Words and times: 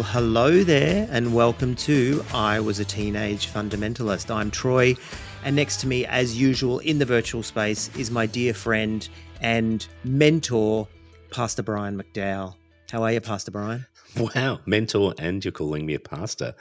Well, 0.00 0.08
hello 0.12 0.64
there, 0.64 1.06
and 1.10 1.34
welcome 1.34 1.74
to 1.74 2.24
I 2.32 2.58
Was 2.58 2.78
a 2.78 2.86
Teenage 2.86 3.48
Fundamentalist. 3.48 4.34
I'm 4.34 4.50
Troy, 4.50 4.96
and 5.44 5.54
next 5.54 5.78
to 5.80 5.86
me, 5.86 6.06
as 6.06 6.40
usual, 6.40 6.78
in 6.78 6.98
the 6.98 7.04
virtual 7.04 7.42
space, 7.42 7.94
is 7.98 8.10
my 8.10 8.24
dear 8.24 8.54
friend 8.54 9.06
and 9.42 9.86
mentor, 10.02 10.88
Pastor 11.30 11.62
Brian 11.62 12.02
McDowell. 12.02 12.54
How 12.90 13.02
are 13.02 13.12
you, 13.12 13.20
Pastor 13.20 13.50
Brian? 13.50 13.84
Wow, 14.16 14.60
mentor, 14.64 15.12
and 15.18 15.44
you're 15.44 15.52
calling 15.52 15.84
me 15.84 15.92
a 15.92 16.00
pastor. 16.00 16.54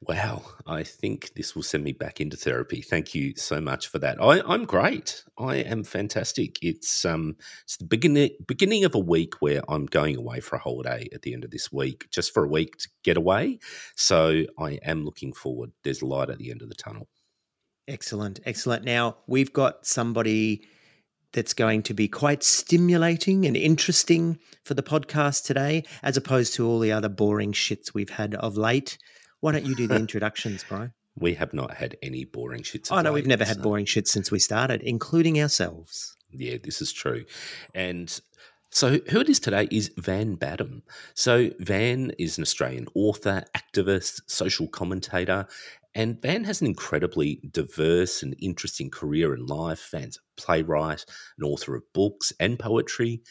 Wow, 0.00 0.42
I 0.64 0.84
think 0.84 1.32
this 1.34 1.56
will 1.56 1.64
send 1.64 1.82
me 1.82 1.92
back 1.92 2.20
into 2.20 2.36
therapy. 2.36 2.82
Thank 2.82 3.16
you 3.16 3.34
so 3.36 3.60
much 3.60 3.88
for 3.88 3.98
that. 3.98 4.22
I, 4.22 4.54
am 4.54 4.64
great. 4.64 5.24
I 5.36 5.56
am 5.56 5.82
fantastic. 5.82 6.62
It's 6.62 7.04
um 7.04 7.36
it's 7.64 7.78
the 7.78 7.84
beginning 7.84 8.30
beginning 8.46 8.84
of 8.84 8.94
a 8.94 9.00
week 9.00 9.34
where 9.40 9.60
I'm 9.68 9.86
going 9.86 10.16
away 10.16 10.38
for 10.38 10.54
a 10.54 10.60
holiday 10.60 11.08
at 11.12 11.22
the 11.22 11.34
end 11.34 11.42
of 11.42 11.50
this 11.50 11.72
week, 11.72 12.06
just 12.12 12.32
for 12.32 12.44
a 12.44 12.48
week 12.48 12.76
to 12.78 12.88
get 13.02 13.16
away. 13.16 13.58
So 13.96 14.44
I 14.56 14.78
am 14.84 15.04
looking 15.04 15.32
forward. 15.32 15.72
There's 15.82 16.02
light 16.02 16.30
at 16.30 16.38
the 16.38 16.52
end 16.52 16.62
of 16.62 16.68
the 16.68 16.76
tunnel. 16.76 17.08
Excellent, 17.88 18.38
excellent. 18.46 18.84
Now 18.84 19.16
we've 19.26 19.52
got 19.52 19.84
somebody 19.84 20.62
that's 21.32 21.54
going 21.54 21.82
to 21.82 21.92
be 21.92 22.06
quite 22.06 22.44
stimulating 22.44 23.44
and 23.46 23.56
interesting 23.56 24.38
for 24.64 24.74
the 24.74 24.82
podcast 24.82 25.44
today, 25.44 25.82
as 26.04 26.16
opposed 26.16 26.54
to 26.54 26.66
all 26.66 26.78
the 26.78 26.92
other 26.92 27.08
boring 27.08 27.52
shits 27.52 27.92
we've 27.92 28.10
had 28.10 28.36
of 28.36 28.56
late. 28.56 28.96
Why 29.40 29.52
don't 29.52 29.66
you 29.66 29.74
do 29.74 29.86
the 29.86 29.96
introductions, 30.06 30.64
Brian? 30.68 30.92
We 31.16 31.34
have 31.34 31.52
not 31.52 31.74
had 31.74 31.96
any 32.02 32.24
boring 32.24 32.62
shits. 32.62 32.88
Oh 32.90 33.00
no, 33.00 33.12
we've 33.12 33.26
never 33.26 33.44
had 33.44 33.62
boring 33.62 33.86
shits 33.86 34.08
since 34.08 34.30
we 34.30 34.38
started, 34.38 34.82
including 34.82 35.40
ourselves. 35.40 36.16
Yeah, 36.30 36.58
this 36.62 36.80
is 36.80 36.92
true. 36.92 37.24
And 37.74 38.20
so, 38.70 38.98
who 39.10 39.20
it 39.20 39.28
is 39.28 39.40
today 39.40 39.66
is 39.70 39.90
Van 39.96 40.34
Badham. 40.34 40.82
So, 41.14 41.50
Van 41.58 42.12
is 42.18 42.36
an 42.36 42.42
Australian 42.42 42.86
author, 42.94 43.44
activist, 43.56 44.20
social 44.26 44.68
commentator, 44.68 45.46
and 45.94 46.20
Van 46.20 46.44
has 46.44 46.60
an 46.60 46.66
incredibly 46.66 47.40
diverse 47.50 48.22
and 48.22 48.36
interesting 48.40 48.90
career 48.90 49.34
in 49.34 49.46
life. 49.46 49.88
Van's 49.90 50.18
a 50.18 50.40
playwright, 50.40 51.04
an 51.38 51.44
author 51.44 51.74
of 51.74 51.82
books 51.94 52.32
and 52.38 52.58
poetry, 52.58 53.22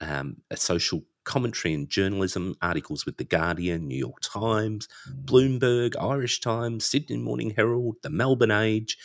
um, 0.00 0.38
a 0.50 0.56
social 0.56 1.02
commentary 1.26 1.74
and 1.74 1.90
journalism, 1.90 2.56
articles 2.62 3.04
with 3.04 3.18
The 3.18 3.24
Guardian, 3.24 3.86
New 3.86 3.98
York 3.98 4.20
Times, 4.22 4.88
mm. 5.10 5.24
Bloomberg, 5.26 5.94
Irish 6.00 6.40
Times, 6.40 6.86
Sydney 6.86 7.18
Morning 7.18 7.50
Herald, 7.50 7.96
The 8.02 8.08
Melbourne 8.08 8.50
Age, 8.50 8.96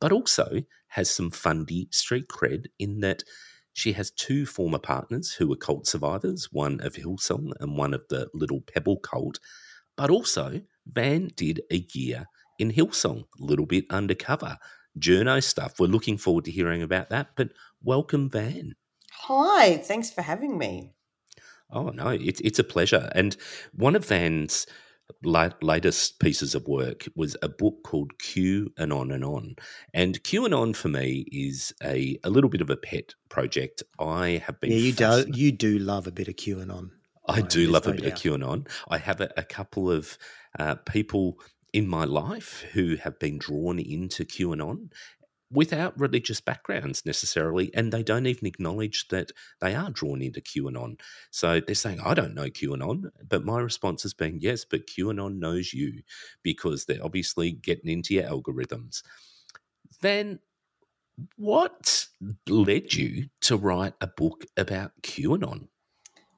but 0.00 0.10
also 0.10 0.62
has 0.88 1.08
some 1.08 1.30
fundy 1.30 1.88
street 1.92 2.26
cred 2.28 2.66
in 2.78 3.00
that 3.00 3.22
she 3.72 3.92
has 3.92 4.10
two 4.10 4.46
former 4.46 4.78
partners 4.78 5.32
who 5.32 5.46
were 5.48 5.56
cult 5.56 5.86
survivors, 5.86 6.48
one 6.50 6.80
of 6.80 6.94
Hillsong 6.94 7.52
and 7.60 7.76
one 7.76 7.92
of 7.92 8.02
the 8.08 8.28
Little 8.32 8.62
Pebble 8.62 8.98
cult. 8.98 9.38
But 9.96 10.10
also, 10.10 10.62
Van 10.86 11.30
did 11.36 11.60
a 11.70 11.86
year 11.92 12.24
in 12.58 12.72
Hillsong, 12.72 13.24
a 13.38 13.44
little 13.44 13.66
bit 13.66 13.84
undercover, 13.90 14.56
journo 14.98 15.42
stuff. 15.42 15.78
We're 15.78 15.88
looking 15.88 16.16
forward 16.16 16.46
to 16.46 16.50
hearing 16.50 16.82
about 16.82 17.10
that. 17.10 17.28
But 17.36 17.50
welcome, 17.82 18.30
Van. 18.30 18.76
Hi, 19.12 19.76
thanks 19.76 20.10
for 20.10 20.22
having 20.22 20.56
me. 20.56 20.95
Oh 21.70 21.90
no, 21.90 22.08
it's 22.08 22.40
it's 22.40 22.58
a 22.58 22.64
pleasure. 22.64 23.10
And 23.14 23.36
one 23.72 23.96
of 23.96 24.06
Van's 24.06 24.66
latest 25.22 26.18
pieces 26.18 26.54
of 26.54 26.66
work 26.66 27.08
was 27.14 27.36
a 27.42 27.48
book 27.48 27.82
called 27.84 28.18
QAnon 28.18 29.14
and 29.14 29.24
On. 29.24 29.56
And 29.94 30.22
QAnon 30.22 30.74
for 30.74 30.88
me 30.88 31.26
is 31.30 31.72
a, 31.82 32.18
a 32.24 32.30
little 32.30 32.50
bit 32.50 32.60
of 32.60 32.70
a 32.70 32.76
pet 32.76 33.14
project. 33.28 33.82
I 34.00 34.42
have 34.44 34.60
been 34.60 34.72
Yeah, 34.72 34.78
you 34.78 34.92
do 34.92 35.24
you 35.32 35.52
do 35.52 35.78
love 35.78 36.06
a 36.06 36.12
bit 36.12 36.28
of 36.28 36.36
QAnon. 36.36 36.90
I 37.28 37.40
do 37.40 37.66
love 37.66 37.86
a 37.86 37.92
bit 37.92 38.04
of 38.04 38.14
QAnon. 38.14 38.68
I 38.88 38.98
have 38.98 39.20
a, 39.20 39.30
a 39.36 39.42
couple 39.42 39.90
of 39.90 40.16
uh, 40.58 40.76
people 40.76 41.38
in 41.72 41.88
my 41.88 42.04
life 42.04 42.64
who 42.72 42.96
have 42.96 43.18
been 43.18 43.36
drawn 43.36 43.78
into 43.78 44.24
QAnon 44.24 44.90
without 45.50 45.98
religious 45.98 46.40
backgrounds 46.40 47.06
necessarily, 47.06 47.70
and 47.74 47.92
they 47.92 48.02
don't 48.02 48.26
even 48.26 48.46
acknowledge 48.46 49.08
that 49.08 49.30
they 49.60 49.74
are 49.74 49.90
drawn 49.90 50.22
into 50.22 50.40
QAnon. 50.40 50.98
So 51.30 51.60
they're 51.60 51.74
saying, 51.74 52.00
I 52.00 52.14
don't 52.14 52.34
know 52.34 52.46
QAnon, 52.46 53.10
but 53.28 53.44
my 53.44 53.60
response 53.60 54.02
has 54.02 54.14
been, 54.14 54.38
yes, 54.40 54.64
but 54.64 54.86
QAnon 54.86 55.38
knows 55.38 55.72
you 55.72 56.02
because 56.42 56.84
they're 56.84 57.04
obviously 57.04 57.52
getting 57.52 57.90
into 57.90 58.14
your 58.14 58.24
algorithms. 58.24 59.02
Then 60.00 60.40
what 61.36 62.06
led 62.48 62.94
you 62.94 63.28
to 63.42 63.56
write 63.56 63.94
a 64.00 64.06
book 64.06 64.44
about 64.56 64.92
QAnon? 65.02 65.68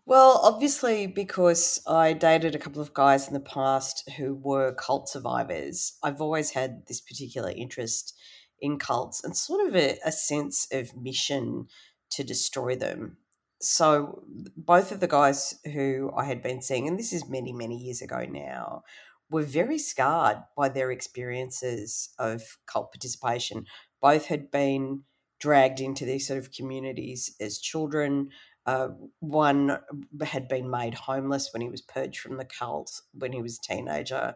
Well, 0.04 0.40
obviously, 0.42 1.06
because 1.06 1.82
I 1.86 2.14
dated 2.14 2.54
a 2.54 2.58
couple 2.58 2.80
of 2.80 2.94
guys 2.94 3.28
in 3.28 3.34
the 3.34 3.40
past 3.40 4.08
who 4.16 4.34
were 4.34 4.72
cult 4.72 5.08
survivors, 5.08 5.98
I've 6.02 6.22
always 6.22 6.52
had 6.52 6.86
this 6.86 7.00
particular 7.00 7.50
interest 7.50 8.14
in 8.60 8.78
cults 8.78 9.22
and 9.22 9.36
sort 9.36 9.66
of 9.66 9.76
a, 9.76 9.98
a 10.04 10.12
sense 10.12 10.66
of 10.72 10.96
mission 10.96 11.68
to 12.10 12.24
destroy 12.24 12.74
them. 12.74 13.16
So, 13.60 14.22
both 14.56 14.92
of 14.92 15.00
the 15.00 15.08
guys 15.08 15.58
who 15.72 16.12
I 16.16 16.24
had 16.24 16.42
been 16.42 16.62
seeing, 16.62 16.86
and 16.86 16.98
this 16.98 17.12
is 17.12 17.28
many, 17.28 17.52
many 17.52 17.76
years 17.76 18.00
ago 18.00 18.24
now, 18.28 18.82
were 19.30 19.42
very 19.42 19.78
scarred 19.78 20.38
by 20.56 20.68
their 20.68 20.90
experiences 20.90 22.10
of 22.18 22.42
cult 22.66 22.92
participation. 22.92 23.66
Both 24.00 24.26
had 24.26 24.50
been 24.50 25.02
dragged 25.40 25.80
into 25.80 26.04
these 26.04 26.26
sort 26.26 26.38
of 26.38 26.52
communities 26.52 27.34
as 27.40 27.58
children. 27.58 28.30
Uh, 28.64 28.88
one 29.20 29.78
had 30.22 30.48
been 30.48 30.70
made 30.70 30.94
homeless 30.94 31.50
when 31.52 31.62
he 31.62 31.68
was 31.68 31.82
purged 31.82 32.20
from 32.20 32.36
the 32.36 32.44
cult 32.44 33.00
when 33.12 33.32
he 33.32 33.42
was 33.42 33.58
a 33.58 33.74
teenager. 33.74 34.34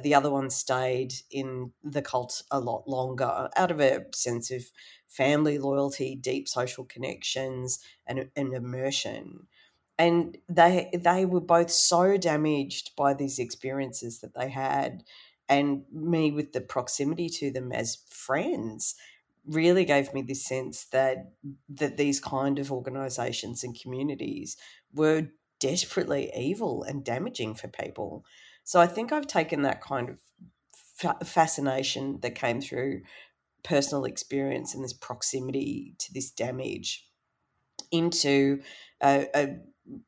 The 0.00 0.14
other 0.14 0.30
one 0.30 0.50
stayed 0.50 1.12
in 1.30 1.72
the 1.82 2.02
cult 2.02 2.42
a 2.50 2.60
lot 2.60 2.88
longer 2.88 3.48
out 3.56 3.70
of 3.70 3.80
a 3.80 4.06
sense 4.14 4.50
of 4.50 4.64
family 5.06 5.58
loyalty, 5.58 6.14
deep 6.14 6.48
social 6.48 6.84
connections, 6.84 7.78
and, 8.06 8.30
and 8.34 8.54
immersion. 8.54 9.46
And 9.98 10.38
they 10.48 10.90
they 10.94 11.26
were 11.26 11.40
both 11.40 11.70
so 11.70 12.16
damaged 12.16 12.96
by 12.96 13.12
these 13.12 13.38
experiences 13.38 14.20
that 14.20 14.34
they 14.34 14.48
had, 14.48 15.04
and 15.48 15.84
me 15.92 16.30
with 16.30 16.52
the 16.52 16.62
proximity 16.62 17.28
to 17.28 17.50
them 17.50 17.72
as 17.72 17.98
friends 18.08 18.94
really 19.46 19.84
gave 19.84 20.14
me 20.14 20.22
this 20.22 20.44
sense 20.44 20.84
that 20.86 21.32
that 21.68 21.98
these 21.98 22.20
kind 22.20 22.58
of 22.58 22.72
organizations 22.72 23.62
and 23.62 23.78
communities 23.78 24.56
were 24.94 25.28
desperately 25.60 26.32
evil 26.34 26.82
and 26.82 27.04
damaging 27.04 27.54
for 27.54 27.68
people 27.68 28.24
so 28.64 28.80
I 28.80 28.86
think 28.86 29.12
I've 29.12 29.26
taken 29.26 29.62
that 29.62 29.80
kind 29.80 30.08
of 30.08 30.18
fa- 30.96 31.18
fascination 31.24 32.20
that 32.22 32.34
came 32.34 32.60
through 32.60 33.02
personal 33.62 34.04
experience 34.04 34.74
and 34.74 34.82
this 34.82 34.92
proximity 34.92 35.94
to 35.98 36.12
this 36.12 36.30
damage 36.30 37.06
into 37.90 38.60
a, 39.02 39.26
a, 39.34 39.56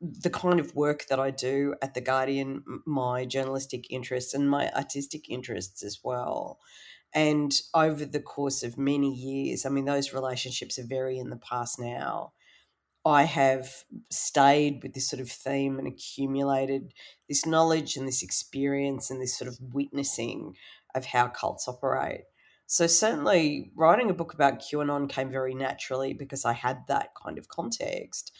the 0.00 0.31
kind 0.31 0.60
of 0.60 0.75
work 0.75 1.06
that 1.09 1.20
I 1.20 1.31
do 1.31 1.75
at 1.82 1.94
The 1.94 2.00
Guardian, 2.00 2.62
my 2.87 3.25
journalistic 3.25 3.91
interests 3.91 4.34
and 4.34 4.48
my 4.48 4.71
artistic 4.72 5.28
interests 5.28 5.82
as 5.82 6.00
well. 6.03 6.59
And 7.12 7.53
over 7.74 8.04
the 8.04 8.21
course 8.21 8.62
of 8.62 8.77
many 8.77 9.12
years, 9.15 9.65
I 9.65 9.68
mean, 9.68 9.84
those 9.84 10.12
relationships 10.12 10.78
are 10.78 10.86
very 10.86 11.18
in 11.18 11.30
the 11.30 11.36
past 11.36 11.78
now. 11.78 12.33
I 13.06 13.24
have 13.24 13.84
stayed 14.10 14.83
with 14.83 14.95
this 14.95 15.09
sort 15.09 15.21
of 15.21 15.30
theme 15.30 15.78
and 15.78 15.86
accumulated 15.86 16.92
this 17.28 17.45
knowledge 17.45 17.97
and 17.97 18.09
this 18.09 18.22
experience 18.22 19.10
and 19.10 19.21
this 19.21 19.36
sort 19.36 19.48
of 19.48 19.59
witnessing 19.60 20.56
of 20.95 21.06
how 21.06 21.28
cults 21.28 21.68
operate. 21.68 22.22
So, 22.66 22.86
certainly, 22.86 23.72
writing 23.77 24.09
a 24.09 24.15
book 24.15 24.33
about 24.33 24.60
QAnon 24.60 25.09
came 25.09 25.30
very 25.30 25.54
naturally 25.54 26.15
because 26.15 26.47
I 26.47 26.54
had 26.54 26.86
that 26.89 27.10
kind 27.22 27.36
of 27.36 27.48
context. 27.48 28.33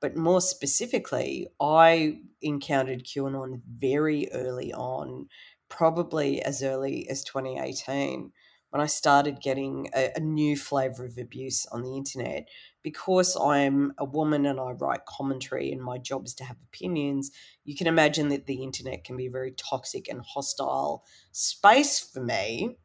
But 0.00 0.16
more 0.16 0.40
specifically, 0.40 1.48
I 1.60 2.20
encountered 2.40 3.04
QAnon 3.04 3.62
very 3.66 4.28
early 4.32 4.72
on, 4.72 5.28
probably 5.68 6.40
as 6.42 6.62
early 6.62 7.08
as 7.08 7.24
2018, 7.24 8.32
when 8.70 8.80
I 8.80 8.86
started 8.86 9.42
getting 9.42 9.90
a, 9.94 10.12
a 10.16 10.20
new 10.20 10.56
flavor 10.56 11.04
of 11.04 11.18
abuse 11.18 11.66
on 11.66 11.82
the 11.82 11.96
internet 11.96 12.48
because 12.82 13.36
I'm 13.36 13.92
a 13.98 14.04
woman 14.04 14.46
and 14.46 14.58
I 14.58 14.72
write 14.72 15.06
commentary 15.06 15.70
and 15.72 15.82
my 15.82 15.98
job 15.98 16.26
is 16.26 16.34
to 16.34 16.44
have 16.44 16.56
opinions, 16.68 17.30
you 17.64 17.76
can 17.76 17.86
imagine 17.86 18.28
that 18.28 18.46
the 18.46 18.62
internet 18.62 19.04
can 19.04 19.16
be 19.16 19.26
a 19.26 19.30
very 19.30 19.52
toxic 19.52 20.08
and 20.08 20.20
hostile 20.20 21.04
space 21.30 22.00
for 22.00 22.20
me. 22.20 22.76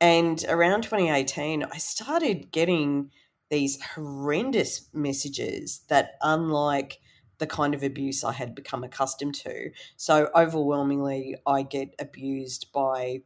And 0.00 0.44
around 0.48 0.82
2018, 0.82 1.64
I 1.64 1.78
started 1.78 2.52
getting 2.52 3.10
these 3.50 3.80
horrendous 3.80 4.88
messages 4.92 5.82
that, 5.88 6.12
unlike 6.22 6.98
the 7.38 7.46
kind 7.46 7.74
of 7.74 7.82
abuse 7.82 8.24
I 8.24 8.32
had 8.32 8.54
become 8.54 8.84
accustomed 8.84 9.34
to, 9.36 9.70
so 9.96 10.28
overwhelmingly, 10.34 11.36
I 11.46 11.62
get 11.62 11.94
abused 11.98 12.72
by 12.72 13.22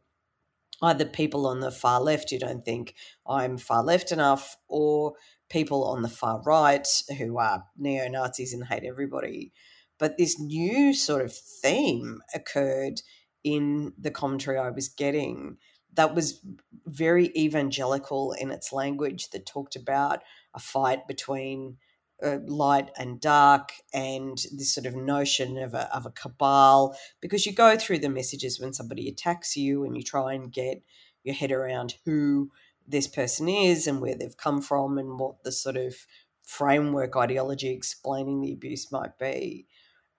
either 0.81 1.05
people 1.05 1.45
on 1.45 1.59
the 1.59 1.71
far 1.71 1.99
left 2.01 2.29
who 2.29 2.39
don't 2.39 2.63
think 2.63 2.95
I'm 3.27 3.57
far 3.57 3.83
left 3.83 4.11
enough 4.11 4.55
or 4.67 5.13
people 5.49 5.83
on 5.85 6.01
the 6.01 6.09
far 6.09 6.41
right 6.41 6.87
who 7.17 7.37
are 7.37 7.65
neo 7.77 8.07
Nazis 8.07 8.53
and 8.53 8.65
hate 8.65 8.83
everybody. 8.83 9.51
But 9.97 10.17
this 10.17 10.39
new 10.39 10.93
sort 10.93 11.23
of 11.23 11.33
theme 11.33 12.21
occurred 12.33 13.01
in 13.43 13.93
the 13.97 14.11
commentary 14.11 14.57
I 14.57 14.69
was 14.69 14.89
getting 14.89 15.57
that 15.93 16.15
was 16.15 16.41
very 16.85 17.31
evangelical 17.35 18.33
in 18.33 18.51
its 18.51 18.71
language 18.71 19.29
that 19.31 19.45
talked 19.45 19.75
about 19.75 20.21
a 20.53 20.59
fight 20.59 21.07
between 21.07 21.77
uh, 22.23 22.37
light 22.45 22.89
and 22.97 23.19
dark 23.21 23.71
and 23.93 24.37
this 24.55 24.73
sort 24.73 24.85
of 24.85 24.95
notion 24.95 25.57
of 25.57 25.73
a, 25.73 25.93
of 25.95 26.05
a 26.05 26.11
cabal 26.11 26.95
because 27.21 27.45
you 27.45 27.53
go 27.53 27.77
through 27.77 27.99
the 27.99 28.09
messages 28.09 28.59
when 28.59 28.73
somebody 28.73 29.07
attacks 29.07 29.55
you 29.55 29.83
and 29.83 29.95
you 29.95 30.03
try 30.03 30.33
and 30.33 30.51
get 30.51 30.83
your 31.23 31.35
head 31.35 31.51
around 31.51 31.95
who 32.05 32.49
this 32.89 33.07
person 33.07 33.47
is 33.47 33.87
and 33.87 34.01
where 34.01 34.15
they've 34.15 34.37
come 34.37 34.61
from 34.61 34.97
and 34.97 35.19
what 35.19 35.43
the 35.43 35.51
sort 35.51 35.77
of 35.77 35.95
framework 36.43 37.15
ideology 37.15 37.69
explaining 37.69 38.41
the 38.41 38.51
abuse 38.51 38.91
might 38.91 39.17
be 39.17 39.67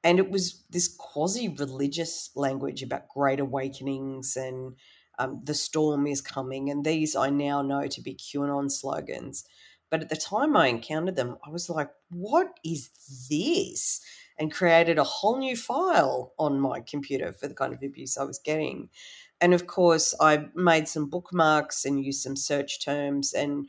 and 0.02 0.19
it 0.19 0.31
was 0.31 0.64
this 0.70 0.88
quasi 0.88 1.49
religious 1.49 2.31
language 2.34 2.82
about 2.82 3.08
great 3.08 3.40
awakenings 3.40 4.37
and 4.37 4.76
um, 5.19 5.43
the 5.44 5.55
storm 5.55 6.06
is 6.06 6.22
coming. 6.22 6.70
And 6.70 6.84
these 6.84 7.14
I 7.14 7.28
now 7.28 7.61
know 7.61 7.87
to 7.87 8.00
be 8.00 8.14
QAnon 8.14 8.70
slogans. 8.70 9.44
But 9.90 10.00
at 10.02 10.08
the 10.08 10.17
time 10.17 10.56
I 10.56 10.69
encountered 10.69 11.17
them, 11.17 11.37
I 11.44 11.50
was 11.50 11.69
like, 11.69 11.90
what 12.11 12.58
is 12.64 12.90
this? 13.28 14.00
And 14.38 14.52
created 14.52 14.99
a 14.99 15.05
whole 15.05 15.38
new 15.38 15.56
file 15.56 16.32
on 16.38 16.61
my 16.61 16.81
computer 16.81 17.32
for 17.32 17.49
the 17.49 17.55
kind 17.55 17.75
of 17.75 17.82
abuse 17.82 18.17
I 18.17 18.25
was 18.25 18.38
getting. 18.38 18.88
And 19.40 19.54
of 19.54 19.66
course, 19.66 20.14
I 20.20 20.48
made 20.54 20.87
some 20.88 21.08
bookmarks 21.08 21.84
and 21.84 22.04
used 22.04 22.22
some 22.22 22.37
search 22.37 22.84
terms, 22.84 23.32
and 23.32 23.69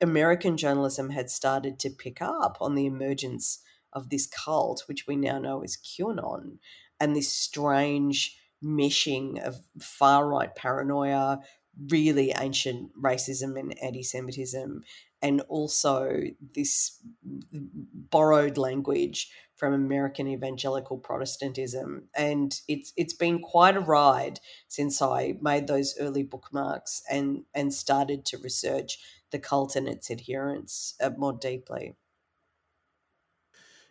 American 0.00 0.56
journalism 0.56 1.10
had 1.10 1.30
started 1.30 1.78
to 1.80 1.90
pick 1.90 2.22
up 2.22 2.58
on 2.60 2.74
the 2.74 2.86
emergence 2.86 3.60
of 3.92 4.10
this 4.10 4.26
cult, 4.26 4.84
which 4.86 5.06
we 5.06 5.16
now 5.16 5.38
know 5.38 5.62
is 5.62 5.76
QAnon, 5.76 6.58
and 7.00 7.16
this 7.16 7.32
strange 7.32 8.36
meshing 8.62 9.42
of 9.42 9.60
far 9.80 10.28
right 10.28 10.54
paranoia, 10.54 11.40
really 11.88 12.32
ancient 12.38 12.90
racism 13.00 13.58
and 13.58 13.76
anti 13.82 14.02
Semitism, 14.02 14.84
and 15.22 15.40
also 15.48 16.20
this 16.54 17.00
borrowed 17.22 18.58
language 18.58 19.30
from 19.60 19.74
American 19.74 20.26
evangelical 20.26 20.96
Protestantism. 20.96 22.08
And 22.16 22.58
it's 22.66 22.94
it's 22.96 23.12
been 23.12 23.40
quite 23.40 23.76
a 23.76 23.80
ride 23.80 24.40
since 24.68 25.02
I 25.02 25.34
made 25.42 25.66
those 25.66 25.94
early 26.00 26.22
bookmarks 26.22 27.02
and 27.10 27.44
and 27.54 27.72
started 27.72 28.24
to 28.26 28.38
research 28.38 28.98
the 29.30 29.38
cult 29.38 29.76
and 29.76 29.86
its 29.86 30.10
adherents 30.10 30.94
uh, 31.00 31.10
more 31.16 31.34
deeply. 31.34 31.94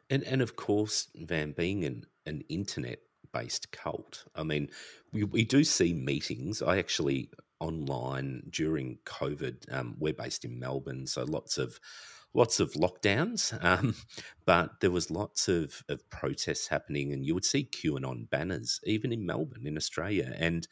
And 0.09 0.23
and 0.23 0.41
of 0.41 0.55
course, 0.55 1.07
Van 1.15 1.51
being 1.51 1.85
an, 1.85 2.05
an 2.25 2.43
internet 2.49 3.01
based 3.31 3.71
cult. 3.71 4.25
I 4.35 4.41
mean, 4.41 4.69
we, 5.13 5.23
we 5.23 5.45
do 5.45 5.63
see 5.63 5.93
meetings. 5.93 6.63
I 6.63 6.79
actually 6.79 7.29
online 7.59 8.41
during 8.49 8.97
COVID. 9.05 9.71
Um, 9.71 9.97
we're 9.99 10.13
based 10.13 10.45
in 10.45 10.59
Melbourne, 10.59 11.05
so 11.05 11.25
lots 11.25 11.59
of 11.59 11.79
lots 12.33 12.59
of 12.59 12.73
lockdowns, 12.73 13.57
um, 13.63 13.95
but 14.45 14.79
there 14.81 14.91
was 14.91 15.11
lots 15.11 15.47
of, 15.47 15.83
of 15.89 16.09
protests 16.09 16.67
happening, 16.67 17.11
and 17.11 17.25
you 17.25 17.33
would 17.33 17.45
see 17.45 17.63
QAnon 17.63 18.29
banners 18.29 18.79
even 18.83 19.11
in 19.11 19.25
Melbourne, 19.25 19.65
in 19.65 19.77
Australia. 19.77 20.35
And 20.37 20.67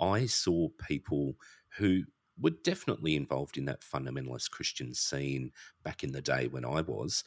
I 0.00 0.26
saw 0.26 0.68
people 0.88 1.36
who 1.78 2.02
were 2.38 2.50
definitely 2.50 3.14
involved 3.14 3.56
in 3.56 3.64
that 3.66 3.82
fundamentalist 3.82 4.50
Christian 4.50 4.94
scene 4.94 5.52
back 5.82 6.02
in 6.02 6.12
the 6.12 6.22
day 6.22 6.48
when 6.48 6.64
I 6.64 6.80
was, 6.80 7.24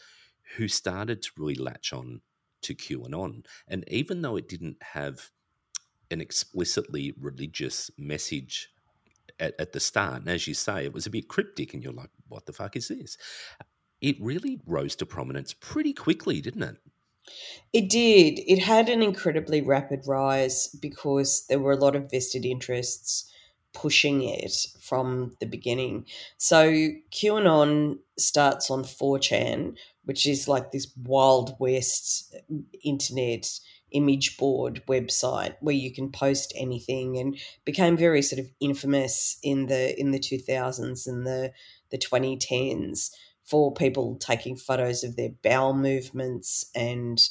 who 0.58 0.68
started 0.68 1.22
to 1.22 1.32
really 1.38 1.56
latch 1.56 1.94
on 1.94 2.22
to 2.64 2.76
QAnon. 2.76 3.46
And 3.68 3.86
even 3.88 4.22
though 4.22 4.36
it 4.36 4.50
didn't 4.50 4.78
have 4.82 5.30
an 6.10 6.22
explicitly 6.22 7.14
religious 7.20 7.92
message 7.98 8.70
at, 9.40 9.54
at, 9.60 9.74
the 9.74 9.80
start, 9.80 10.22
and 10.22 10.30
as 10.30 10.48
you 10.48 10.54
say, 10.54 10.86
it 10.86 10.94
was 10.94 11.06
a 11.06 11.12
bit 11.12 11.28
cryptic, 11.28 11.74
and 11.74 11.84
you're 11.84 11.94
like, 11.94 12.10
what 12.28 12.46
the 12.46 12.54
fuck 12.54 12.76
is 12.76 12.88
this? 12.88 13.18
It 14.02 14.16
really 14.20 14.60
rose 14.66 14.96
to 14.98 15.06
prominence 15.06 15.54
pretty 15.54 15.94
quickly, 15.94 16.42
didn't 16.42 16.64
it? 16.64 16.78
It 17.74 17.90
did. 17.90 18.40
It 18.48 18.60
had 18.60 18.90
an 18.90 19.04
incredibly 19.04 19.62
rapid 19.62 20.02
rise 20.08 20.68
because 20.68 21.46
there 21.48 21.60
were 21.60 21.74
a 21.74 21.78
lot 21.78 21.96
of 21.96 22.10
vested 22.10 22.46
interests 22.46 23.32
pushing 23.74 24.24
it 24.24 24.56
from 24.80 25.36
the 25.40 25.46
beginning. 25.46 26.06
So 26.38 26.72
QAnon 27.12 28.00
starts 28.18 28.72
on 28.72 28.84
4chan, 28.84 29.76
which 30.06 30.26
is 30.26 30.48
like 30.48 30.72
this 30.72 30.88
wild 31.04 31.56
west 31.60 32.36
internet 32.84 33.48
image 33.92 34.38
board 34.38 34.82
website 34.88 35.56
where 35.62 35.76
you 35.76 35.92
can 35.94 36.12
post 36.12 36.54
anything 36.56 37.18
and 37.18 37.40
became 37.66 37.96
very 37.96 38.22
sort 38.22 38.40
of 38.40 38.50
infamous 38.60 39.38
in 39.44 39.68
the 39.68 40.00
in 40.00 40.12
the 40.12 40.20
2000s 40.20 41.08
and 41.08 41.26
the 41.26 41.52
the 41.90 41.98
2010s 41.98 43.12
for 43.46 43.74
people 43.74 44.18
taking 44.18 44.58
photos 44.58 45.04
of 45.04 45.16
their 45.16 45.30
bowel 45.42 45.74
movements 45.74 46.70
and 46.76 47.30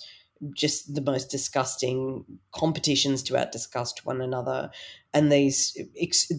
just 0.55 0.95
the 0.95 1.01
most 1.01 1.31
disgusting 1.31 2.25
competitions 2.53 3.23
to 3.23 3.35
outdisgust 3.35 4.05
one 4.05 4.21
another. 4.21 4.71
And 5.15 5.33
these 5.33 5.79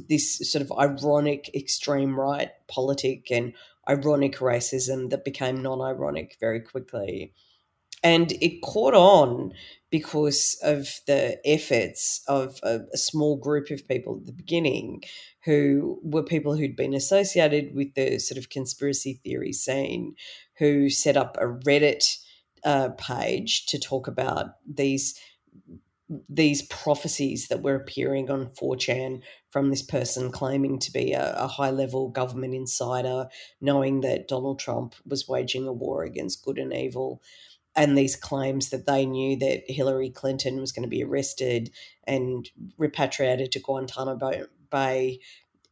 this 0.10 0.52
sort 0.52 0.62
of 0.62 0.72
ironic 0.78 1.50
extreme 1.56 2.20
right 2.20 2.52
politic 2.68 3.32
and 3.32 3.54
ironic 3.90 4.38
racism 4.38 5.10
that 5.10 5.26
became 5.26 5.62
non-ironic 5.62 6.38
very 6.40 6.60
quickly 6.60 7.34
and 8.08 8.32
it 8.42 8.62
caught 8.62 8.94
on 8.94 9.52
because 9.90 10.58
of 10.64 11.02
the 11.08 11.40
efforts 11.46 12.22
of 12.28 12.58
a, 12.64 12.80
a, 12.94 12.98
small 12.98 13.36
group 13.36 13.70
of 13.70 13.86
people 13.88 14.18
at 14.18 14.26
the 14.26 14.32
beginning 14.32 15.04
who 15.44 16.00
were 16.04 16.24
people 16.24 16.56
who'd 16.56 16.76
been 16.76 16.94
associated 16.94 17.76
with 17.76 17.94
the 17.96 18.18
sort 18.20 18.38
of 18.38 18.50
conspiracy 18.50 19.20
theory 19.26 19.52
scene 19.52 20.16
who 20.58 20.90
set 20.90 21.18
up 21.18 21.36
a 21.38 21.48
reddit 21.68 22.18
uh, 22.64 22.90
page 22.98 23.66
to 23.66 23.78
talk 23.78 24.08
about 24.08 24.48
these 24.66 25.20
these 26.30 26.62
prophecies 26.62 27.50
that 27.50 27.62
were 27.62 27.76
appearing 27.76 28.32
on 28.32 28.48
4chan 28.52 29.22
from 29.50 29.70
this 29.70 29.82
person 29.82 30.32
claiming 30.32 30.80
to 30.80 30.90
be 30.90 31.12
a, 31.12 31.36
a, 31.36 31.48
high 31.48 31.70
level 31.70 32.08
government 32.08 32.54
insider, 32.54 33.28
knowing 33.60 34.00
that 34.00 34.30
Donald 34.30 34.58
Trump 34.58 34.96
was 35.06 35.28
waging 35.28 35.68
a 35.68 35.74
war 35.74 36.04
against 36.04 36.46
good 36.46 36.58
and 36.58 36.74
evil, 36.74 37.22
and 37.78 37.96
these 37.96 38.16
claims 38.16 38.70
that 38.70 38.88
they 38.88 39.06
knew 39.06 39.38
that 39.38 39.64
Hillary 39.68 40.10
Clinton 40.10 40.60
was 40.60 40.72
going 40.72 40.84
to 40.84 40.90
be 40.90 41.04
arrested 41.04 41.72
and 42.06 42.50
repatriated 42.78 43.52
to 43.52 43.60
Guantanamo 43.60 44.48
Bay 44.72 45.20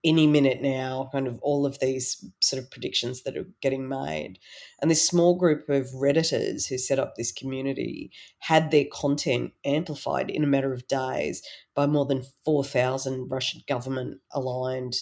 any 0.03 0.27
minute 0.27 0.61
now, 0.61 1.09
kind 1.11 1.25
of 1.25 1.39
all 1.41 1.65
of 1.65 1.79
these 1.79 2.23
sort 2.39 2.61
of 2.61 2.69
predictions 2.69 3.23
that 3.23 3.35
are 3.35 3.47
getting 3.59 3.89
made. 3.89 4.37
And 4.79 4.91
this 4.91 5.05
small 5.05 5.33
group 5.35 5.67
of 5.67 5.87
Redditors 5.95 6.67
who 6.67 6.77
set 6.77 6.99
up 6.99 7.15
this 7.15 7.31
community 7.31 8.11
had 8.37 8.69
their 8.69 8.85
content 8.93 9.53
amplified 9.65 10.29
in 10.29 10.43
a 10.43 10.47
matter 10.47 10.71
of 10.71 10.87
days 10.87 11.41
by 11.73 11.87
more 11.87 12.05
than 12.05 12.23
4,000 12.45 13.29
Russian 13.29 13.63
government 13.67 14.19
aligned 14.31 14.97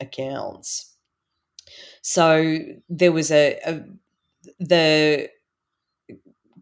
accounts. 0.00 0.96
So 2.02 2.58
there 2.88 3.12
was 3.12 3.30
a, 3.30 3.56
a 3.64 3.84
the 4.58 5.28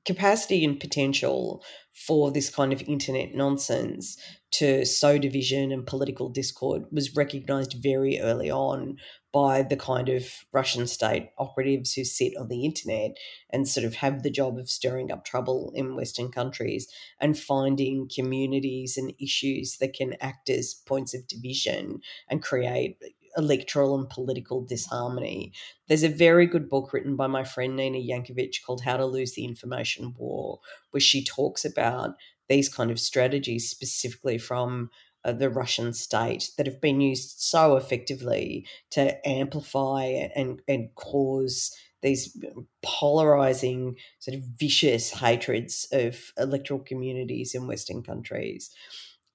capacity 0.09 0.65
and 0.65 0.81
potential 0.81 1.63
for 1.93 2.33
this 2.33 2.49
kind 2.49 2.73
of 2.73 2.81
internet 2.89 3.35
nonsense 3.35 4.17
to 4.51 4.87
sow 4.87 5.19
division 5.19 5.71
and 5.71 5.87
political 5.87 6.31
discord 6.31 6.85
was 6.91 7.15
recognized 7.15 7.75
very 7.75 8.19
early 8.19 8.51
on 8.51 8.97
by 9.35 9.61
the 9.61 9.77
kind 9.77 10.09
of 10.09 10.25
Russian 10.51 10.87
state 10.87 11.29
operatives 11.37 11.93
who 11.93 12.05
sit 12.05 12.33
on 12.39 12.49
the 12.49 12.65
internet 12.65 13.19
and 13.51 13.69
sort 13.69 13.85
of 13.85 13.97
have 13.97 14.23
the 14.23 14.31
job 14.31 14.57
of 14.57 14.71
stirring 14.71 15.13
up 15.13 15.27
trouble 15.27 15.71
in 15.75 15.95
Western 15.95 16.33
countries 16.33 16.89
and 17.21 17.39
finding 17.39 18.09
communities 18.09 18.97
and 18.97 19.13
issues 19.21 19.77
that 19.79 19.93
can 19.93 20.15
act 20.23 20.49
as 20.49 20.81
points 20.87 21.13
of 21.15 21.29
division 21.29 22.01
and 22.31 22.43
create 22.43 22.97
electoral 23.39 23.97
and 23.97 24.11
political 24.11 24.63
disharmony. 24.63 25.53
There's 25.87 26.03
a 26.03 26.09
very 26.09 26.47
good 26.47 26.69
book 26.69 26.93
written 26.93 27.17
by 27.17 27.29
my 27.29 27.45
friend 27.45 27.77
Nina 27.77 27.99
Jankowicz 27.99 28.63
called 28.65 28.83
How 28.83 28.97
to 28.97 29.07
Lose 29.07 29.35
the 29.35 29.45
Information 29.45 30.15
War, 30.19 30.59
where 30.91 31.01
she 31.01 31.25
talks 31.25 31.65
about 31.65 32.11
these 32.49 32.69
kind 32.69 32.91
of 32.91 32.99
strategies 32.99 33.71
specifically 33.71 34.39
from 34.39 34.91
uh, 35.25 35.33
the 35.33 35.51
Russian 35.51 35.93
state 35.93 36.51
that 36.57 36.67
have 36.67 36.81
been 36.81 37.01
used 37.01 37.41
so 37.41 37.77
effectively 37.77 38.67
to 38.91 39.29
amplify 39.29 40.05
and, 40.35 40.61
and 40.67 40.95
cause 40.95 41.77
these 42.03 42.37
polarizing, 42.83 43.97
sort 44.21 44.37
of 44.37 44.45
vicious 44.59 45.11
hatreds 45.11 45.89
of 45.93 46.33
electoral 46.39 46.81
communities 46.81 47.55
in 47.55 47.67
Western 47.67 48.03
countries. 48.03 48.71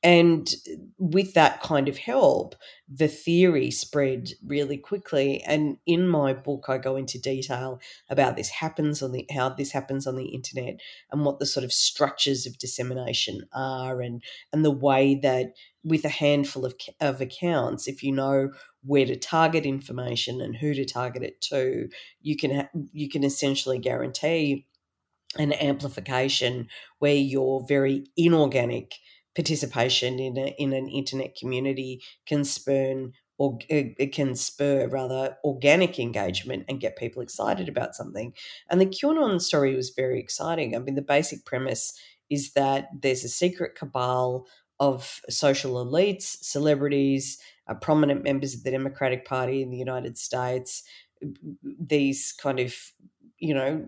And 0.03 0.53
with 0.97 1.33
that 1.33 1.61
kind 1.61 1.87
of 1.87 1.97
help, 1.97 2.55
the 2.93 3.07
theory 3.07 3.71
spread 3.71 4.31
really 4.45 4.77
quickly. 4.77 5.41
And 5.43 5.77
in 5.85 6.07
my 6.09 6.33
book, 6.33 6.65
I 6.67 6.77
go 6.77 6.97
into 6.97 7.19
detail 7.19 7.79
about 8.09 8.35
this 8.35 8.49
happens 8.49 9.01
on 9.01 9.13
the 9.13 9.25
how 9.33 9.49
this 9.49 9.71
happens 9.71 10.05
on 10.05 10.15
the 10.17 10.25
internet 10.25 10.79
and 11.11 11.23
what 11.23 11.39
the 11.39 11.45
sort 11.45 11.63
of 11.63 11.71
structures 11.71 12.45
of 12.45 12.57
dissemination 12.57 13.43
are, 13.53 14.01
and 14.01 14.21
and 14.51 14.65
the 14.65 14.71
way 14.71 15.15
that 15.15 15.53
with 15.85 16.03
a 16.05 16.09
handful 16.09 16.65
of 16.65 16.75
of 16.99 17.21
accounts, 17.21 17.87
if 17.87 18.03
you 18.03 18.11
know 18.11 18.51
where 18.85 19.05
to 19.05 19.15
target 19.15 19.65
information 19.65 20.41
and 20.41 20.57
who 20.57 20.73
to 20.73 20.83
target 20.85 21.23
it 21.23 21.39
to, 21.41 21.87
you 22.21 22.35
can 22.35 22.51
ha- 22.55 22.69
you 22.91 23.09
can 23.09 23.23
essentially 23.23 23.79
guarantee 23.79 24.65
an 25.37 25.53
amplification 25.53 26.67
where 26.99 27.15
your 27.15 27.65
very 27.67 28.05
inorganic 28.15 28.93
participation 29.35 30.19
in 30.19 30.37
a, 30.37 30.55
in 30.57 30.73
an 30.73 30.87
internet 30.87 31.35
community 31.35 32.01
can 32.25 32.43
spur 32.43 33.09
or 33.39 33.57
it 33.67 34.13
can 34.13 34.35
spur 34.35 34.87
rather 34.87 35.35
organic 35.43 35.99
engagement 35.99 36.65
and 36.69 36.79
get 36.79 36.97
people 36.97 37.21
excited 37.21 37.67
about 37.67 37.95
something. 37.95 38.31
And 38.69 38.79
the 38.79 38.85
QAnon 38.85 39.41
story 39.41 39.75
was 39.75 39.89
very 39.89 40.19
exciting. 40.19 40.75
I 40.75 40.79
mean, 40.79 40.95
the 40.95 41.01
basic 41.01 41.43
premise 41.43 41.99
is 42.29 42.53
that 42.53 42.89
there's 43.01 43.23
a 43.23 43.29
secret 43.29 43.75
cabal 43.75 44.45
of 44.79 45.19
social 45.29 45.83
elites, 45.83 46.43
celebrities, 46.43 47.39
uh, 47.67 47.73
prominent 47.73 48.23
members 48.23 48.53
of 48.53 48.63
the 48.63 48.71
Democratic 48.71 49.25
Party 49.25 49.61
in 49.61 49.71
the 49.71 49.77
United 49.77 50.17
States, 50.17 50.83
these 51.61 52.33
kind 52.33 52.59
of 52.59 52.75
you 53.39 53.53
know 53.53 53.85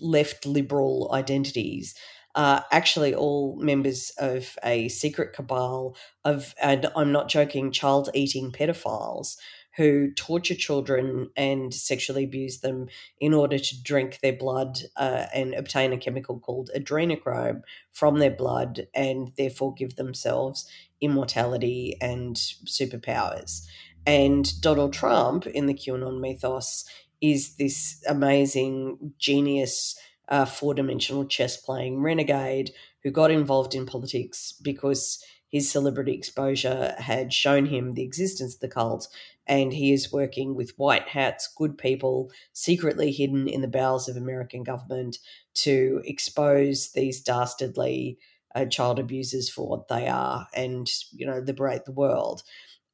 left 0.00 0.46
liberal 0.46 1.10
identities 1.12 1.94
are 2.34 2.64
actually 2.70 3.14
all 3.14 3.56
members 3.56 4.12
of 4.18 4.56
a 4.64 4.88
secret 4.88 5.32
cabal 5.32 5.96
of, 6.24 6.54
and 6.62 6.90
I'm 6.94 7.12
not 7.12 7.28
joking, 7.28 7.72
child 7.72 8.08
eating 8.14 8.52
pedophiles 8.52 9.36
who 9.76 10.12
torture 10.12 10.54
children 10.54 11.30
and 11.36 11.72
sexually 11.72 12.24
abuse 12.24 12.60
them 12.60 12.88
in 13.20 13.32
order 13.32 13.58
to 13.58 13.82
drink 13.82 14.18
their 14.20 14.32
blood 14.32 14.78
uh, 14.96 15.26
and 15.32 15.54
obtain 15.54 15.92
a 15.92 15.96
chemical 15.96 16.38
called 16.38 16.70
adrenochrome 16.76 17.62
from 17.92 18.18
their 18.18 18.30
blood 18.30 18.88
and 18.94 19.32
therefore 19.38 19.72
give 19.74 19.96
themselves 19.96 20.68
immortality 21.00 21.96
and 22.00 22.36
superpowers. 22.36 23.62
And 24.06 24.60
Donald 24.60 24.92
Trump 24.92 25.46
in 25.46 25.66
the 25.66 25.74
QAnon 25.74 26.20
mythos 26.20 26.84
is 27.20 27.56
this 27.56 28.02
amazing 28.08 29.14
genius 29.18 29.96
uh, 30.30 30.44
four 30.44 30.74
dimensional 30.74 31.24
chess 31.26 31.56
playing 31.56 32.00
renegade 32.00 32.72
who 33.02 33.10
got 33.10 33.30
involved 33.30 33.74
in 33.74 33.86
politics 33.86 34.52
because 34.62 35.22
his 35.48 35.70
celebrity 35.70 36.12
exposure 36.12 36.94
had 36.98 37.32
shown 37.32 37.66
him 37.66 37.94
the 37.94 38.02
existence 38.02 38.54
of 38.54 38.60
the 38.60 38.68
cult, 38.68 39.08
and 39.46 39.72
he 39.72 39.92
is 39.92 40.12
working 40.12 40.54
with 40.54 40.78
white 40.78 41.08
hats, 41.08 41.52
good 41.56 41.76
people, 41.76 42.30
secretly 42.52 43.10
hidden 43.10 43.48
in 43.48 43.60
the 43.60 43.68
bowels 43.68 44.08
of 44.08 44.16
American 44.16 44.62
government 44.62 45.18
to 45.54 46.00
expose 46.04 46.92
these 46.92 47.20
dastardly 47.20 48.16
uh, 48.54 48.64
child 48.64 49.00
abusers 49.00 49.50
for 49.50 49.68
what 49.68 49.88
they 49.88 50.06
are 50.06 50.46
and, 50.54 50.88
you 51.12 51.26
know, 51.26 51.38
liberate 51.38 51.84
the 51.84 51.92
world. 51.92 52.42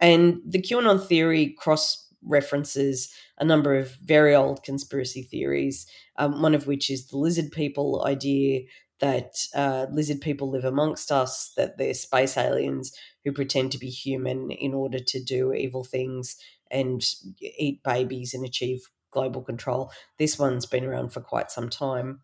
And 0.00 0.40
the 0.46 0.60
QAnon 0.60 1.06
theory 1.06 1.54
cross 1.58 2.05
references 2.26 3.12
a 3.38 3.44
number 3.44 3.76
of 3.76 3.94
very 4.02 4.34
old 4.34 4.62
conspiracy 4.62 5.22
theories, 5.22 5.86
um, 6.16 6.42
one 6.42 6.54
of 6.54 6.66
which 6.66 6.90
is 6.90 7.06
the 7.06 7.16
lizard 7.16 7.50
people 7.52 8.04
idea 8.04 8.62
that 9.00 9.46
uh, 9.54 9.86
lizard 9.90 10.20
people 10.20 10.50
live 10.50 10.64
amongst 10.64 11.12
us, 11.12 11.52
that 11.56 11.76
they're 11.76 11.94
space 11.94 12.36
aliens 12.36 12.96
who 13.24 13.32
pretend 13.32 13.72
to 13.72 13.78
be 13.78 13.90
human 13.90 14.50
in 14.50 14.72
order 14.72 14.98
to 14.98 15.22
do 15.22 15.52
evil 15.52 15.84
things 15.84 16.36
and 16.70 17.04
eat 17.40 17.82
babies 17.82 18.34
and 18.34 18.44
achieve 18.44 18.90
global 19.10 19.42
control. 19.42 19.90
This 20.18 20.38
one's 20.38 20.66
been 20.66 20.84
around 20.84 21.10
for 21.10 21.20
quite 21.20 21.50
some 21.50 21.68
time. 21.68 22.20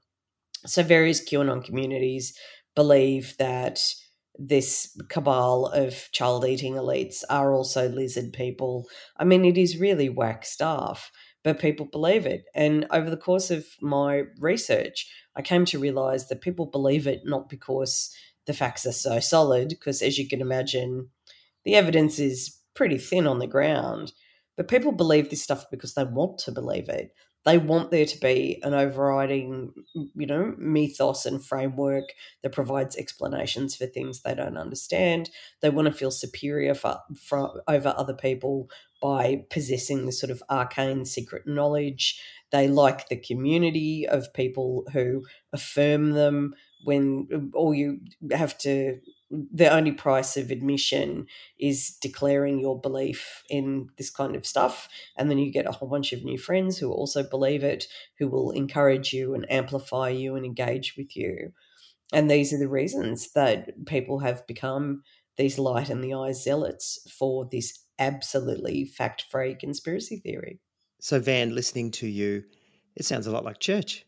So, 0.64 0.82
various 0.82 1.22
QAnon 1.22 1.64
communities 1.64 2.36
believe 2.74 3.36
that 3.38 3.80
this 4.38 4.96
cabal 5.08 5.66
of 5.66 6.08
child 6.12 6.44
eating 6.44 6.74
elites 6.74 7.22
are 7.28 7.52
also 7.52 7.88
lizard 7.88 8.32
people. 8.32 8.88
I 9.16 9.24
mean, 9.24 9.44
it 9.44 9.58
is 9.58 9.78
really 9.78 10.08
whack 10.08 10.44
stuff, 10.44 11.10
but 11.44 11.60
people 11.60 11.86
believe 11.86 12.26
it. 12.26 12.44
And 12.54 12.86
over 12.90 13.10
the 13.10 13.16
course 13.16 13.50
of 13.50 13.66
my 13.80 14.24
research, 14.38 15.10
I 15.36 15.42
came 15.42 15.64
to 15.66 15.78
realize 15.78 16.28
that 16.28 16.40
people 16.40 16.66
believe 16.66 17.06
it 17.06 17.22
not 17.24 17.48
because 17.48 18.14
the 18.46 18.52
facts 18.52 18.86
are 18.86 18.92
so 18.92 19.20
solid, 19.20 19.68
because 19.68 20.02
as 20.02 20.18
you 20.18 20.28
can 20.28 20.40
imagine, 20.40 21.08
the 21.64 21.74
evidence 21.74 22.18
is 22.18 22.58
pretty 22.74 22.98
thin 22.98 23.26
on 23.26 23.38
the 23.38 23.46
ground. 23.46 24.12
But 24.56 24.68
people 24.68 24.92
believe 24.92 25.30
this 25.30 25.42
stuff 25.42 25.66
because 25.70 25.94
they 25.94 26.04
want 26.04 26.38
to 26.38 26.52
believe 26.52 26.88
it 26.88 27.12
they 27.44 27.58
want 27.58 27.90
there 27.90 28.06
to 28.06 28.20
be 28.20 28.60
an 28.62 28.72
overriding, 28.72 29.72
you 29.94 30.26
know, 30.26 30.54
mythos 30.58 31.26
and 31.26 31.44
framework 31.44 32.04
that 32.42 32.52
provides 32.52 32.96
explanations 32.96 33.74
for 33.74 33.86
things 33.86 34.20
they 34.20 34.34
don't 34.34 34.56
understand. 34.56 35.30
They 35.60 35.70
want 35.70 35.86
to 35.86 35.92
feel 35.92 36.10
superior 36.12 36.74
for, 36.74 37.00
for, 37.16 37.62
over 37.66 37.94
other 37.96 38.14
people 38.14 38.70
by 39.00 39.44
possessing 39.50 40.06
this 40.06 40.20
sort 40.20 40.30
of 40.30 40.42
arcane 40.48 41.04
secret 41.04 41.46
knowledge. 41.46 42.22
They 42.50 42.68
like 42.68 43.08
the 43.08 43.16
community 43.16 44.06
of 44.06 44.32
people 44.32 44.84
who 44.92 45.24
affirm 45.52 46.12
them 46.12 46.54
when 46.84 47.50
all 47.54 47.74
you 47.74 48.00
have 48.30 48.56
to 48.58 49.00
the 49.32 49.72
only 49.72 49.92
price 49.92 50.36
of 50.36 50.50
admission 50.50 51.26
is 51.58 51.96
declaring 52.00 52.60
your 52.60 52.78
belief 52.78 53.42
in 53.48 53.88
this 53.96 54.10
kind 54.10 54.36
of 54.36 54.46
stuff. 54.46 54.88
And 55.16 55.30
then 55.30 55.38
you 55.38 55.50
get 55.50 55.66
a 55.66 55.72
whole 55.72 55.88
bunch 55.88 56.12
of 56.12 56.22
new 56.22 56.38
friends 56.38 56.78
who 56.78 56.92
also 56.92 57.22
believe 57.22 57.64
it, 57.64 57.86
who 58.18 58.28
will 58.28 58.50
encourage 58.50 59.12
you 59.12 59.34
and 59.34 59.50
amplify 59.50 60.10
you 60.10 60.36
and 60.36 60.44
engage 60.44 60.94
with 60.96 61.16
you. 61.16 61.52
And 62.12 62.30
these 62.30 62.52
are 62.52 62.58
the 62.58 62.68
reasons 62.68 63.32
that 63.32 63.86
people 63.86 64.18
have 64.18 64.46
become 64.46 65.02
these 65.38 65.58
light 65.58 65.88
in 65.88 66.02
the 66.02 66.12
eyes 66.12 66.42
zealots 66.42 66.98
for 67.18 67.48
this 67.50 67.86
absolutely 67.98 68.84
fact 68.84 69.24
free 69.30 69.54
conspiracy 69.54 70.18
theory. 70.18 70.60
So, 71.00 71.18
Van, 71.20 71.54
listening 71.54 71.90
to 71.92 72.06
you, 72.06 72.44
it 72.96 73.06
sounds 73.06 73.26
a 73.26 73.32
lot 73.32 73.44
like 73.44 73.60
church. 73.60 74.04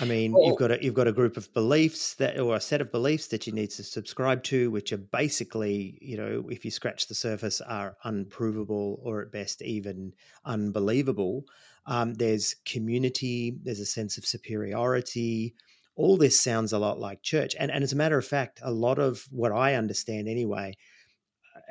I 0.00 0.04
mean, 0.04 0.32
well, 0.32 0.46
you've 0.46 0.58
got 0.58 0.70
a 0.70 0.78
you've 0.82 0.94
got 0.94 1.08
a 1.08 1.12
group 1.12 1.36
of 1.36 1.52
beliefs 1.54 2.14
that, 2.14 2.38
or 2.38 2.56
a 2.56 2.60
set 2.60 2.80
of 2.80 2.92
beliefs 2.92 3.28
that 3.28 3.46
you 3.46 3.52
need 3.52 3.70
to 3.70 3.84
subscribe 3.84 4.42
to, 4.44 4.70
which 4.70 4.92
are 4.92 4.98
basically, 4.98 5.98
you 6.00 6.16
know, 6.16 6.44
if 6.48 6.64
you 6.64 6.70
scratch 6.70 7.06
the 7.06 7.14
surface, 7.14 7.60
are 7.60 7.96
unprovable 8.04 9.00
or 9.02 9.22
at 9.22 9.32
best 9.32 9.62
even 9.62 10.12
unbelievable. 10.44 11.44
Um, 11.86 12.14
there's 12.14 12.54
community. 12.64 13.56
There's 13.62 13.80
a 13.80 13.86
sense 13.86 14.18
of 14.18 14.26
superiority. 14.26 15.54
All 15.96 16.16
this 16.16 16.38
sounds 16.38 16.72
a 16.72 16.78
lot 16.78 17.00
like 17.00 17.22
church, 17.22 17.56
and 17.58 17.70
and 17.70 17.82
as 17.82 17.92
a 17.92 17.96
matter 17.96 18.18
of 18.18 18.26
fact, 18.26 18.60
a 18.62 18.70
lot 18.72 18.98
of 18.98 19.26
what 19.30 19.52
I 19.52 19.74
understand 19.74 20.28
anyway, 20.28 20.76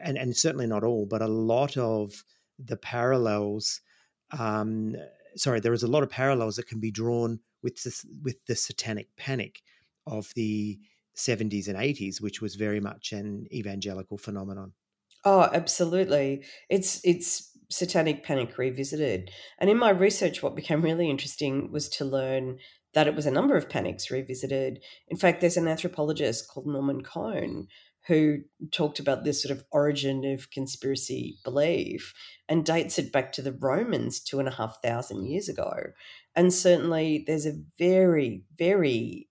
and 0.04 0.18
and 0.18 0.36
certainly 0.36 0.68
not 0.68 0.84
all, 0.84 1.06
but 1.06 1.22
a 1.22 1.28
lot 1.28 1.78
of 1.78 2.24
the 2.60 2.78
parallels. 2.78 3.82
Um, 4.38 4.96
sorry, 5.36 5.60
there 5.60 5.74
is 5.74 5.84
a 5.84 5.88
lot 5.88 6.04
of 6.04 6.10
parallels 6.10 6.56
that 6.56 6.68
can 6.68 6.80
be 6.80 6.92
drawn 6.92 7.40
with 7.64 7.82
the, 7.84 8.04
with 8.24 8.38
the 8.48 8.56
satanic 8.56 9.08
panic 9.18 9.62
of 10.06 10.32
the 10.36 10.80
70s 11.18 11.68
and 11.68 11.78
80s, 11.78 12.22
which 12.22 12.42
was 12.42 12.56
very 12.56 12.80
much 12.80 13.12
an 13.12 13.48
evangelical 13.52 14.18
phenomenon. 14.18 14.74
Oh, 15.26 15.50
absolutely. 15.52 16.46
It's 16.70 17.02
it's 17.04 17.52
satanic 17.70 18.24
panic 18.24 18.58
revisited. 18.58 19.30
And 19.60 19.70
in 19.70 19.78
my 19.78 19.90
research, 19.90 20.42
what 20.42 20.56
became 20.56 20.82
really 20.82 21.10
interesting 21.10 21.72
was 21.72 21.90
to 21.90 22.06
learn 22.06 22.60
that 22.94 23.08
it 23.08 23.16
was 23.16 23.26
a 23.26 23.32
number 23.32 23.58
of 23.58 23.70
panics 23.70 24.10
revisited. 24.10 24.80
In 25.08 25.18
fact, 25.18 25.42
there's 25.42 25.58
an 25.58 25.68
anthropologist 25.68 26.48
called 26.48 26.68
Norman 26.68 27.04
Cohn 27.04 27.68
who 28.08 28.40
talked 28.72 29.00
about 29.00 29.24
this 29.24 29.44
sort 29.44 29.56
of 29.56 29.66
origin 29.72 30.24
of 30.26 30.50
conspiracy 30.50 31.38
belief 31.44 32.14
and 32.48 32.66
dates 32.66 32.98
it 32.98 33.12
back 33.12 33.34
to 33.34 33.42
the 33.42 33.52
Romans 33.52 34.20
two 34.20 34.40
and 34.40 34.48
a 34.48 34.52
half 34.52 34.82
thousand 34.82 35.26
years 35.26 35.50
ago. 35.50 35.74
And 36.36 36.54
certainly 36.54 37.24
there's 37.28 37.46
a 37.46 37.60
very, 37.78 38.44
very 38.58 39.28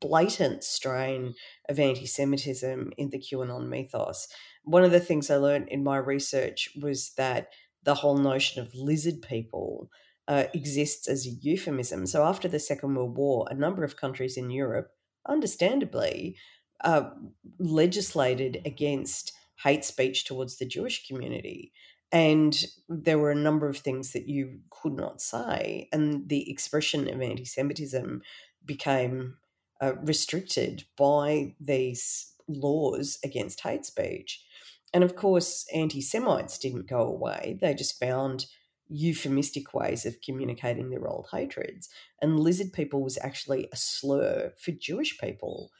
blatant 0.00 0.62
strain 0.62 1.34
of 1.68 1.78
anti 1.78 2.06
Semitism 2.06 2.92
in 2.96 3.10
the 3.10 3.18
QAnon 3.18 3.68
mythos. 3.68 4.28
One 4.64 4.84
of 4.84 4.92
the 4.92 5.00
things 5.00 5.30
I 5.30 5.36
learned 5.36 5.68
in 5.68 5.82
my 5.82 5.96
research 5.96 6.68
was 6.80 7.12
that 7.16 7.48
the 7.82 7.94
whole 7.94 8.18
notion 8.18 8.62
of 8.62 8.74
lizard 8.74 9.22
people 9.22 9.88
uh, 10.28 10.44
exists 10.54 11.08
as 11.08 11.26
a 11.26 11.30
euphemism. 11.30 12.06
So 12.06 12.24
after 12.24 12.46
the 12.46 12.60
Second 12.60 12.94
World 12.94 13.16
War, 13.16 13.46
a 13.50 13.54
number 13.54 13.82
of 13.82 13.96
countries 13.96 14.36
in 14.36 14.50
Europe, 14.50 14.90
understandably, 15.26 16.36
uh, 16.84 17.10
legislated 17.58 18.62
against 18.64 19.32
hate 19.62 19.84
speech 19.84 20.24
towards 20.24 20.58
the 20.58 20.66
Jewish 20.66 21.06
community. 21.06 21.72
And 22.10 22.66
there 22.88 23.18
were 23.18 23.30
a 23.30 23.36
number 23.36 23.68
of 23.68 23.78
things 23.78 24.12
that 24.12 24.28
you 24.28 24.60
could 24.70 24.94
not 24.94 25.22
say. 25.22 25.88
And 25.92 26.28
the 26.28 26.50
expression 26.50 27.08
of 27.08 27.22
anti 27.22 27.44
Semitism 27.44 28.22
became 28.64 29.36
uh, 29.80 29.94
restricted 30.02 30.84
by 30.96 31.54
these 31.58 32.34
laws 32.46 33.18
against 33.24 33.62
hate 33.62 33.86
speech. 33.86 34.44
And 34.92 35.02
of 35.02 35.16
course, 35.16 35.64
anti 35.72 36.02
Semites 36.02 36.58
didn't 36.58 36.86
go 36.86 37.00
away. 37.00 37.58
They 37.60 37.74
just 37.74 37.98
found 37.98 38.46
euphemistic 38.88 39.72
ways 39.72 40.04
of 40.04 40.20
communicating 40.20 40.90
their 40.90 41.08
old 41.08 41.28
hatreds. 41.32 41.88
And 42.20 42.38
lizard 42.38 42.74
people 42.74 43.02
was 43.02 43.18
actually 43.22 43.68
a 43.72 43.76
slur 43.76 44.52
for 44.58 44.72
Jewish 44.72 45.18
people. 45.18 45.70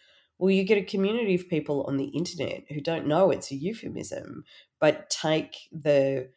Well, 0.43 0.51
you 0.51 0.65
get 0.65 0.77
a 0.77 0.83
community 0.83 1.37
of 1.37 1.49
people 1.49 1.85
on 1.85 1.99
the 1.99 2.07
internet 2.07 2.65
who 2.69 2.81
don't 2.81 3.07
know 3.07 3.31
it's 3.31 3.53
a 3.53 3.55
euphemism, 3.55 4.43
but 4.81 5.09
take 5.09 5.55
the 5.71 6.31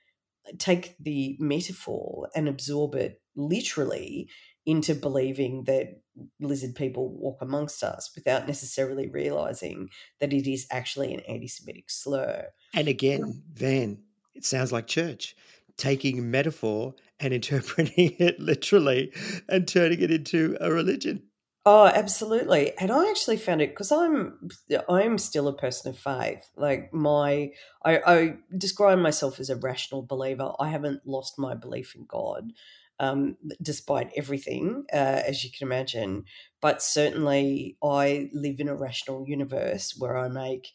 take 0.59 0.95
the 0.99 1.35
metaphor 1.39 2.29
and 2.35 2.47
absorb 2.47 2.93
it 2.93 3.19
literally 3.35 4.29
into 4.63 4.93
believing 4.93 5.63
that 5.63 6.01
lizard 6.39 6.75
people 6.75 7.09
walk 7.17 7.41
amongst 7.41 7.83
us 7.83 8.11
without 8.13 8.45
necessarily 8.45 9.07
realizing 9.07 9.89
that 10.19 10.33
it 10.33 10.47
is 10.47 10.67
actually 10.69 11.11
an 11.11 11.21
anti 11.21 11.47
Semitic 11.47 11.89
slur. 11.89 12.45
And 12.75 12.87
again, 12.87 13.23
um, 13.23 13.41
Van, 13.53 14.03
it 14.35 14.45
sounds 14.45 14.71
like 14.71 14.85
church 14.85 15.35
taking 15.77 16.29
metaphor 16.29 16.93
and 17.19 17.33
interpreting 17.39 18.15
it 18.19 18.39
literally 18.39 19.11
and 19.49 19.67
turning 19.67 19.99
it 19.99 20.11
into 20.11 20.55
a 20.61 20.71
religion. 20.71 21.23
Oh, 21.67 21.87
absolutely. 21.87 22.77
And 22.77 22.91
I 22.91 23.09
actually 23.09 23.37
found 23.37 23.59
it 23.61 23.69
because 23.71 23.91
I'm 23.91 24.49
I'm 24.87 25.17
still 25.17 25.47
a 25.47 25.57
person 25.57 25.89
of 25.89 25.97
faith. 25.97 26.47
Like 26.55 26.93
my 26.93 27.51
I, 27.83 27.99
I 28.05 28.33
describe 28.55 28.99
myself 28.99 29.39
as 29.39 29.49
a 29.49 29.55
rational 29.55 30.03
believer. 30.03 30.51
I 30.59 30.69
haven't 30.69 31.07
lost 31.07 31.39
my 31.39 31.55
belief 31.55 31.95
in 31.95 32.05
God, 32.07 32.51
um, 32.99 33.37
despite 33.63 34.11
everything, 34.15 34.85
uh, 34.93 35.23
as 35.25 35.43
you 35.43 35.49
can 35.49 35.67
imagine. 35.67 36.25
But 36.61 36.83
certainly 36.83 37.77
I 37.83 38.29
live 38.31 38.59
in 38.59 38.67
a 38.69 38.75
rational 38.75 39.27
universe 39.27 39.95
where 39.97 40.17
I 40.17 40.27
make 40.29 40.67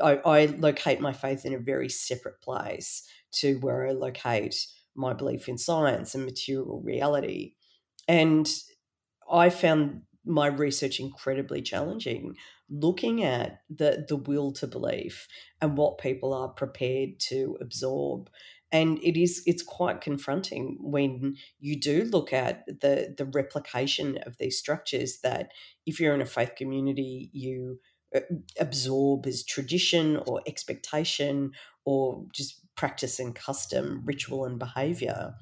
I, 0.00 0.16
I 0.24 0.46
locate 0.46 1.00
my 1.00 1.12
faith 1.12 1.44
in 1.44 1.52
a 1.52 1.58
very 1.58 1.90
separate 1.90 2.40
place 2.40 3.02
to 3.32 3.56
where 3.56 3.86
I 3.86 3.90
locate 3.92 4.66
my 4.94 5.12
belief 5.12 5.46
in 5.48 5.58
science 5.58 6.14
and 6.14 6.24
material 6.24 6.80
reality. 6.82 7.54
And 8.08 8.48
I 9.30 9.50
found 9.50 10.02
my 10.24 10.46
research 10.46 11.00
incredibly 11.00 11.62
challenging, 11.62 12.36
looking 12.70 13.22
at 13.24 13.62
the 13.68 14.04
the 14.08 14.16
will 14.16 14.52
to 14.52 14.66
believe 14.66 15.26
and 15.60 15.76
what 15.76 15.98
people 15.98 16.32
are 16.32 16.48
prepared 16.48 17.18
to 17.18 17.56
absorb. 17.60 18.30
And 18.70 18.98
it 19.02 19.20
is 19.20 19.42
it's 19.46 19.62
quite 19.62 20.00
confronting 20.00 20.78
when 20.80 21.36
you 21.60 21.78
do 21.78 22.04
look 22.04 22.32
at 22.32 22.64
the 22.66 23.14
the 23.16 23.26
replication 23.26 24.18
of 24.24 24.38
these 24.38 24.58
structures 24.58 25.20
that 25.22 25.50
if 25.86 26.00
you're 26.00 26.14
in 26.14 26.22
a 26.22 26.26
faith 26.26 26.52
community, 26.56 27.30
you 27.32 27.80
uh, 28.14 28.20
absorb 28.60 29.26
as 29.26 29.44
tradition 29.44 30.18
or 30.26 30.42
expectation 30.46 31.52
or 31.84 32.24
just 32.32 32.60
practice 32.76 33.18
and 33.18 33.34
custom, 33.34 34.02
ritual 34.04 34.44
and 34.44 34.58
behavior. 34.58 35.34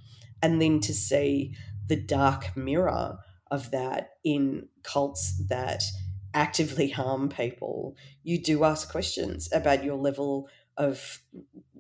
And 0.43 0.61
then 0.61 0.81
to 0.81 0.95
see 0.95 1.55
the 1.89 1.97
dark 1.97 2.57
mirror 2.57 3.19
of 3.51 3.71
that 3.71 4.13
in 4.25 4.69
cults 4.83 5.37
that 5.49 5.83
actively 6.35 6.89
harm 6.91 7.29
people, 7.29 7.97
you 8.23 8.43
do 8.43 8.65
ask 8.65 8.91
questions 8.91 9.49
about 9.53 9.85
your 9.85 9.97
level 9.97 10.49
of, 10.77 11.21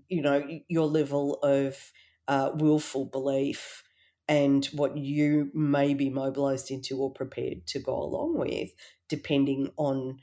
you 0.08 0.22
know, 0.22 0.46
your 0.68 0.86
level 0.86 1.34
of 1.42 1.92
uh, 2.28 2.50
willful 2.54 3.06
belief 3.06 3.82
and 4.28 4.66
what 4.66 4.96
you 4.96 5.50
may 5.52 5.94
be 5.94 6.08
mobilized 6.08 6.70
into 6.70 6.96
or 6.98 7.12
prepared 7.12 7.66
to 7.66 7.80
go 7.80 7.94
along 7.94 8.38
with, 8.38 8.70
depending 9.08 9.72
on 9.76 10.18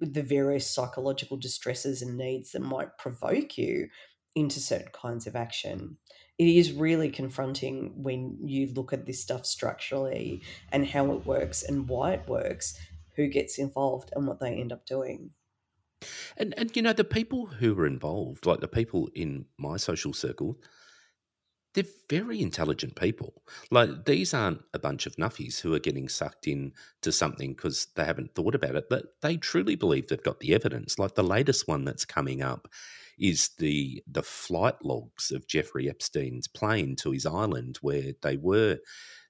the 0.00 0.22
various 0.22 0.68
psychological 0.68 1.36
distresses 1.36 2.02
and 2.02 2.16
needs 2.16 2.52
that 2.52 2.62
might 2.62 2.98
provoke 2.98 3.58
you 3.58 3.88
into 4.34 4.58
certain 4.58 4.90
kinds 4.92 5.26
of 5.26 5.36
action. 5.36 5.98
It 6.38 6.48
is 6.48 6.72
really 6.72 7.10
confronting 7.10 7.92
when 8.02 8.38
you 8.42 8.66
look 8.74 8.92
at 8.92 9.06
this 9.06 9.20
stuff 9.20 9.46
structurally 9.46 10.42
and 10.70 10.86
how 10.86 11.12
it 11.12 11.26
works 11.26 11.62
and 11.62 11.88
why 11.88 12.12
it 12.12 12.28
works, 12.28 12.78
who 13.16 13.28
gets 13.28 13.58
involved 13.58 14.10
and 14.14 14.26
what 14.26 14.40
they 14.40 14.54
end 14.54 14.72
up 14.72 14.86
doing. 14.86 15.30
And 16.36 16.54
and 16.56 16.74
you 16.74 16.82
know 16.82 16.92
the 16.92 17.04
people 17.04 17.46
who 17.46 17.78
are 17.78 17.86
involved, 17.86 18.46
like 18.46 18.60
the 18.60 18.68
people 18.68 19.08
in 19.14 19.46
my 19.58 19.76
social 19.76 20.12
circle, 20.12 20.58
they're 21.74 21.84
very 22.10 22.40
intelligent 22.40 22.96
people. 22.96 23.42
Like 23.70 24.04
these 24.04 24.34
aren't 24.34 24.62
a 24.74 24.78
bunch 24.78 25.06
of 25.06 25.16
nuffies 25.16 25.60
who 25.60 25.74
are 25.74 25.78
getting 25.78 26.08
sucked 26.08 26.46
in 26.46 26.72
to 27.02 27.12
something 27.12 27.52
because 27.52 27.86
they 27.94 28.04
haven't 28.04 28.34
thought 28.34 28.54
about 28.54 28.76
it, 28.76 28.88
but 28.90 29.20
they 29.22 29.36
truly 29.36 29.76
believe 29.76 30.08
they've 30.08 30.22
got 30.22 30.40
the 30.40 30.54
evidence. 30.54 30.98
Like 30.98 31.14
the 31.14 31.22
latest 31.22 31.68
one 31.68 31.84
that's 31.84 32.04
coming 32.04 32.42
up 32.42 32.68
is 33.22 33.50
the 33.58 34.02
the 34.10 34.22
flight 34.22 34.74
logs 34.84 35.30
of 35.30 35.46
Jeffrey 35.46 35.88
Epstein's 35.88 36.48
plane 36.48 36.96
to 36.96 37.12
his 37.12 37.24
island 37.24 37.78
where 37.80 38.12
they 38.20 38.36
were 38.36 38.78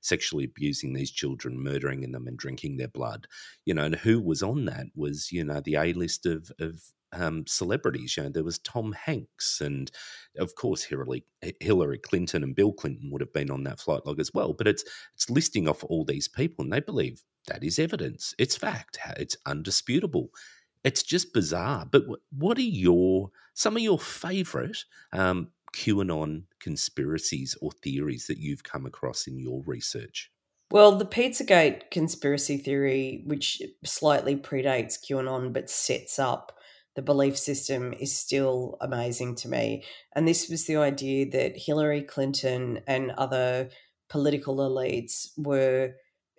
sexually 0.01 0.45
abusing 0.45 0.95
these 0.95 1.13
children, 1.13 1.63
murdering 1.63 2.11
them, 2.11 2.27
and 2.27 2.37
drinking 2.39 2.79
their 2.79 2.89
blood. 2.89 3.27
You 3.67 3.75
know, 3.75 3.85
and 3.85 3.95
who 3.95 4.21
was 4.21 4.43
on 4.43 4.65
that 4.65 4.87
was 4.97 5.31
you 5.31 5.45
know 5.45 5.61
the 5.61 5.77
A 5.77 5.93
list 5.93 6.25
of 6.25 6.51
of 6.59 6.81
um, 7.13 7.45
celebrities. 7.47 8.17
You 8.17 8.25
know, 8.25 8.29
there 8.31 8.43
was 8.45 8.59
Tom 8.61 8.93
Hanks, 8.93 9.61
and 9.61 9.91
of 10.39 10.55
course 10.55 10.83
Hillary, 10.83 11.25
Hillary 11.61 11.99
Clinton 11.99 12.43
and 12.43 12.57
Bill 12.57 12.73
Clinton 12.73 13.11
would 13.13 13.21
have 13.21 13.35
been 13.35 13.51
on 13.51 13.65
that 13.65 13.81
flight 13.81 14.07
log 14.07 14.21
as 14.21 14.33
well. 14.33 14.55
But 14.55 14.69
it's 14.69 14.85
it's 15.15 15.29
listing 15.29 15.69
off 15.69 15.85
all 15.85 16.07
these 16.07 16.29
people, 16.29 16.65
and 16.65 16.73
they 16.73 16.81
believe 16.81 17.23
that 17.49 17.63
is 17.63 17.79
evidence. 17.79 18.35
It's 18.39 18.57
fact. 18.57 18.99
It's 19.19 19.37
undisputable. 19.45 20.31
It's 20.85 21.03
just 21.03 21.33
bizarre. 21.33 21.87
But 21.91 22.05
what 22.37 22.59
are 22.59 22.63
your 22.63 23.31
some 23.55 23.77
of 23.77 23.83
your 23.83 23.99
favourite 23.99 24.85
um, 25.13 25.49
QAnon 25.75 26.45
conspiracies 26.61 27.57
or 27.61 27.71
theories 27.71 28.27
that 28.27 28.39
you've 28.39 28.63
come 28.63 28.87
across 28.87 29.27
in 29.27 29.39
your 29.39 29.63
research? 29.67 30.31
Well, 30.71 30.97
the 30.97 31.05
Pizzagate 31.05 31.91
conspiracy 31.91 32.57
theory, 32.57 33.25
which 33.27 33.61
slightly 33.85 34.37
predates 34.37 34.99
QAnon 34.99 35.53
but 35.53 35.69
sets 35.69 36.19
up 36.19 36.57
the 36.97 37.03
belief 37.03 37.39
system, 37.39 37.93
is 37.93 38.17
still 38.17 38.79
amazing 38.81 39.35
to 39.37 39.49
me. 39.49 39.85
And 40.17 40.27
this 40.27 40.49
was 40.49 40.67
the 40.67 40.77
idea 40.77 41.31
that 41.31 41.59
Hillary 41.59 42.03
Clinton 42.03 42.81
and 42.87 43.11
other 43.13 43.69
political 44.09 44.57
elites 44.57 45.29
were 45.37 45.95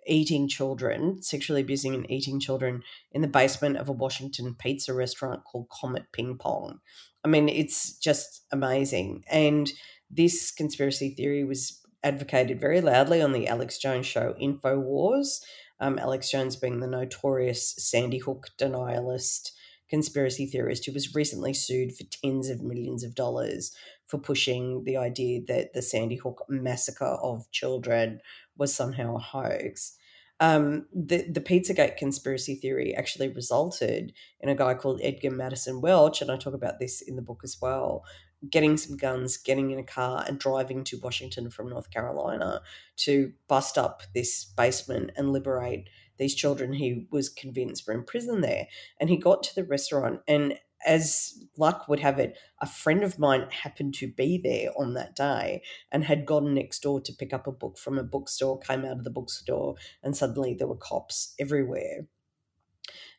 eating 0.06 0.48
children, 0.48 1.22
sexually 1.22 1.60
abusing 1.60 1.94
and 1.94 2.10
eating 2.10 2.40
children 2.40 2.82
in 3.12 3.22
the 3.22 3.28
basement 3.28 3.76
of 3.76 3.88
a 3.88 3.92
Washington 3.92 4.54
pizza 4.58 4.92
restaurant 4.92 5.44
called 5.44 5.68
Comet 5.68 6.06
Ping 6.12 6.36
Pong. 6.38 6.80
I 7.24 7.28
mean, 7.28 7.48
it's 7.48 7.96
just 7.98 8.44
amazing. 8.52 9.24
And 9.30 9.70
this 10.10 10.50
conspiracy 10.50 11.10
theory 11.10 11.44
was 11.44 11.80
advocated 12.02 12.60
very 12.60 12.80
loudly 12.80 13.22
on 13.22 13.32
the 13.32 13.48
Alex 13.48 13.78
Jones 13.78 14.06
show 14.06 14.34
InfoWars. 14.40 15.40
Um, 15.80 15.98
Alex 15.98 16.30
Jones 16.30 16.56
being 16.56 16.80
the 16.80 16.86
notorious 16.86 17.74
Sandy 17.78 18.18
Hook 18.18 18.48
denialist 18.58 19.50
conspiracy 19.88 20.46
theorist 20.46 20.86
who 20.86 20.92
was 20.92 21.14
recently 21.14 21.52
sued 21.52 21.94
for 21.94 22.04
tens 22.04 22.48
of 22.48 22.62
millions 22.62 23.04
of 23.04 23.14
dollars 23.14 23.74
for 24.06 24.18
pushing 24.18 24.84
the 24.84 24.96
idea 24.96 25.40
that 25.46 25.72
the 25.72 25.82
Sandy 25.82 26.16
Hook 26.16 26.44
massacre 26.48 27.04
of 27.04 27.50
children 27.50 28.20
was 28.56 28.74
somehow 28.74 29.16
a 29.16 29.18
hoax. 29.18 29.96
Um, 30.40 30.86
the 30.92 31.30
the 31.30 31.40
Pizzagate 31.40 31.96
conspiracy 31.96 32.56
theory 32.56 32.94
actually 32.94 33.28
resulted 33.28 34.12
in 34.40 34.48
a 34.48 34.54
guy 34.54 34.74
called 34.74 35.00
Edgar 35.02 35.30
Maddison 35.30 35.80
Welch, 35.80 36.20
and 36.20 36.30
I 36.30 36.36
talk 36.36 36.54
about 36.54 36.80
this 36.80 37.00
in 37.00 37.16
the 37.16 37.22
book 37.22 37.42
as 37.44 37.58
well. 37.60 38.04
Getting 38.50 38.76
some 38.76 38.96
guns, 38.96 39.36
getting 39.36 39.70
in 39.70 39.78
a 39.78 39.84
car, 39.84 40.24
and 40.26 40.38
driving 40.38 40.84
to 40.84 40.98
Washington 40.98 41.50
from 41.50 41.70
North 41.70 41.90
Carolina 41.90 42.62
to 42.96 43.32
bust 43.48 43.78
up 43.78 44.02
this 44.12 44.44
basement 44.44 45.12
and 45.16 45.32
liberate 45.32 45.88
these 46.18 46.34
children 46.34 46.74
he 46.74 47.06
was 47.10 47.28
convinced 47.28 47.86
were 47.86 47.94
in 47.94 48.04
prison 48.04 48.40
there. 48.40 48.68
And 49.00 49.10
he 49.10 49.16
got 49.16 49.42
to 49.44 49.54
the 49.54 49.64
restaurant, 49.64 50.20
and 50.26 50.58
as 50.84 51.44
luck 51.56 51.88
would 51.88 52.00
have 52.00 52.18
it, 52.18 52.36
a 52.60 52.66
friend 52.66 53.02
of 53.02 53.18
mine 53.18 53.46
happened 53.50 53.94
to 53.94 54.08
be 54.08 54.38
there 54.42 54.70
on 54.78 54.94
that 54.94 55.16
day 55.16 55.62
and 55.90 56.04
had 56.04 56.26
gone 56.26 56.54
next 56.54 56.80
door 56.80 57.00
to 57.00 57.12
pick 57.12 57.32
up 57.32 57.46
a 57.46 57.52
book 57.52 57.78
from 57.78 57.98
a 57.98 58.02
bookstore, 58.02 58.58
came 58.58 58.84
out 58.84 58.98
of 58.98 59.04
the 59.04 59.10
bookstore, 59.10 59.76
and 60.02 60.16
suddenly 60.16 60.54
there 60.54 60.68
were 60.68 60.76
cops 60.76 61.34
everywhere. 61.38 62.06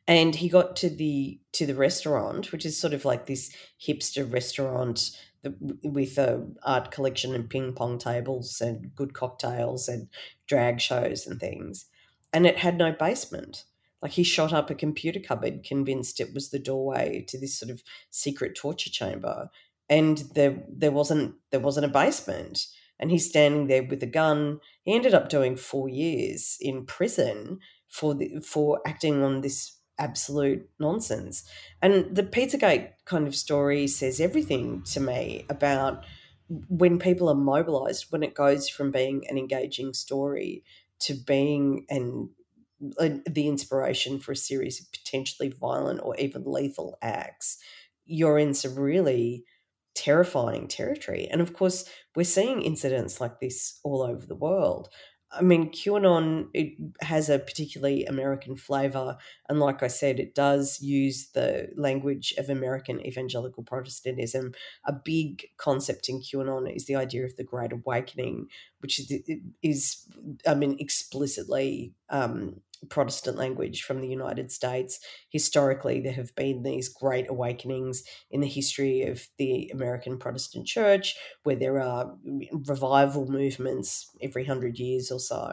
And 0.08 0.36
he 0.36 0.50
got 0.50 0.76
to 0.78 0.90
the 0.90 1.40
to 1.54 1.66
the 1.66 1.74
restaurant, 1.74 2.52
which 2.52 2.66
is 2.66 2.80
sort 2.80 2.94
of 2.94 3.06
like 3.06 3.26
this 3.26 3.56
hipster 3.84 4.32
restaurant 4.32 5.10
with 5.84 6.18
a 6.18 6.48
art 6.64 6.92
collection 6.92 7.34
and 7.34 7.50
ping 7.50 7.74
pong 7.74 7.98
tables 7.98 8.62
and 8.62 8.94
good 8.96 9.14
cocktails 9.14 9.88
and 9.88 10.08
drag 10.48 10.80
shows 10.80 11.26
and 11.26 11.40
things. 11.40 11.86
And 12.34 12.46
it 12.46 12.58
had 12.58 12.78
no 12.78 12.92
basement 12.92 13.64
like 14.06 14.12
he 14.12 14.24
shot 14.24 14.54
up 14.54 14.70
a 14.70 14.76
computer 14.76 15.20
cupboard, 15.20 15.64
convinced 15.64 16.20
it 16.20 16.32
was 16.32 16.52
the 16.52 16.60
doorway 16.60 17.26
to 17.28 17.40
this 17.40 17.58
sort 17.58 17.72
of 17.72 17.82
secret 18.12 18.56
torture 18.56 18.92
chamber, 18.92 19.50
and 19.90 20.26
there 20.36 20.64
there 20.70 20.92
wasn't 20.92 21.34
there 21.50 21.60
wasn't 21.60 21.88
a 21.88 21.90
basement. 21.90 22.68
And 23.00 23.10
he's 23.10 23.28
standing 23.28 23.66
there 23.66 23.84
with 23.84 24.04
a 24.04 24.06
gun. 24.22 24.60
He 24.84 24.94
ended 24.94 25.16
up 25.16 25.28
doing 25.28 25.58
four 25.58 25.90
years 25.90 26.56
in 26.62 26.86
prison 26.86 27.60
for 27.88 28.14
the, 28.14 28.40
for 28.42 28.80
acting 28.86 29.24
on 29.24 29.42
this 29.42 29.80
absolute 29.98 30.70
nonsense. 30.80 31.44
And 31.82 32.16
the 32.16 32.24
Pizzagate 32.24 32.92
kind 33.06 33.28
of 33.28 33.36
story 33.36 33.88
says 33.88 34.22
everything 34.22 34.84
to 34.94 35.00
me 35.00 35.46
about 35.50 36.06
when 36.48 37.00
people 37.00 37.28
are 37.28 37.36
mobilized, 37.36 38.12
when 38.12 38.22
it 38.22 38.36
goes 38.36 38.70
from 38.70 38.92
being 38.92 39.26
an 39.28 39.38
engaging 39.38 39.94
story 39.94 40.64
to 41.00 41.16
being 41.16 41.86
an 41.90 42.30
the 42.98 43.48
inspiration 43.48 44.20
for 44.20 44.32
a 44.32 44.36
series 44.36 44.80
of 44.80 44.92
potentially 44.92 45.50
violent 45.50 46.02
or 46.04 46.16
even 46.18 46.44
lethal 46.46 46.98
acts, 47.02 47.58
you're 48.06 48.38
in 48.38 48.54
some 48.54 48.76
really 48.76 49.46
terrifying 49.96 50.68
territory. 50.68 51.28
And 51.32 51.42
of 51.42 51.54
course, 51.54 51.90
we're 52.16 52.24
seeing 52.24 52.62
incidents 52.62 53.22
like 53.22 53.40
this 53.40 53.80
all 53.84 54.04
over 54.04 54.26
the 54.26 54.36
world. 54.36 54.90
I 55.32 55.42
mean, 55.42 55.72
QAnon 55.72 56.48
it 56.54 56.74
has 57.02 57.30
a 57.30 57.40
particularly 57.40 58.06
American 58.06 58.56
flavor, 58.56 59.18
and 59.50 59.60
like 59.60 59.84
I 59.84 59.88
said, 59.88 60.20
it 60.20 60.36
does 60.36 60.80
use 60.82 61.30
the 61.34 61.70
language 61.76 62.34
of 62.38 62.50
American 62.50 63.06
evangelical 63.06 63.64
Protestantism. 63.64 64.54
A 64.86 64.94
big 64.94 65.48
concept 65.58 66.08
in 66.08 66.22
QAnon 66.22 66.74
is 66.74 66.86
the 66.86 66.96
idea 66.96 67.26
of 67.26 67.36
the 67.36 67.44
Great 67.44 67.74
Awakening, 67.74 68.48
which 68.80 69.00
is, 69.00 69.12
is 69.62 70.08
I 70.48 70.54
mean, 70.54 70.78
explicitly 70.80 71.94
um, 72.10 72.62
Protestant 72.90 73.38
language 73.38 73.84
from 73.84 74.02
the 74.02 74.08
United 74.08 74.52
States. 74.52 75.00
Historically, 75.30 76.00
there 76.00 76.14
have 76.14 76.36
been 76.36 76.64
these 76.64 76.90
great 76.90 77.30
awakenings 77.30 78.04
in 78.32 78.42
the 78.42 78.48
history 78.48 79.04
of 79.04 79.28
the 79.38 79.70
American 79.74 80.18
Protestant 80.18 80.68
Church, 80.68 81.16
where 81.44 81.56
there 81.56 81.82
are 81.82 82.16
revival 82.68 83.28
movements 83.30 84.10
every 84.22 84.46
hundred 84.46 84.80
years 84.80 85.12
or 85.12 85.20
so. 85.20 85.52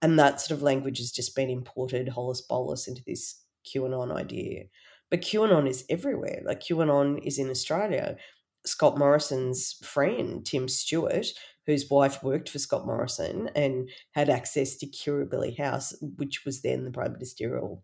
And 0.00 0.18
that 0.18 0.40
sort 0.40 0.56
of 0.56 0.62
language 0.62 0.98
has 0.98 1.12
just 1.12 1.36
been 1.36 1.48
imported 1.48 2.08
holus 2.08 2.40
bolus 2.40 2.88
into 2.88 3.02
this 3.06 3.42
QAnon 3.64 4.12
idea. 4.12 4.64
But 5.10 5.20
QAnon 5.20 5.68
is 5.68 5.84
everywhere. 5.88 6.42
Like 6.44 6.60
QAnon 6.60 7.24
is 7.24 7.38
in 7.38 7.50
Australia. 7.50 8.16
Scott 8.64 8.96
Morrison's 8.96 9.74
friend, 9.82 10.44
Tim 10.46 10.68
Stewart, 10.68 11.26
whose 11.66 11.88
wife 11.90 12.22
worked 12.22 12.48
for 12.48 12.58
Scott 12.58 12.86
Morrison 12.86 13.50
and 13.54 13.88
had 14.12 14.28
access 14.28 14.76
to 14.76 14.86
Kirribilli 14.86 15.56
House, 15.56 15.94
which 16.16 16.44
was 16.44 16.62
then 16.62 16.84
the 16.84 16.90
prime 16.90 17.12
ministerial 17.12 17.82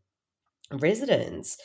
residence. 0.73 1.57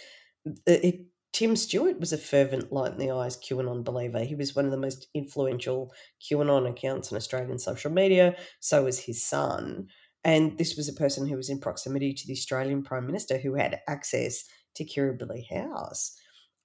It, 0.66 1.06
Tim 1.34 1.56
Stewart 1.56 2.00
was 2.00 2.14
a 2.14 2.18
fervent 2.18 2.72
light 2.72 2.92
in 2.92 3.00
the 3.00 3.10
eyes 3.10 3.36
QAnon 3.36 3.84
believer. 3.84 4.24
He 4.24 4.36
was 4.36 4.56
one 4.56 4.66
of 4.66 4.72
the 4.72 4.78
most 4.78 5.08
influential 5.16 5.92
QAnon 6.22 6.70
accounts 6.70 7.12
on 7.12 7.18
Australian 7.18 7.58
social 7.58 7.92
media. 7.92 8.36
So 8.60 8.84
was 8.84 9.00
his 9.00 9.26
son. 9.26 9.88
And 10.24 10.58
this 10.58 10.78
was 10.78 10.88
a 10.88 10.94
person 10.94 11.28
who 11.28 11.36
was 11.36 11.50
in 11.50 11.60
proximity 11.60 12.14
to 12.14 12.28
the 12.28 12.34
Australian 12.34 12.84
Prime 12.84 13.08
Minister 13.08 13.40
who 13.40 13.56
had 13.56 13.82
access 13.88 14.46
to 14.76 14.86
Kirribilli 14.86 15.44
House. 15.50 16.16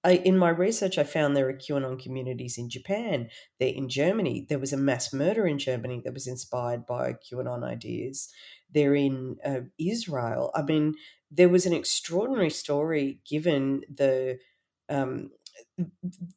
I, 0.04 0.12
in 0.12 0.38
my 0.38 0.50
research, 0.50 0.96
I 0.96 1.04
found 1.04 1.36
there 1.36 1.48
are 1.48 1.52
QAnon 1.52 2.00
communities 2.00 2.56
in 2.56 2.70
Japan. 2.70 3.28
They're 3.58 3.74
in 3.74 3.88
Germany. 3.88 4.46
There 4.48 4.58
was 4.58 4.72
a 4.72 4.76
mass 4.76 5.12
murder 5.12 5.46
in 5.46 5.58
Germany 5.58 6.02
that 6.04 6.14
was 6.14 6.26
inspired 6.26 6.86
by 6.86 7.14
QAnon 7.14 7.64
ideas. 7.64 8.28
They're 8.72 8.94
in 8.94 9.38
uh, 9.44 9.60
Israel. 9.78 10.52
I 10.54 10.62
mean, 10.62 10.94
there 11.30 11.48
was 11.48 11.66
an 11.66 11.72
extraordinary 11.72 12.50
story 12.50 13.20
given 13.28 13.82
the 13.92 14.38
um, 14.88 15.30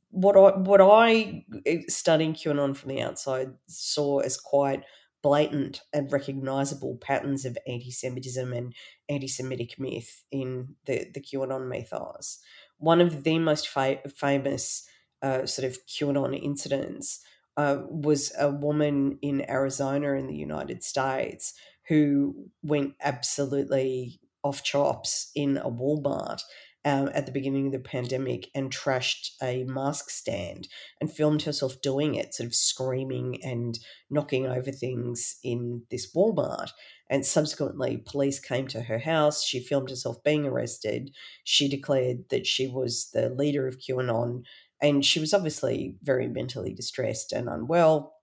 what 0.10 0.36
I 0.36 0.58
what 0.58 0.82
I 0.82 1.46
eh, 1.66 1.82
studying 1.88 2.34
QAnon 2.34 2.76
from 2.76 2.90
the 2.90 3.02
outside 3.02 3.54
saw 3.68 4.20
as 4.20 4.38
quite 4.38 4.84
blatant 5.22 5.82
and 5.94 6.12
recognizable 6.12 6.98
patterns 7.00 7.46
of 7.46 7.58
anti-Semitism 7.68 8.52
and 8.54 8.74
anti-Semitic 9.08 9.80
myth 9.80 10.24
in 10.32 10.76
the 10.86 11.06
the 11.14 11.22
QAnon 11.22 11.68
mythos 11.68 12.40
one 12.82 13.00
of 13.00 13.24
the 13.24 13.40
most 13.40 13.70
fa- 13.70 14.02
famous 14.14 14.88
uh, 15.22 15.46
sort 15.46 15.68
of 15.68 15.78
QAnon 15.88 16.38
incidents 16.42 17.24
uh, 17.56 17.78
was 17.90 18.32
a 18.40 18.50
woman 18.50 19.20
in 19.22 19.50
Arizona 19.50 20.14
in 20.14 20.28
the 20.28 20.36
United 20.36 20.84
States 20.84 21.54
who 21.88 22.50
went 22.64 22.94
absolutely 23.02 24.20
off 24.44 24.64
chops 24.64 25.32
in 25.36 25.58
a 25.58 25.70
Walmart 25.70 26.42
um, 26.84 27.10
at 27.14 27.28
the 27.28 27.32
beginning 27.32 27.68
of 27.68 27.74
the 27.74 27.80
pandemic 27.80 28.50
and 28.56 28.72
trashed 28.72 29.32
a 29.42 29.64
mask 29.66 30.10
stand 30.10 30.68
and 31.00 31.12
filmed 31.12 31.44
herself 31.44 31.80
doing 31.82 32.16
it, 32.16 32.34
sort 32.34 32.48
of 32.48 32.56
screaming 32.56 33.44
and 33.44 33.78
knocking 34.10 34.48
over 34.48 34.72
things 34.72 35.38
in 35.44 35.84
this 35.92 36.12
Walmart. 36.16 36.72
And 37.12 37.26
subsequently, 37.26 37.98
police 37.98 38.40
came 38.40 38.68
to 38.70 38.84
her 38.84 39.00
house. 39.00 39.44
She 39.44 39.60
filmed 39.60 39.90
herself 39.90 40.24
being 40.24 40.46
arrested. 40.46 41.12
She 41.44 41.68
declared 41.68 42.30
that 42.30 42.48
she 42.48 42.68
was 42.68 43.10
the 43.14 43.30
leader 43.30 43.68
of 43.68 43.80
QAnon, 43.80 44.44
and 44.82 45.06
she 45.06 45.20
was 45.20 45.34
obviously 45.34 45.98
very 46.02 46.30
mentally 46.30 46.74
distressed 46.74 47.34
and 47.34 47.50
unwell. 47.50 48.16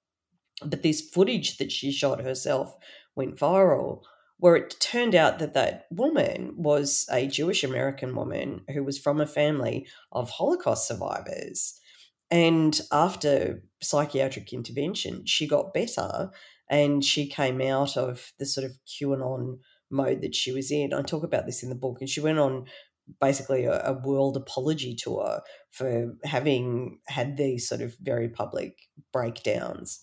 But 0.64 0.82
this 0.82 1.02
footage 1.02 1.58
that 1.58 1.70
she 1.70 1.92
shot 1.92 2.22
herself 2.22 2.74
went 3.14 3.36
viral 3.36 4.00
where 4.38 4.56
it 4.56 4.76
turned 4.80 5.14
out 5.14 5.38
that 5.40 5.54
that 5.54 5.86
woman 5.90 6.54
was 6.56 7.06
a 7.12 7.26
Jewish 7.26 7.64
American 7.64 8.14
woman 8.14 8.62
who 8.72 8.84
was 8.84 8.96
from 8.98 9.20
a 9.20 9.26
family 9.26 9.86
of 10.12 10.30
Holocaust 10.30 10.86
survivors. 10.86 11.78
And 12.30 12.80
after 12.92 13.64
psychiatric 13.82 14.52
intervention, 14.52 15.26
she 15.26 15.46
got 15.46 15.74
better 15.74 16.30
and 16.70 17.04
she 17.04 17.28
came 17.28 17.60
out 17.60 17.96
of 17.96 18.32
the 18.38 18.46
sort 18.46 18.64
of 18.64 18.78
QAnon 18.86 19.58
mode 19.90 20.22
that 20.22 20.34
she 20.34 20.52
was 20.52 20.70
in. 20.70 20.92
I 20.92 21.02
talk 21.02 21.24
about 21.24 21.46
this 21.46 21.62
in 21.62 21.68
the 21.68 21.74
book, 21.74 21.98
and 22.00 22.08
she 22.08 22.20
went 22.20 22.38
on 22.38 22.66
basically 23.20 23.64
a, 23.64 23.82
a 23.86 23.92
world 23.92 24.36
apology 24.36 24.94
tour 24.94 25.40
for 25.70 26.14
having 26.24 26.98
had 27.06 27.36
these 27.36 27.68
sort 27.68 27.80
of 27.80 27.96
very 28.00 28.28
public 28.28 28.76
breakdowns. 29.12 30.00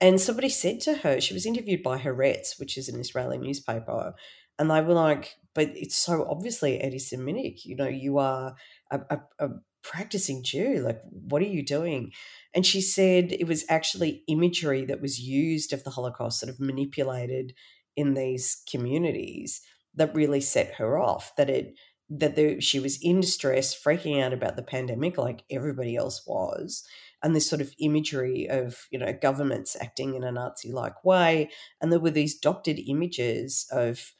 And 0.00 0.20
somebody 0.20 0.48
said 0.48 0.80
to 0.80 0.94
her, 0.94 1.20
she 1.20 1.34
was 1.34 1.46
interviewed 1.46 1.82
by 1.82 1.98
Haaretz, 1.98 2.58
which 2.58 2.76
is 2.76 2.88
an 2.88 2.98
Israeli 2.98 3.38
newspaper, 3.38 4.14
and 4.58 4.70
they 4.70 4.80
were 4.80 4.94
like, 4.94 5.36
but 5.54 5.70
it's 5.74 5.96
so 5.96 6.26
obviously 6.28 6.80
anti 6.80 6.98
Semitic. 6.98 7.64
You 7.64 7.76
know, 7.76 7.88
you 7.88 8.18
are 8.18 8.54
a, 8.90 9.00
a, 9.10 9.20
a 9.38 9.48
practicing 9.82 10.42
Jew. 10.42 10.82
Like, 10.84 11.00
what 11.10 11.42
are 11.42 11.46
you 11.46 11.64
doing? 11.64 12.12
And 12.54 12.66
she 12.66 12.80
said 12.80 13.32
it 13.32 13.46
was 13.46 13.64
actually 13.68 14.24
imagery 14.28 14.84
that 14.84 15.00
was 15.00 15.20
used 15.20 15.72
of 15.72 15.84
the 15.84 15.90
Holocaust, 15.90 16.40
sort 16.40 16.50
of 16.50 16.60
manipulated 16.60 17.54
in 17.96 18.14
these 18.14 18.62
communities, 18.70 19.60
that 19.94 20.14
really 20.14 20.40
set 20.40 20.74
her 20.74 20.98
off. 20.98 21.34
That 21.36 21.50
it 21.50 21.74
that 22.18 22.36
the, 22.36 22.60
she 22.60 22.78
was 22.78 22.98
in 23.00 23.20
distress, 23.20 23.74
freaking 23.74 24.22
out 24.22 24.32
about 24.32 24.56
the 24.56 24.62
pandemic, 24.62 25.16
like 25.16 25.44
everybody 25.50 25.96
else 25.96 26.26
was, 26.26 26.84
and 27.22 27.34
this 27.34 27.48
sort 27.48 27.62
of 27.62 27.72
imagery 27.78 28.48
of 28.50 28.86
you 28.90 28.98
know 28.98 29.16
governments 29.20 29.76
acting 29.80 30.14
in 30.14 30.24
a 30.24 30.32
Nazi-like 30.32 31.04
way, 31.04 31.50
and 31.80 31.90
there 31.90 32.00
were 32.00 32.10
these 32.10 32.38
doctored 32.38 32.78
images 32.86 33.66
of 33.70 34.12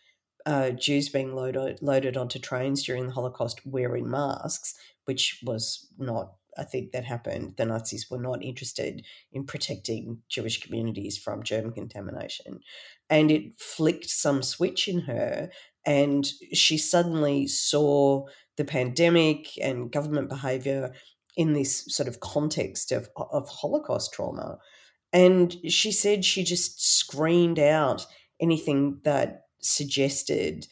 uh, 0.46 0.70
Jews 0.70 1.08
being 1.08 1.34
loaded 1.34 1.78
loaded 1.82 2.16
onto 2.16 2.38
trains 2.38 2.82
during 2.82 3.06
the 3.06 3.12
Holocaust 3.12 3.60
wearing 3.66 4.10
masks, 4.10 4.74
which 5.04 5.40
was 5.44 5.88
not 5.98 6.34
I 6.56 6.64
think 6.64 6.92
that 6.92 7.04
happened. 7.04 7.54
The 7.56 7.64
Nazis 7.64 8.10
were 8.10 8.20
not 8.20 8.44
interested 8.44 9.04
in 9.32 9.44
protecting 9.44 10.18
Jewish 10.28 10.62
communities 10.62 11.16
from 11.16 11.42
German 11.42 11.72
contamination. 11.72 12.60
And 13.08 13.30
it 13.30 13.58
flicked 13.58 14.10
some 14.10 14.42
switch 14.42 14.88
in 14.88 15.00
her, 15.00 15.50
and 15.86 16.26
she 16.52 16.78
suddenly 16.78 17.46
saw 17.46 18.26
the 18.56 18.64
pandemic 18.64 19.48
and 19.62 19.90
government 19.90 20.28
behavior 20.28 20.92
in 21.36 21.54
this 21.54 21.84
sort 21.88 22.08
of 22.08 22.20
context 22.20 22.92
of, 22.92 23.08
of 23.16 23.48
Holocaust 23.48 24.12
trauma. 24.12 24.58
And 25.12 25.56
she 25.68 25.90
said 25.90 26.24
she 26.24 26.44
just 26.44 26.98
screened 26.98 27.58
out 27.58 28.06
anything 28.40 29.00
that 29.04 29.44
suggested 29.60 30.66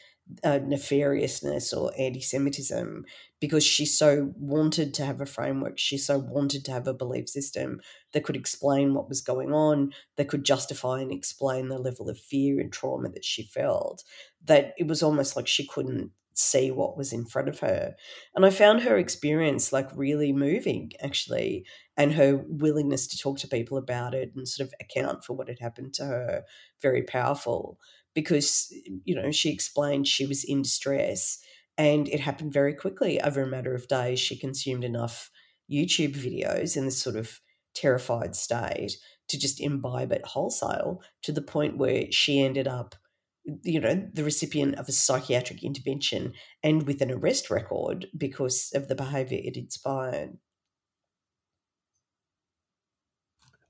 uh, 0.45 0.59
nefariousness 0.61 1.77
or 1.77 1.93
anti 1.99 2.21
Semitism 2.21 3.05
because 3.41 3.65
she 3.65 3.87
so 3.87 4.33
wanted 4.37 4.93
to 4.95 5.05
have 5.05 5.21
a 5.21 5.27
framework. 5.27 5.79
She 5.79 5.97
so 5.97 6.19
wanted 6.19 6.65
to 6.67 6.73
have 6.73 6.87
a 6.87 6.95
belief 6.95 7.29
system 7.29 7.81
that 8.13 8.25
could 8.25 8.37
explain 8.37 8.95
what 8.95 9.09
was 9.09 9.21
going 9.21 9.53
on, 9.53 9.93
that 10.17 10.29
could 10.29 10.45
justify 10.45 11.01
and 11.01 11.13
explain 11.13 11.69
the 11.69 11.79
level 11.79 12.09
of 12.09 12.19
fear 12.19 12.61
and 12.61 12.73
trauma 12.73 13.09
that 13.11 13.25
she 13.25 13.43
felt, 13.43 14.05
that 14.45 14.75
it 14.79 14.87
was 14.87 15.03
almost 15.03 15.37
like 15.37 15.47
she 15.47 15.67
couldn't 15.67 16.11
see 16.35 16.71
what 16.71 16.97
was 16.97 17.13
in 17.13 17.27
front 17.27 17.49
of 17.49 17.61
her. 17.61 17.95
And 18.35 18.47
I 18.47 18.51
found 18.51 18.83
her 18.83 18.97
experience 18.97 19.73
like 19.73 19.91
really 19.95 20.33
moving, 20.33 20.93
actually, 21.03 21.65
and 21.97 22.15
her 22.15 22.43
willingness 22.47 23.07
to 23.09 23.19
talk 23.19 23.39
to 23.39 23.49
people 23.49 23.77
about 23.77 24.15
it 24.15 24.33
and 24.35 24.49
sort 24.49 24.69
of 24.69 24.75
account 24.81 25.25
for 25.25 25.35
what 25.35 25.49
had 25.49 25.59
happened 25.61 25.95
to 25.95 26.05
her 26.05 26.43
very 26.81 27.03
powerful 27.03 27.79
because, 28.15 28.73
you 29.05 29.15
know, 29.15 29.31
she 29.31 29.51
explained 29.51 30.07
she 30.07 30.27
was 30.27 30.45
in 30.45 30.63
distress 30.63 31.39
and 31.79 32.09
it 32.09 32.21
happened 32.21 32.53
very 32.53 32.75
quickly. 32.75 33.21
Over 33.21 33.43
a 33.43 33.47
matter 33.47 33.75
of 33.75 33.89
days, 33.89 34.21
she 34.21 34.37
consumed 34.37 34.85
enough 34.85 35.31
YouTube 35.71 36.15
videos 36.15 36.77
in 36.77 36.85
this 36.85 37.01
sort 37.01 37.17
of 37.17 37.41
terrified 37.75 38.35
state 38.35 38.97
to 39.29 39.39
just 39.39 39.61
imbibe 39.61 40.13
it 40.13 40.27
wholesale 40.27 41.01
to 41.23 41.33
the 41.33 41.43
point 41.43 41.79
where 41.79 42.11
she 42.11 42.41
ended 42.43 42.67
up 42.67 42.97
you 43.63 43.81
know, 43.81 44.07
the 44.13 44.25
recipient 44.25 44.75
of 44.77 44.89
a 44.89 44.93
psychiatric 44.93 45.63
intervention 45.63 46.33
and 46.63 46.87
with 46.87 47.01
an 47.01 47.11
arrest 47.11 47.51
record 47.51 48.07
because 48.17 48.71
of 48.75 48.89
the 48.89 48.95
behaviour 48.95 49.41
it 49.43 49.57
inspired. 49.57 50.37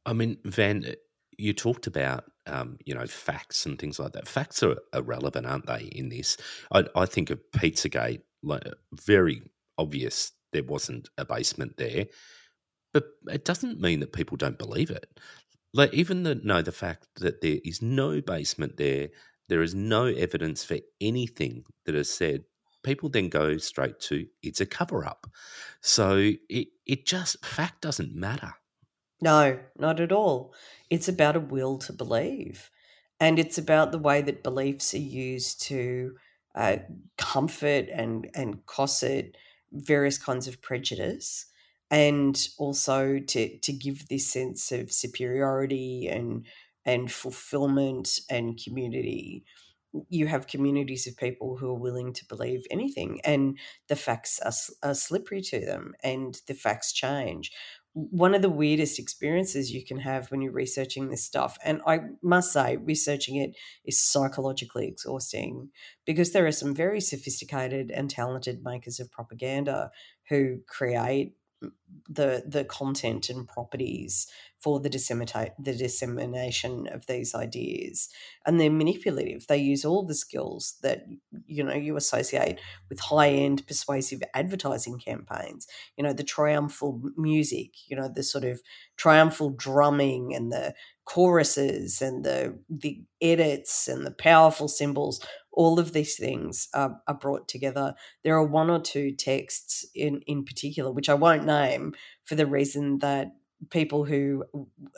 I 0.05 0.13
mean, 0.13 0.39
Van, 0.45 0.95
you 1.39 1.53
talked 1.53 1.87
about 1.87 2.25
um, 2.51 2.79
you 2.85 2.95
know 2.95 3.07
facts 3.07 3.67
and 3.67 3.79
things 3.79 3.99
like 3.99 4.13
that. 4.13 4.29
Facts 4.29 4.63
are 4.63 4.77
irrelevant, 4.93 5.47
aren't 5.47 5.67
they? 5.67 5.85
In 5.93 6.09
this, 6.09 6.37
I, 6.73 6.85
I 6.95 7.07
think 7.07 7.31
of 7.31 7.41
PizzaGate, 7.53 8.23
like 8.43 8.65
very 8.93 9.43
obvious 9.79 10.33
there 10.53 10.65
wasn't 10.65 11.09
a 11.17 11.25
basement 11.25 11.77
there, 11.77 12.07
but 12.93 13.05
it 13.29 13.45
doesn't 13.45 13.81
mean 13.81 14.01
that 14.01 14.13
people 14.13 14.37
don't 14.37 14.59
believe 14.59 14.91
it. 14.91 15.07
Like 15.73 15.95
even 15.95 16.25
the 16.25 16.35
no, 16.35 16.63
the 16.63 16.73
fact 16.73 17.07
that 17.17 17.41
there 17.41 17.59
is 17.65 17.81
no 17.81 18.21
basement 18.21 18.77
there, 18.77 19.09
there 19.49 19.63
is 19.63 19.75
no 19.75 20.07
evidence 20.07 20.65
for 20.65 20.79
anything 21.01 21.65
that 21.87 21.95
is 21.95 22.13
said. 22.13 22.45
People 22.83 23.11
then 23.11 23.29
go 23.29 23.59
straight 23.59 24.01
to 24.01 24.27
it's 24.43 24.61
a 24.61 24.67
cover 24.67 25.07
up. 25.07 25.27
So 25.81 26.33
it 26.49 26.69
it 26.87 27.07
just 27.07 27.45
fact 27.45 27.83
doesn't 27.83 28.15
matter. 28.15 28.53
No, 29.21 29.61
not 29.77 30.01
at 30.01 30.13
all. 30.13 30.55
It's 30.89 31.09
about 31.09 31.37
a 31.37 31.41
will 31.41 31.79
to 31.79 31.93
believe. 31.93 32.71
And 33.19 33.39
it's 33.39 33.59
about 33.59 33.93
the 33.93 33.99
way 33.99 34.23
that 34.23 34.43
beliefs 34.43 34.95
are 34.95 34.99
used 34.99 35.61
to 35.63 36.17
uh, 36.55 36.79
comfort 37.19 37.89
and, 37.93 38.31
and 38.35 38.65
cosset 38.67 39.37
various 39.73 40.19
kinds 40.19 40.49
of 40.49 40.63
prejudice 40.63 41.47
and 41.91 42.49
also 42.59 43.19
to, 43.19 43.59
to 43.59 43.73
give 43.73 44.09
this 44.09 44.27
sense 44.27 44.73
of 44.73 44.93
superiority 44.93 46.09
and 46.09 46.47
and 46.87 47.13
fulfillment 47.13 48.19
and 48.31 48.59
community 48.63 49.45
you 50.09 50.27
have 50.29 50.47
communities 50.47 51.07
of 51.07 51.17
people 51.17 51.57
who 51.57 51.69
are 51.69 51.75
willing 51.79 52.13
to 52.13 52.25
believe 52.27 52.65
anything 52.71 53.21
and 53.25 53.59
the 53.89 53.97
facts 53.97 54.39
are, 54.41 54.89
are 54.89 54.95
slippery 54.95 55.41
to 55.43 55.59
them 55.65 55.95
and 56.03 56.41
the 56.47 56.55
facts 56.55 56.93
change 56.93 57.51
one 57.93 58.35
of 58.35 58.43
the 58.43 58.51
weirdest 58.51 58.99
experiences 58.99 59.73
you 59.73 59.85
can 59.85 59.99
have 59.99 60.31
when 60.31 60.41
you're 60.41 60.53
researching 60.53 61.09
this 61.09 61.25
stuff. 61.25 61.59
And 61.65 61.81
I 61.87 62.01
must 62.23 62.53
say, 62.53 62.77
researching 62.77 63.37
it 63.37 63.57
is 63.85 64.01
psychologically 64.01 64.87
exhausting 64.87 65.71
because 66.07 66.33
there 66.33 66.47
are 66.47 66.53
some 66.53 66.75
very 66.75 67.01
sophisticated 67.01 67.91
and 67.91 68.09
talented 68.09 68.63
makers 68.63 69.01
of 69.01 69.11
propaganda 69.11 69.91
who 70.29 70.59
create 70.69 71.33
the 72.09 72.43
the 72.47 72.65
content 72.65 73.29
and 73.31 73.47
properties 73.47 74.27
for 74.59 74.81
the 74.81 74.91
disseminate 74.91 75.53
the 75.59 75.75
dissemination 75.75 76.87
of 76.89 77.07
these 77.07 77.35
ideas. 77.35 78.09
And 78.47 78.61
they're 78.61 78.71
manipulative. 78.71 79.47
They 79.47 79.59
use 79.59 79.85
all 79.85 80.05
the 80.05 80.15
skills 80.15 80.77
that 80.83 81.05
you 81.47 81.63
know 81.63 81.75
you 81.75 81.97
associate 81.97 82.61
with 82.89 83.01
high 83.01 83.31
end 83.31 83.67
persuasive 83.67 84.23
advertising 84.35 84.99
campaigns. 84.99 85.67
You 85.97 86.05
know 86.05 86.13
the 86.13 86.25
triumphal 86.25 87.01
music 87.17 87.71
you 87.89 87.97
know 87.97 88.09
the 88.13 88.23
sort 88.23 88.45
of 88.45 88.61
triumphal 88.97 89.51
drumming 89.51 90.35
and 90.35 90.53
the 90.53 90.75
choruses 91.05 92.01
and 92.01 92.25
the 92.25 92.59
the 92.69 93.03
edits 93.21 93.89
and 93.89 94.07
the 94.07 94.13
powerful 94.13 94.69
symbols 94.69 95.21
all 95.53 95.79
of 95.79 95.93
these 95.93 96.17
things 96.17 96.69
are, 96.75 97.01
are, 97.07 97.15
brought 97.15 97.49
together. 97.49 97.95
There 98.23 98.37
are 98.37 98.47
one 98.47 98.71
or 98.71 98.81
two 98.81 99.13
texts 99.13 99.85
in, 99.95 100.21
in 100.27 100.45
particular, 100.45 100.93
which 100.93 101.09
I 101.09 101.15
won't 101.15 101.45
name 101.45 101.95
for 102.25 102.35
the 102.35 102.47
reason 102.47 102.99
that 103.01 103.33
people 103.71 104.05
who 104.05 104.45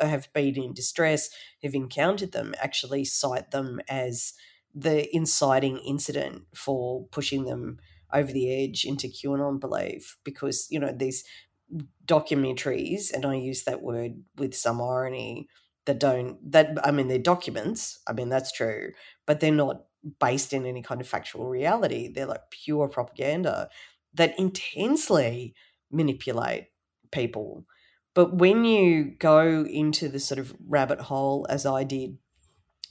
have 0.00 0.32
been 0.32 0.56
in 0.56 0.74
distress, 0.74 1.30
who've 1.60 1.74
encountered 1.74 2.32
them, 2.32 2.54
actually 2.60 3.04
cite 3.04 3.50
them 3.50 3.80
as 3.88 4.34
the 4.74 5.14
inciting 5.14 5.78
incident 5.78 6.42
for 6.54 7.06
pushing 7.10 7.44
them 7.44 7.78
over 8.12 8.30
the 8.30 8.52
edge 8.52 8.84
into 8.84 9.08
QAnon 9.08 9.58
belief 9.58 10.18
because, 10.22 10.66
you 10.70 10.78
know, 10.78 10.92
these 10.94 11.24
documentaries, 12.06 13.12
and 13.12 13.24
I 13.24 13.34
use 13.34 13.64
that 13.64 13.82
word 13.82 14.22
with 14.36 14.54
some 14.54 14.80
irony, 14.80 15.48
that 15.84 15.98
don't 15.98 16.52
that 16.52 16.78
I 16.84 16.90
mean 16.92 17.08
they're 17.08 17.18
documents. 17.18 17.98
I 18.06 18.12
mean 18.12 18.28
that's 18.28 18.52
true, 18.52 18.92
but 19.26 19.40
they're 19.40 19.50
not 19.50 19.84
based 20.20 20.52
in 20.52 20.66
any 20.66 20.82
kind 20.82 21.00
of 21.00 21.08
factual 21.08 21.48
reality. 21.48 22.12
They're 22.12 22.26
like 22.26 22.50
pure 22.50 22.88
propaganda 22.88 23.68
that 24.14 24.38
intensely 24.38 25.54
manipulate 25.90 26.68
people. 27.10 27.64
But 28.14 28.34
when 28.34 28.64
you 28.64 29.04
go 29.18 29.64
into 29.64 30.08
the 30.08 30.20
sort 30.20 30.38
of 30.38 30.54
rabbit 30.66 31.00
hole, 31.00 31.46
as 31.48 31.64
I 31.64 31.84
did, 31.84 32.18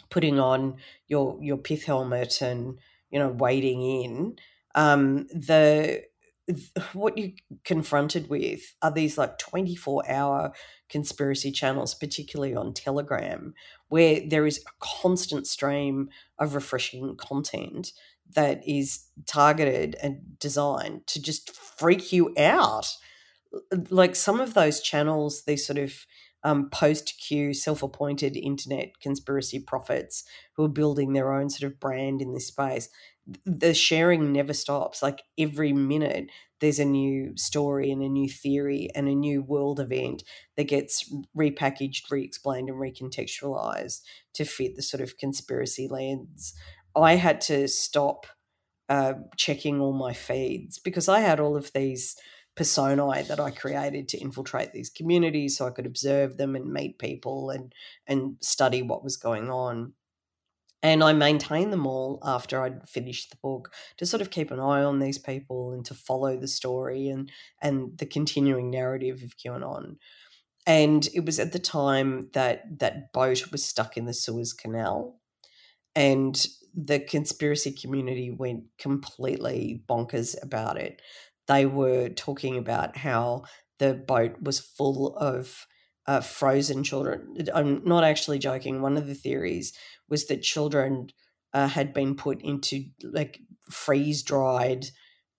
putting 0.10 0.40
on 0.40 0.78
your 1.08 1.38
your 1.42 1.58
pith 1.58 1.86
helmet 1.86 2.42
and 2.42 2.80
you 3.10 3.20
know 3.20 3.30
wading 3.30 3.82
in, 3.82 4.36
um, 4.76 5.28
the 5.28 6.04
what 6.94 7.18
you're 7.18 7.32
confronted 7.64 8.30
with 8.30 8.76
are 8.82 8.92
these 8.92 9.18
like 9.18 9.38
24 9.38 10.10
hour 10.10 10.54
conspiracy 10.90 11.52
channels 11.52 11.94
particularly 11.94 12.54
on 12.54 12.74
telegram 12.74 13.54
where 13.88 14.22
there 14.28 14.46
is 14.46 14.60
a 14.60 14.72
constant 14.80 15.48
stream 15.48 16.10
of 16.38 16.54
refreshing 16.54 17.16
content 17.16 17.94
that 18.36 18.68
is 18.68 19.06
targeted 19.26 19.96
and 20.02 20.40
designed 20.40 21.06
to 21.08 21.22
just 21.22 21.52
freak 21.52 22.12
you 22.12 22.34
out. 22.38 22.88
Like 23.90 24.16
some 24.16 24.40
of 24.40 24.54
those 24.54 24.82
channels 24.82 25.44
these 25.44 25.66
sort 25.66 25.78
of 25.80 26.06
um, 26.44 26.70
post 26.70 27.16
Q 27.26 27.54
self 27.54 27.84
appointed 27.84 28.36
internet 28.36 29.00
conspiracy 29.00 29.60
prophets 29.60 30.24
who 30.56 30.66
are 30.66 30.70
building 30.70 31.14
their 31.14 31.34
own 31.34 31.50
sort 31.50 31.72
of 31.72 31.80
brand 31.80 32.22
in 32.22 32.34
this 32.34 32.48
space 32.48 32.90
the 33.46 33.74
sharing 33.74 34.32
never 34.32 34.54
stops. 34.54 35.02
Like 35.02 35.24
every 35.38 35.74
minute, 35.74 36.30
there's 36.60 36.80
a 36.80 36.86
new 36.86 37.36
story 37.38 37.92
and 37.92 38.02
a 38.02 38.10
new 38.10 38.30
theory 38.30 38.90
and 38.96 39.08
a 39.08 39.16
new 39.16 39.42
world 39.42 39.80
event 39.80 40.24
that 40.58 40.68
gets 40.68 41.12
repackaged, 41.38 42.10
re 42.10 42.24
explained, 42.24 42.70
and 42.70 42.80
recontextualized 42.80 44.02
to 44.34 44.46
fit 44.46 44.76
the 44.76 44.82
sort 44.82 45.02
of 45.02 45.18
conspiracy 45.18 45.88
lens. 45.88 46.54
I 46.96 47.16
had 47.16 47.42
to 47.42 47.68
stop 47.68 48.26
uh, 48.90 49.14
checking 49.38 49.80
all 49.80 49.94
my 49.94 50.14
feeds 50.14 50.78
because 50.78 51.08
I 51.08 51.22
had 51.22 51.40
all 51.40 51.56
of 51.56 51.72
these 51.74 52.16
personae 52.62 53.24
that 53.24 53.40
I 53.40 53.50
created 53.50 54.08
to 54.10 54.20
infiltrate 54.20 54.72
these 54.72 54.92
communities 54.92 55.58
so 55.58 55.66
I 55.66 55.72
could 55.72 55.88
observe 55.88 56.38
them 56.38 56.56
and 56.56 56.72
meet 56.72 57.00
people 57.00 57.50
and 57.50 57.74
and 58.06 58.38
study 58.40 58.84
what 58.84 59.04
was 59.04 59.18
going 59.18 59.50
on 59.50 59.94
and 60.84 61.04
I 61.04 61.14
maintained 61.14 61.72
them 61.72 61.86
all 61.86 62.20
after 62.24 62.62
I'd 62.62 62.88
finished 62.90 63.30
the 63.30 63.38
book 63.42 63.74
to 63.98 64.06
sort 64.06 64.22
of 64.22 64.32
keep 64.32 64.52
an 64.52 64.60
eye 64.60 64.84
on 64.84 65.00
these 65.00 65.18
people 65.18 65.74
and 65.74 65.86
to 65.86 65.94
follow 65.94 66.38
the 66.38 66.48
story 66.48 67.08
and 67.08 67.32
and 67.62 67.98
the 67.98 68.06
continuing 68.06 68.70
narrative 68.70 69.22
of 69.24 69.38
QAnon. 69.38 69.98
And 70.68 71.08
it 71.16 71.26
was 71.26 71.40
at 71.40 71.54
the 71.54 71.60
time 71.60 72.30
that 72.34 72.80
that 72.80 73.12
boat 73.14 73.52
was 73.52 73.66
stuck 73.66 73.98
in 73.98 74.06
the 74.06 74.14
Suez 74.14 74.54
Canal, 74.54 75.20
and 75.96 76.46
the 76.74 77.00
conspiracy 77.00 77.72
community 77.72 78.32
went 78.32 78.66
completely 78.78 79.84
bonkers 79.90 80.36
about 80.42 80.78
it. 80.78 81.02
They 81.52 81.66
were 81.66 82.08
talking 82.08 82.58
about 82.58 82.96
how 82.96 83.44
the 83.78 83.94
boat 83.94 84.42
was 84.42 84.62
full 84.62 85.18
of 85.18 85.68
uh, 86.08 86.22
frozen 86.22 86.82
children. 86.82 87.36
I'm 87.54 87.84
not 87.84 88.06
actually 88.06 88.40
joking. 88.40 88.82
One 88.82 88.96
of 88.96 89.06
the 89.06 89.14
theories 89.14 89.74
was 90.08 90.28
that 90.28 90.44
children 90.44 91.10
uh, 91.54 91.68
had 91.68 91.94
been 91.94 92.16
put 92.16 92.42
into 92.42 92.86
like 93.04 93.40
freeze 93.70 94.24
dried 94.24 94.86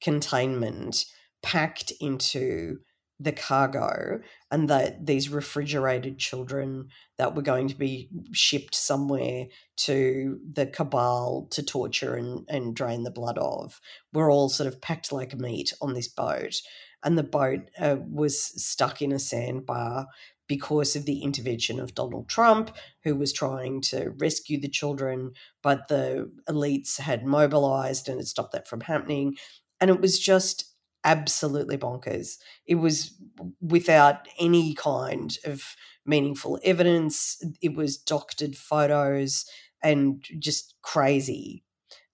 containment, 0.03 1.07
packed 1.43 1.95
into 1.99 2.81
the 3.23 3.33
cargo, 3.33 4.21
and 4.51 4.69
that 4.69 5.07
these 5.07 5.29
refrigerated 5.29 6.19
children 6.19 6.89
that 7.19 7.35
were 7.35 7.43
going 7.43 7.69
to 7.69 7.75
be 7.75 8.09
shipped 8.33 8.75
somewhere 8.75 9.47
to 9.77 10.41
the 10.53 10.67
cabal 10.67 11.47
to 11.51 11.63
torture 11.63 12.15
and, 12.17 12.45
and 12.49 12.75
drain 12.75 13.05
the 13.05 13.11
blood 13.11 13.39
of 13.39 13.81
were 14.13 14.31
all 14.31 14.49
sort 14.49 14.67
of 14.67 14.81
packed 14.81 15.13
like 15.13 15.39
meat 15.39 15.73
on 15.81 15.95
this 15.95 16.09
boat. 16.09 16.61
And 17.05 17.19
the 17.19 17.23
boat 17.23 17.71
uh, 17.79 17.97
was 18.09 18.41
stuck 18.63 19.03
in 19.03 19.13
a 19.13 19.19
sandbar 19.19 20.07
because 20.49 20.97
of 20.97 21.07
the 21.07 21.23
intervention 21.23 21.81
of 21.81 21.95
Donald 21.95 22.29
Trump, 22.29 22.77
who 23.05 23.15
was 23.15 23.33
trying 23.33 23.81
to 23.81 24.13
rescue 24.19 24.61
the 24.61 24.69
children, 24.69 25.33
but 25.63 25.89
the 25.89 26.31
elites 26.49 26.99
had 26.99 27.25
mobilized 27.25 28.09
and 28.09 28.19
had 28.19 28.27
stopped 28.27 28.53
that 28.53 28.69
from 28.69 28.83
happening. 28.83 29.37
And 29.81 29.91
it 29.91 30.01
was 30.01 30.19
just 30.19 30.72
absolutely 31.05 31.77
bonkers. 31.77 32.39
It 32.67 32.77
was 32.77 33.15
without 33.61 34.27
any 34.39 34.75
kind 34.75 35.37
of 35.45 35.77
meaningful 36.05 36.59
evidence, 36.65 37.43
it 37.61 37.75
was 37.75 37.97
doctored 37.97 38.57
photos 38.57 39.45
and 39.83 40.25
just 40.39 40.75
crazy. 40.83 41.65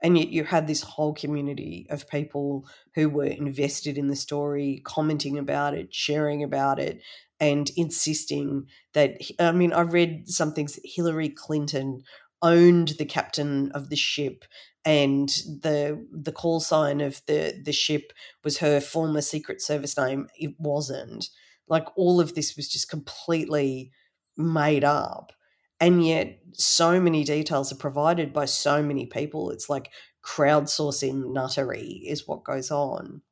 And 0.02 0.16
yet 0.16 0.28
you 0.28 0.44
had 0.44 0.66
this 0.66 0.82
whole 0.82 1.12
community 1.12 1.86
of 1.90 2.08
people 2.08 2.66
who 2.94 3.08
were 3.08 3.24
invested 3.24 3.98
in 3.98 4.06
the 4.06 4.16
story, 4.16 4.80
commenting 4.84 5.38
about 5.38 5.74
it, 5.74 5.92
sharing 5.92 6.42
about 6.42 6.78
it, 6.78 7.00
and 7.40 7.70
insisting 7.76 8.66
that 8.94 9.20
I 9.38 9.52
mean 9.52 9.72
I 9.72 9.80
read 9.82 10.28
some 10.28 10.52
things 10.52 10.78
Hillary 10.84 11.28
Clinton 11.28 12.02
owned 12.42 12.88
the 12.98 13.04
captain 13.04 13.70
of 13.72 13.90
the 13.90 13.96
ship 13.96 14.44
and 14.84 15.28
the 15.62 16.06
the 16.12 16.32
call 16.32 16.60
sign 16.60 17.00
of 17.00 17.20
the 17.26 17.60
the 17.64 17.72
ship 17.72 18.12
was 18.44 18.58
her 18.58 18.80
former 18.80 19.20
secret 19.20 19.60
service 19.60 19.96
name. 19.96 20.28
It 20.38 20.54
wasn't. 20.58 21.28
Like 21.68 21.86
all 21.96 22.20
of 22.20 22.34
this 22.34 22.56
was 22.56 22.68
just 22.68 22.88
completely 22.88 23.92
made 24.36 24.84
up. 24.84 25.32
And 25.80 26.04
yet 26.04 26.40
so 26.54 27.00
many 27.00 27.24
details 27.24 27.72
are 27.72 27.76
provided 27.76 28.32
by 28.32 28.46
so 28.46 28.82
many 28.82 29.06
people. 29.06 29.50
It's 29.50 29.68
like 29.70 29.90
crowdsourcing 30.24 31.32
nuttery 31.32 32.02
is 32.06 32.26
what 32.26 32.44
goes 32.44 32.70
on. 32.70 33.22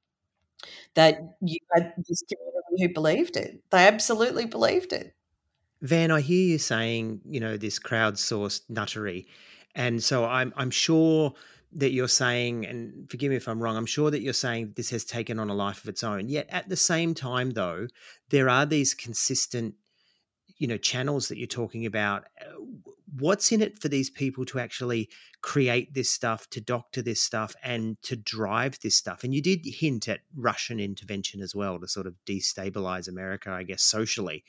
That 0.94 1.36
you 1.40 1.58
had 1.74 1.92
this 2.08 2.22
community 2.22 2.82
who 2.82 2.94
believed 2.94 3.36
it. 3.36 3.62
They 3.70 3.86
absolutely 3.86 4.46
believed 4.46 4.92
it 4.92 5.14
van 5.86 6.10
i 6.10 6.20
hear 6.20 6.44
you 6.44 6.58
saying 6.58 7.20
you 7.24 7.40
know 7.40 7.56
this 7.56 7.78
crowdsourced 7.78 8.62
nuttery 8.70 9.26
and 9.74 10.02
so 10.02 10.24
i'm 10.24 10.52
i'm 10.56 10.70
sure 10.70 11.32
that 11.72 11.92
you're 11.92 12.08
saying 12.08 12.64
and 12.66 13.10
forgive 13.10 13.30
me 13.30 13.36
if 13.36 13.48
i'm 13.48 13.62
wrong 13.62 13.76
i'm 13.76 13.86
sure 13.86 14.10
that 14.10 14.22
you're 14.22 14.32
saying 14.32 14.72
this 14.76 14.90
has 14.90 15.04
taken 15.04 15.38
on 15.38 15.50
a 15.50 15.54
life 15.54 15.82
of 15.82 15.88
its 15.88 16.02
own 16.04 16.28
yet 16.28 16.46
at 16.50 16.68
the 16.68 16.76
same 16.76 17.14
time 17.14 17.50
though 17.50 17.86
there 18.30 18.48
are 18.48 18.66
these 18.66 18.94
consistent 18.94 19.74
you 20.58 20.66
know 20.66 20.78
channels 20.78 21.28
that 21.28 21.38
you're 21.38 21.46
talking 21.46 21.86
about 21.86 22.24
uh, 22.40 22.54
what's 23.18 23.52
in 23.52 23.62
it 23.62 23.78
for 23.78 23.88
these 23.88 24.10
people 24.10 24.44
to 24.44 24.58
actually 24.58 25.08
create 25.40 25.94
this 25.94 26.10
stuff 26.10 26.48
to 26.50 26.60
doctor 26.60 27.02
this 27.02 27.22
stuff 27.22 27.54
and 27.62 27.96
to 28.02 28.16
drive 28.16 28.78
this 28.80 28.96
stuff? 28.96 29.22
And 29.22 29.32
you 29.32 29.40
did 29.40 29.64
hint 29.64 30.08
at 30.08 30.20
russian 30.36 30.80
intervention 30.80 31.40
as 31.40 31.54
well 31.54 31.78
to 31.78 31.88
sort 31.88 32.06
of 32.06 32.14
destabilize 32.26 33.08
america 33.08 33.50
i 33.50 33.62
guess 33.62 33.82
socially 33.82 34.44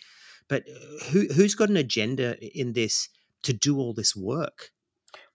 but 0.48 0.64
uh, 0.70 1.06
who 1.12 1.28
who's 1.34 1.56
got 1.56 1.70
an 1.70 1.78
agenda 1.78 2.38
in 2.58 2.74
this 2.74 3.10
to 3.44 3.54
do 3.54 3.78
all 3.78 3.94
this 3.94 4.16
work 4.16 4.72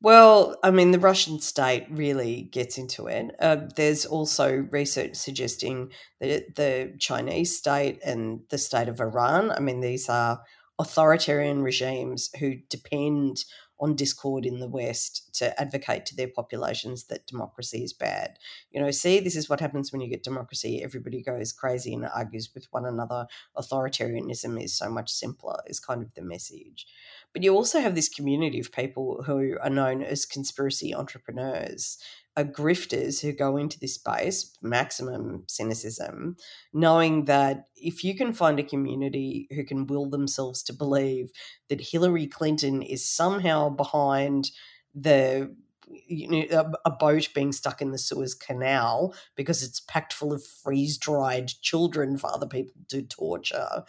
well, 0.03 0.57
I 0.64 0.72
mean, 0.72 0.90
the 0.90 0.98
Russian 0.98 1.38
state 1.38 1.87
really 1.88 2.42
gets 2.42 2.77
into 2.77 3.07
it. 3.07 3.37
Uh, 3.38 3.68
there's 3.77 4.05
also 4.05 4.66
research 4.72 5.14
suggesting 5.14 5.92
that 6.20 6.57
the 6.57 6.94
Chinese 6.98 7.57
state 7.57 8.01
and 8.05 8.40
the 8.51 8.59
state 8.59 8.88
of 8.88 9.01
Iran, 9.01 9.53
I 9.53 9.61
mean, 9.61 9.81
these 9.81 10.09
are 10.09 10.42
authoritarian 10.81 11.62
regimes 11.62 12.31
who 12.40 12.57
depend 12.68 13.44
on 13.83 13.97
discord 13.97 14.47
in 14.47 14.61
the 14.61 14.68
West 14.68 15.35
to 15.35 15.61
advocate 15.61 16.07
to 16.07 16.14
their 16.14 16.29
populations 16.29 17.05
that 17.09 17.27
democracy 17.27 17.83
is 17.83 17.92
bad. 17.92 18.38
You 18.71 18.81
know, 18.81 18.92
see, 18.92 19.18
this 19.18 19.35
is 19.35 19.51
what 19.51 19.59
happens 19.59 19.90
when 19.90 20.01
you 20.01 20.09
get 20.09 20.23
democracy. 20.23 20.81
Everybody 20.83 21.21
goes 21.21 21.53
crazy 21.53 21.92
and 21.92 22.07
argues 22.07 22.49
with 22.55 22.68
one 22.71 22.87
another. 22.87 23.27
Authoritarianism 23.59 24.62
is 24.62 24.79
so 24.79 24.88
much 24.88 25.11
simpler, 25.11 25.59
is 25.66 25.81
kind 25.81 26.01
of 26.01 26.14
the 26.14 26.23
message. 26.23 26.87
But 27.33 27.42
you 27.42 27.55
also 27.55 27.81
have 27.81 27.95
this 27.95 28.09
community 28.09 28.61
of 28.61 28.73
people 28.73 29.23
who 29.25 29.57
are 29.62 29.71
known 29.71 30.03
as 30.03 30.27
conspiracy 30.27 30.95
entrepreneurs 30.95 31.99
are 32.37 32.45
grifters 32.45 33.21
who 33.21 33.33
go 33.33 33.57
into 33.57 33.79
this 33.79 33.95
space, 33.95 34.57
maximum 34.62 35.45
cynicism, 35.49 36.37
knowing 36.73 37.27
that 37.27 37.66
if 37.77 38.05
you 38.05 38.14
can 38.16 38.33
find 38.33 38.59
a 38.59 38.64
community 38.64 39.49
who 39.51 39.64
can 39.64 39.87
will 39.87 40.09
themselves 40.09 40.62
to 40.64 40.73
believe 40.73 41.31
that 41.68 41.81
Hillary 41.81 42.27
Clinton 42.27 42.83
is 42.83 43.09
somehow 43.09 43.68
behind 43.68 44.51
the 44.95 45.55
you 46.07 46.29
know, 46.29 46.73
a, 46.85 46.90
boat 46.90 47.29
being 47.35 47.53
stuck 47.53 47.83
in 47.83 47.90
the 47.90 47.99
Suez 47.99 48.35
Canal 48.35 49.14
because 49.37 49.62
it's 49.62 49.81
packed 49.81 50.12
full 50.12 50.33
of 50.33 50.42
freeze 50.45 50.97
dried 50.97 51.49
children 51.61 52.16
for 52.16 52.33
other 52.33 52.47
people 52.47 52.75
to 52.88 53.03
torture 53.03 53.85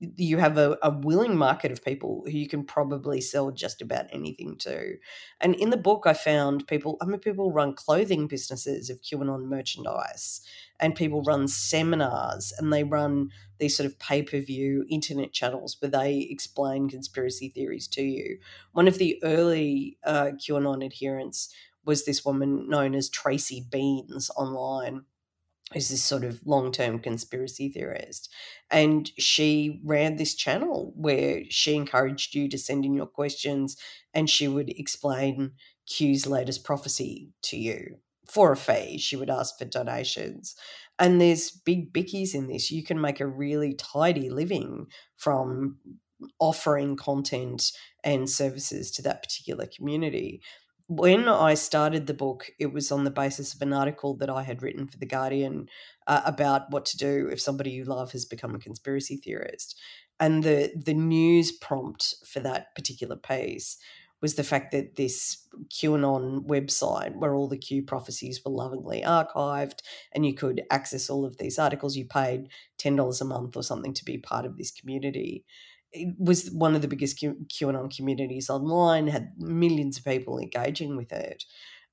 you 0.00 0.38
have 0.38 0.56
a, 0.58 0.78
a 0.82 0.90
willing 0.90 1.36
market 1.36 1.72
of 1.72 1.84
people 1.84 2.22
who 2.24 2.30
you 2.30 2.48
can 2.48 2.64
probably 2.64 3.20
sell 3.20 3.50
just 3.50 3.82
about 3.82 4.06
anything 4.12 4.56
to. 4.58 4.94
And 5.40 5.56
in 5.56 5.70
the 5.70 5.76
book, 5.76 6.04
I 6.06 6.12
found 6.12 6.68
people, 6.68 6.96
I 7.02 7.04
mean, 7.04 7.18
people 7.18 7.52
run 7.52 7.74
clothing 7.74 8.28
businesses 8.28 8.90
of 8.90 9.02
QAnon 9.02 9.46
merchandise, 9.46 10.40
and 10.78 10.94
people 10.94 11.22
run 11.22 11.48
seminars, 11.48 12.52
and 12.58 12.72
they 12.72 12.84
run 12.84 13.30
these 13.58 13.76
sort 13.76 13.86
of 13.86 13.98
pay 13.98 14.22
per 14.22 14.38
view 14.38 14.86
internet 14.88 15.32
channels 15.32 15.76
where 15.80 15.90
they 15.90 16.28
explain 16.30 16.88
conspiracy 16.88 17.48
theories 17.48 17.88
to 17.88 18.02
you. 18.02 18.38
One 18.72 18.86
of 18.86 18.98
the 18.98 19.18
early 19.24 19.98
uh, 20.04 20.30
QAnon 20.36 20.84
adherents 20.84 21.52
was 21.84 22.04
this 22.04 22.24
woman 22.24 22.68
known 22.68 22.94
as 22.94 23.08
Tracy 23.08 23.64
Beans 23.68 24.30
online 24.36 25.06
is 25.74 25.88
this 25.90 26.02
sort 26.02 26.24
of 26.24 26.40
long 26.46 26.72
term 26.72 26.98
conspiracy 26.98 27.68
theorist. 27.68 28.32
And 28.70 29.10
she 29.18 29.80
ran 29.84 30.16
this 30.16 30.34
channel 30.34 30.92
where 30.96 31.42
she 31.50 31.74
encouraged 31.74 32.34
you 32.34 32.48
to 32.48 32.58
send 32.58 32.84
in 32.84 32.94
your 32.94 33.06
questions 33.06 33.76
and 34.14 34.30
she 34.30 34.48
would 34.48 34.70
explain 34.70 35.52
Q's 35.86 36.26
latest 36.26 36.64
prophecy 36.64 37.30
to 37.42 37.56
you 37.56 37.96
for 38.30 38.52
a 38.52 38.56
fee. 38.56 38.98
She 38.98 39.16
would 39.16 39.30
ask 39.30 39.58
for 39.58 39.64
donations. 39.64 40.54
And 40.98 41.20
there's 41.20 41.50
big 41.50 41.92
bickies 41.92 42.34
in 42.34 42.48
this. 42.48 42.70
You 42.70 42.82
can 42.82 43.00
make 43.00 43.20
a 43.20 43.26
really 43.26 43.74
tidy 43.74 44.30
living 44.30 44.86
from 45.16 45.78
offering 46.40 46.96
content 46.96 47.72
and 48.02 48.28
services 48.28 48.90
to 48.90 49.02
that 49.02 49.22
particular 49.22 49.66
community 49.66 50.42
when 50.88 51.28
I 51.28 51.52
started 51.52 52.06
the 52.06 52.14
book, 52.14 52.50
it 52.58 52.72
was 52.72 52.90
on 52.90 53.04
the 53.04 53.10
basis 53.10 53.54
of 53.54 53.60
an 53.60 53.74
article 53.74 54.16
that 54.16 54.30
I 54.30 54.42
had 54.42 54.62
written 54.62 54.86
for 54.86 54.96
The 54.96 55.06
Guardian 55.06 55.68
uh, 56.06 56.22
about 56.24 56.70
what 56.70 56.86
to 56.86 56.96
do 56.96 57.28
if 57.30 57.40
somebody 57.40 57.70
you 57.70 57.84
love 57.84 58.12
has 58.12 58.24
become 58.24 58.54
a 58.54 58.58
conspiracy 58.58 59.18
theorist. 59.18 59.78
And 60.18 60.42
the, 60.42 60.72
the 60.74 60.94
news 60.94 61.52
prompt 61.52 62.14
for 62.26 62.40
that 62.40 62.74
particular 62.74 63.16
piece 63.16 63.76
was 64.22 64.34
the 64.34 64.42
fact 64.42 64.72
that 64.72 64.96
this 64.96 65.46
QAnon 65.68 66.46
website, 66.46 67.14
where 67.16 67.34
all 67.34 67.48
the 67.48 67.58
Q 67.58 67.82
prophecies 67.82 68.40
were 68.44 68.50
lovingly 68.50 69.02
archived 69.02 69.80
and 70.12 70.24
you 70.24 70.34
could 70.34 70.62
access 70.70 71.10
all 71.10 71.26
of 71.26 71.36
these 71.36 71.58
articles, 71.58 71.96
you 71.96 72.06
paid 72.06 72.48
$10 72.78 73.20
a 73.20 73.24
month 73.24 73.56
or 73.56 73.62
something 73.62 73.92
to 73.92 74.04
be 74.04 74.16
part 74.16 74.46
of 74.46 74.56
this 74.56 74.70
community 74.70 75.44
it 75.92 76.14
was 76.18 76.50
one 76.50 76.74
of 76.74 76.82
the 76.82 76.88
biggest 76.88 77.18
Q- 77.18 77.46
QAnon 77.48 77.94
communities 77.94 78.50
online, 78.50 79.08
had 79.08 79.32
millions 79.38 79.98
of 79.98 80.04
people 80.04 80.38
engaging 80.38 80.96
with 80.96 81.12
it. 81.12 81.44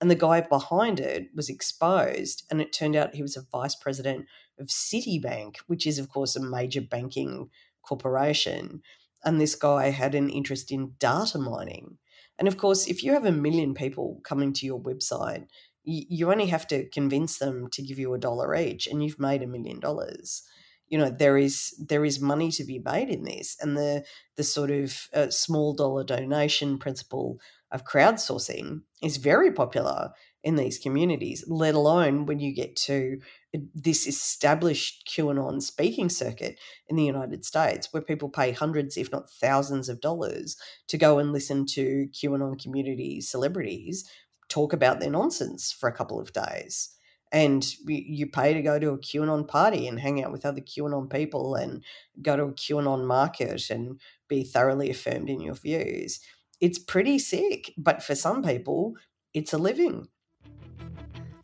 And 0.02 0.12
the 0.12 0.16
guy 0.16 0.42
behind 0.42 1.00
it 1.00 1.30
was 1.34 1.50
exposed, 1.50 2.44
and 2.52 2.62
it 2.62 2.74
turned 2.74 2.96
out 2.96 3.16
he 3.16 3.22
was 3.22 3.38
a 3.38 3.46
vice 3.52 3.76
president 3.76 4.26
of 4.60 4.68
Citibank, 4.68 5.58
which 5.68 5.88
is, 5.88 6.00
of 6.00 6.10
course, 6.10 6.36
a 6.36 6.42
major 6.42 6.82
banking 6.82 7.50
corporation. 7.82 8.82
And 9.24 9.40
this 9.40 9.56
guy 9.56 9.90
had 9.90 10.14
an 10.14 10.30
interest 10.30 10.72
in 10.72 10.94
data 11.00 11.38
mining. 11.38 11.98
And 12.38 12.48
of 12.48 12.58
course, 12.58 12.88
if 12.88 13.04
you 13.04 13.14
have 13.14 13.26
a 13.26 13.32
million 13.32 13.74
people 13.74 14.20
coming 14.24 14.52
to 14.54 14.66
your 14.66 14.80
website, 14.80 15.48
you 15.84 16.32
only 16.32 16.48
have 16.48 16.68
to 16.68 16.90
convince 16.90 17.38
them 17.38 17.70
to 17.72 17.82
give 17.82 17.98
you 17.98 18.14
a 18.14 18.20
dollar 18.20 18.56
each, 18.56 18.88
and 18.88 19.04
you've 19.04 19.20
made 19.20 19.44
a 19.44 19.48
million 19.48 19.80
dollars 19.80 20.44
you 20.88 20.98
know 20.98 21.10
there 21.10 21.38
is 21.38 21.74
there 21.80 22.06
is 22.06 22.20
money 22.20 22.52
to 22.52 22.64
be 22.64 22.80
made 22.80 23.10
in 23.10 23.24
this 23.24 23.58
and 23.62 23.78
the 23.78 24.04
the 24.36 24.44
sort 24.44 24.72
of 24.72 25.08
uh, 25.14 25.30
small 25.30 25.74
dollar 25.74 26.04
donation 26.04 26.78
principle 26.78 27.40
of 27.72 27.86
crowdsourcing 27.86 28.82
is 29.02 29.18
very 29.18 29.52
popular 29.52 30.12
in 30.44 30.56
these 30.56 30.78
communities 30.78 31.44
let 31.48 31.74
alone 31.74 32.26
when 32.26 32.40
you 32.40 32.54
get 32.54 32.76
to 32.76 33.18
uh, 33.56 33.60
this 33.74 34.08
established 34.08 35.10
qanon 35.12 35.62
speaking 35.62 36.10
circuit 36.10 36.60
in 36.88 36.96
the 36.96 37.06
united 37.06 37.44
states 37.44 37.92
where 37.92 38.04
people 38.04 38.30
pay 38.30 38.52
hundreds 38.52 38.98
if 38.98 39.12
not 39.12 39.30
thousands 39.30 39.90
of 39.90 40.02
dollars 40.02 40.56
to 40.88 40.98
go 40.98 41.18
and 41.20 41.32
listen 41.32 41.66
to 41.66 42.08
qanon 42.14 42.62
community 42.62 43.20
celebrities 43.20 44.08
talk 44.48 44.74
about 44.74 45.00
their 45.00 45.10
nonsense 45.10 45.72
for 45.72 45.90
a 45.90 45.96
couple 45.96 46.20
of 46.20 46.32
days 46.32 46.95
and 47.36 47.76
you 47.86 48.28
pay 48.28 48.54
to 48.54 48.62
go 48.62 48.80
to 48.80 48.92
a 48.92 48.98
QAnon 48.98 49.46
party 49.46 49.90
and 49.90 50.00
hang 50.00 50.24
out 50.24 50.32
with 50.32 50.46
other 50.46 50.62
QAnon 50.62 51.12
people 51.12 51.56
and 51.56 51.84
go 52.22 52.38
to 52.38 52.44
a 52.44 52.54
QAnon 52.54 53.04
market 53.04 53.70
and 53.70 54.00
be 54.30 54.46
thoroughly 54.46 54.90
affirmed 54.90 55.30
in 55.30 55.42
your 55.42 55.54
views. 55.54 56.22
It's 56.62 56.80
pretty 56.80 57.20
sick, 57.20 57.74
but 57.78 58.02
for 58.02 58.16
some 58.16 58.42
people, 58.42 58.94
it's 59.34 59.52
a 59.52 59.58
living. 59.58 60.08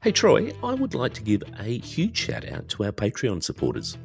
Hey, 0.01 0.13
Troy, 0.13 0.53
I 0.63 0.75
would 0.75 0.95
like 0.95 1.13
to 1.15 1.23
give 1.23 1.43
a 1.59 1.79
huge 1.79 2.15
shout 2.15 2.49
out 2.49 2.69
to 2.69 2.85
our 2.85 2.93
Patreon 2.93 3.43
supporters. 3.43 3.97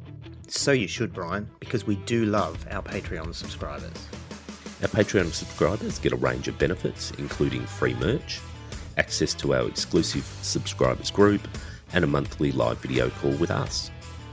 So 0.49 0.73
you 0.73 0.89
should, 0.89 1.13
Brian, 1.13 1.49
because 1.61 1.87
we 1.87 1.95
do 1.95 2.25
love 2.25 2.67
our 2.69 2.83
Patreon 2.83 3.33
subscribers. 3.33 4.07
Our 4.81 4.89
Patreon 4.89 5.31
subscribers 5.31 5.99
get 5.99 6.11
a 6.11 6.17
range 6.17 6.49
of 6.49 6.59
benefits, 6.59 7.11
including 7.17 7.65
free 7.65 7.93
merch, 7.93 8.41
access 8.97 9.33
to 9.35 9.53
our 9.53 9.65
exclusive 9.69 10.25
subscribers 10.41 11.11
group, 11.11 11.47
and 11.93 12.03
a 12.03 12.07
monthly 12.07 12.51
live 12.51 12.79
video 12.79 13.09
call 13.09 13.31
with 13.37 13.51
us. 13.51 13.91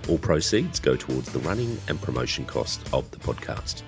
All 0.09 0.19
proceeds 0.19 0.81
go 0.81 0.97
towards 0.97 1.33
the 1.33 1.39
running 1.41 1.79
and 1.89 2.01
promotion 2.01 2.45
cost 2.45 2.87
of 2.93 3.11
the 3.11 3.19
podcast. 3.19 3.83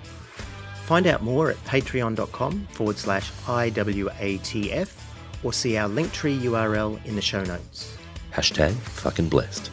Find 0.84 1.06
out 1.06 1.22
more 1.22 1.50
at 1.50 1.56
patreon.com 1.64 2.68
forward 2.70 2.96
slash 2.96 3.30
IWATF 3.46 4.92
or 5.42 5.52
see 5.52 5.76
our 5.76 5.88
Linktree 5.88 6.40
URL 6.40 7.04
in 7.04 7.16
the 7.16 7.22
show 7.22 7.42
notes. 7.44 7.96
Hashtag 8.32 8.72
fucking 8.72 9.28
blessed. 9.28 9.70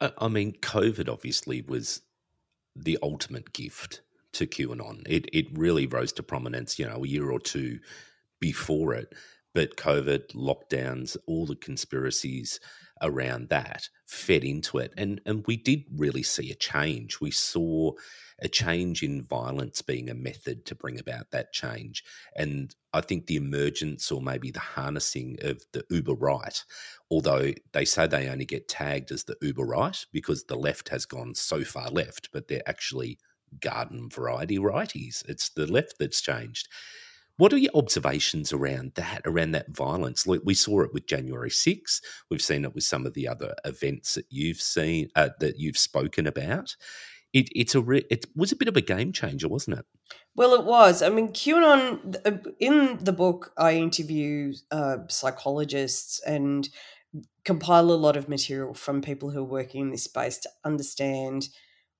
I 0.00 0.28
mean, 0.28 0.52
COVID 0.52 1.08
obviously 1.08 1.62
was 1.62 2.02
the 2.76 2.98
ultimate 3.02 3.52
gift 3.52 4.02
to 4.34 4.46
QAnon. 4.46 5.02
It 5.08 5.28
it 5.32 5.46
really 5.52 5.86
rose 5.86 6.12
to 6.12 6.22
prominence, 6.22 6.78
you 6.78 6.86
know, 6.86 7.04
a 7.04 7.08
year 7.08 7.30
or 7.30 7.40
two 7.40 7.80
before 8.40 8.94
it. 8.94 9.12
But 9.58 9.74
COVID, 9.74 10.36
lockdowns, 10.36 11.16
all 11.26 11.44
the 11.44 11.56
conspiracies 11.56 12.60
around 13.02 13.48
that 13.48 13.88
fed 14.06 14.44
into 14.44 14.78
it. 14.78 14.94
And 14.96 15.20
and 15.26 15.44
we 15.48 15.56
did 15.56 15.82
really 15.96 16.22
see 16.22 16.52
a 16.52 16.54
change. 16.54 17.20
We 17.20 17.32
saw 17.32 17.90
a 18.38 18.46
change 18.46 19.02
in 19.02 19.24
violence 19.24 19.82
being 19.82 20.10
a 20.10 20.14
method 20.14 20.64
to 20.66 20.76
bring 20.76 21.00
about 21.00 21.32
that 21.32 21.52
change. 21.52 22.04
And 22.36 22.72
I 22.92 23.00
think 23.00 23.26
the 23.26 23.34
emergence 23.34 24.12
or 24.12 24.22
maybe 24.22 24.52
the 24.52 24.60
harnessing 24.60 25.38
of 25.42 25.60
the 25.72 25.82
uber 25.90 26.14
right, 26.14 26.62
although 27.10 27.52
they 27.72 27.84
say 27.84 28.06
they 28.06 28.28
only 28.28 28.44
get 28.44 28.68
tagged 28.68 29.10
as 29.10 29.24
the 29.24 29.36
uber 29.42 29.64
right 29.64 30.06
because 30.12 30.44
the 30.44 30.54
left 30.54 30.88
has 30.90 31.04
gone 31.04 31.34
so 31.34 31.64
far 31.64 31.90
left, 31.90 32.28
but 32.32 32.46
they're 32.46 32.68
actually 32.68 33.18
garden 33.58 34.08
variety 34.08 34.60
righties. 34.60 35.28
It's 35.28 35.48
the 35.48 35.66
left 35.66 35.94
that's 35.98 36.20
changed. 36.20 36.68
What 37.38 37.52
are 37.52 37.58
your 37.58 37.72
observations 37.74 38.52
around 38.52 38.92
that, 38.96 39.22
around 39.24 39.52
that 39.52 39.70
violence? 39.70 40.26
Like 40.26 40.40
We 40.44 40.54
saw 40.54 40.82
it 40.82 40.92
with 40.92 41.06
January 41.06 41.50
6. 41.50 42.02
We've 42.30 42.42
seen 42.42 42.64
it 42.64 42.74
with 42.74 42.82
some 42.82 43.06
of 43.06 43.14
the 43.14 43.28
other 43.28 43.54
events 43.64 44.14
that 44.16 44.26
you've 44.28 44.60
seen, 44.60 45.08
uh, 45.14 45.30
that 45.38 45.58
you've 45.58 45.78
spoken 45.78 46.26
about. 46.26 46.74
It, 47.32 47.48
it's 47.54 47.76
a 47.76 47.80
re- 47.80 48.06
it 48.10 48.26
was 48.34 48.50
a 48.50 48.56
bit 48.56 48.68
of 48.68 48.76
a 48.76 48.80
game 48.80 49.12
changer, 49.12 49.48
wasn't 49.48 49.78
it? 49.78 49.86
Well, 50.34 50.52
it 50.54 50.64
was. 50.64 51.00
I 51.00 51.10
mean, 51.10 51.28
QAnon, 51.28 52.16
uh, 52.26 52.50
in 52.58 52.98
the 53.04 53.12
book, 53.12 53.52
I 53.56 53.76
interview 53.76 54.54
uh, 54.72 54.98
psychologists 55.08 56.20
and 56.26 56.68
compile 57.44 57.92
a 57.92 57.92
lot 57.92 58.16
of 58.16 58.28
material 58.28 58.74
from 58.74 59.00
people 59.00 59.30
who 59.30 59.40
are 59.40 59.44
working 59.44 59.82
in 59.82 59.90
this 59.90 60.04
space 60.04 60.38
to 60.38 60.50
understand 60.64 61.50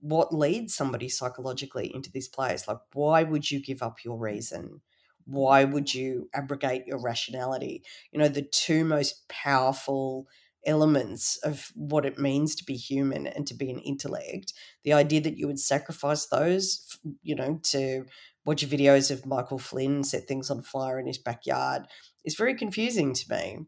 what 0.01 0.35
leads 0.35 0.75
somebody 0.75 1.09
psychologically 1.09 1.95
into 1.95 2.11
this 2.11 2.27
place. 2.27 2.67
Like, 2.67 2.79
why 2.93 3.23
would 3.23 3.51
you 3.51 3.63
give 3.63 3.83
up 3.83 4.05
your 4.05 4.19
reason? 4.19 4.81
Why 5.29 5.63
would 5.65 5.93
you 5.95 6.29
abrogate 6.35 6.87
your 6.87 7.01
rationality? 7.01 7.83
You 8.13 8.19
know, 8.19 8.29
the 8.29 8.43
two 8.43 8.85
most 8.85 9.29
powerful 9.29 10.27
elements 10.67 11.39
of 11.45 11.71
what 11.75 12.07
it 12.07 12.19
means 12.19 12.55
to 12.55 12.65
be 12.65 12.75
human 12.75 13.27
and 13.27 13.47
to 13.47 13.55
be 13.55 13.71
an 13.71 13.79
intellect, 13.81 14.53
the 14.85 14.93
idea 14.95 15.21
that 15.21 15.37
you 15.37 15.47
would 15.47 15.61
sacrifice 15.61 16.27
those, 16.27 16.99
you 17.23 17.35
know, 17.35 17.61
to 17.65 18.05
watch 18.45 18.67
videos 18.67 19.11
of 19.11 19.27
Michael 19.27 19.59
Flynn 19.59 20.03
set 20.03 20.27
things 20.27 20.51
on 20.51 20.63
fire 20.63 20.99
in 20.99 21.07
his 21.07 21.19
backyard 21.19 21.83
is 22.25 22.35
very 22.35 22.55
confusing 22.55 23.13
to 23.13 23.25
me. 23.31 23.59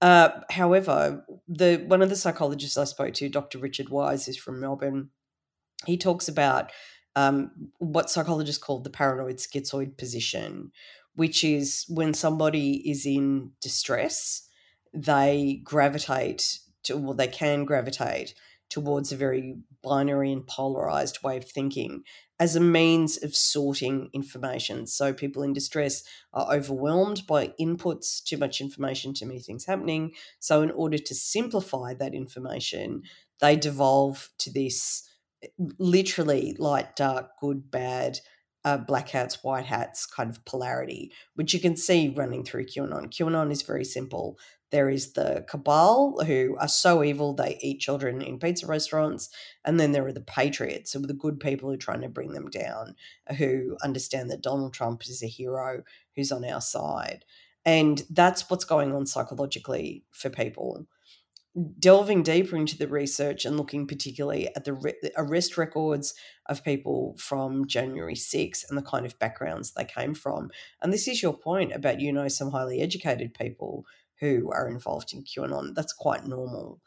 Uh, 0.00 0.30
however, 0.50 1.24
the 1.46 1.84
one 1.86 2.00
of 2.00 2.08
the 2.08 2.16
psychologists 2.16 2.78
I 2.78 2.84
spoke 2.84 3.12
to, 3.14 3.28
Dr. 3.28 3.58
Richard 3.58 3.90
Wise, 3.90 4.28
is 4.28 4.38
from 4.38 4.58
Melbourne. 4.58 5.10
He 5.84 5.98
talks 5.98 6.26
about 6.26 6.72
um, 7.16 7.50
what 7.78 8.10
psychologists 8.10 8.62
call 8.62 8.80
the 8.80 8.90
paranoid 8.90 9.36
schizoid 9.36 9.96
position, 9.96 10.72
which 11.14 11.42
is 11.44 11.84
when 11.88 12.14
somebody 12.14 12.88
is 12.88 13.04
in 13.06 13.52
distress, 13.60 14.48
they 14.94 15.60
gravitate 15.64 16.60
to, 16.84 16.96
well, 16.96 17.14
they 17.14 17.28
can 17.28 17.64
gravitate 17.64 18.34
towards 18.68 19.10
a 19.10 19.16
very 19.16 19.58
binary 19.82 20.32
and 20.32 20.46
polarized 20.46 21.22
way 21.22 21.36
of 21.36 21.44
thinking 21.44 22.04
as 22.38 22.56
a 22.56 22.60
means 22.60 23.22
of 23.22 23.34
sorting 23.36 24.08
information. 24.14 24.86
So 24.86 25.12
people 25.12 25.42
in 25.42 25.52
distress 25.52 26.04
are 26.32 26.54
overwhelmed 26.54 27.26
by 27.26 27.48
inputs, 27.60 28.22
too 28.24 28.38
much 28.38 28.60
information, 28.60 29.12
too 29.12 29.26
many 29.26 29.40
things 29.40 29.66
happening. 29.66 30.12
So 30.38 30.62
in 30.62 30.70
order 30.70 30.96
to 30.96 31.14
simplify 31.14 31.92
that 31.94 32.14
information, 32.14 33.02
they 33.40 33.56
devolve 33.56 34.30
to 34.38 34.50
this 34.50 35.06
literally 35.78 36.56
light, 36.58 36.96
dark, 36.96 37.38
good, 37.40 37.70
bad, 37.70 38.18
uh, 38.64 38.76
black 38.76 39.08
hats, 39.08 39.42
white 39.42 39.64
hats 39.64 40.06
kind 40.06 40.30
of 40.30 40.44
polarity, 40.44 41.12
which 41.34 41.54
you 41.54 41.60
can 41.60 41.76
see 41.76 42.12
running 42.14 42.44
through 42.44 42.66
QAnon. 42.66 43.10
QAnon 43.10 43.50
is 43.50 43.62
very 43.62 43.84
simple. 43.84 44.38
There 44.70 44.88
is 44.88 45.14
the 45.14 45.44
cabal 45.48 46.22
who 46.24 46.56
are 46.60 46.68
so 46.68 47.02
evil 47.02 47.34
they 47.34 47.58
eat 47.60 47.80
children 47.80 48.22
in 48.22 48.38
pizza 48.38 48.66
restaurants, 48.66 49.30
and 49.64 49.80
then 49.80 49.92
there 49.92 50.06
are 50.06 50.12
the 50.12 50.20
patriots, 50.20 50.92
who 50.92 51.02
are 51.02 51.06
the 51.06 51.14
good 51.14 51.40
people 51.40 51.68
who 51.68 51.74
are 51.74 51.78
trying 51.78 52.02
to 52.02 52.08
bring 52.08 52.32
them 52.32 52.50
down, 52.50 52.94
who 53.38 53.76
understand 53.82 54.30
that 54.30 54.42
Donald 54.42 54.74
Trump 54.74 55.02
is 55.02 55.22
a 55.22 55.26
hero 55.26 55.82
who's 56.14 56.30
on 56.30 56.44
our 56.44 56.60
side. 56.60 57.24
And 57.64 58.02
that's 58.10 58.48
what's 58.48 58.64
going 58.64 58.94
on 58.94 59.06
psychologically 59.06 60.04
for 60.12 60.30
people 60.30 60.86
delving 61.78 62.22
deeper 62.22 62.56
into 62.56 62.76
the 62.76 62.88
research 62.88 63.44
and 63.44 63.56
looking 63.56 63.86
particularly 63.86 64.48
at 64.54 64.64
the 64.64 64.74
re- 64.74 64.94
arrest 65.16 65.56
records 65.56 66.14
of 66.46 66.64
people 66.64 67.16
from 67.18 67.66
January 67.66 68.14
6 68.14 68.64
and 68.68 68.78
the 68.78 68.82
kind 68.82 69.06
of 69.06 69.18
backgrounds 69.18 69.72
they 69.72 69.84
came 69.84 70.14
from. 70.14 70.50
And 70.82 70.92
this 70.92 71.08
is 71.08 71.22
your 71.22 71.36
point 71.36 71.72
about, 71.72 72.00
you 72.00 72.12
know, 72.12 72.28
some 72.28 72.50
highly 72.50 72.80
educated 72.80 73.34
people 73.34 73.84
who 74.20 74.50
are 74.52 74.68
involved 74.68 75.12
in 75.12 75.24
QAnon. 75.24 75.74
That's 75.74 75.92
quite 75.92 76.26
normal. 76.26 76.80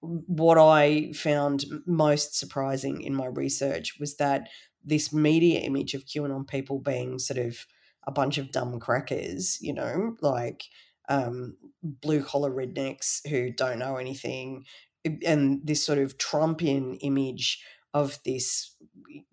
What 0.00 0.58
I 0.58 1.12
found 1.12 1.64
most 1.86 2.38
surprising 2.38 3.02
in 3.02 3.14
my 3.14 3.26
research 3.26 3.98
was 4.00 4.16
that 4.16 4.48
this 4.84 5.12
media 5.12 5.60
image 5.60 5.94
of 5.94 6.06
QAnon 6.06 6.46
people 6.48 6.78
being 6.78 7.18
sort 7.18 7.38
of 7.38 7.66
a 8.06 8.12
bunch 8.12 8.38
of 8.38 8.50
dumb 8.50 8.80
crackers, 8.80 9.58
you 9.60 9.74
know, 9.74 10.16
like 10.20 10.64
um, 11.10 11.56
blue 11.82 12.22
collar 12.22 12.50
rednecks 12.50 13.26
who 13.28 13.50
don't 13.50 13.80
know 13.80 13.96
anything, 13.96 14.64
and 15.04 15.60
this 15.64 15.84
sort 15.84 15.98
of 15.98 16.16
Trumpian 16.16 16.96
image 17.02 17.62
of 17.92 18.18
this, 18.24 18.76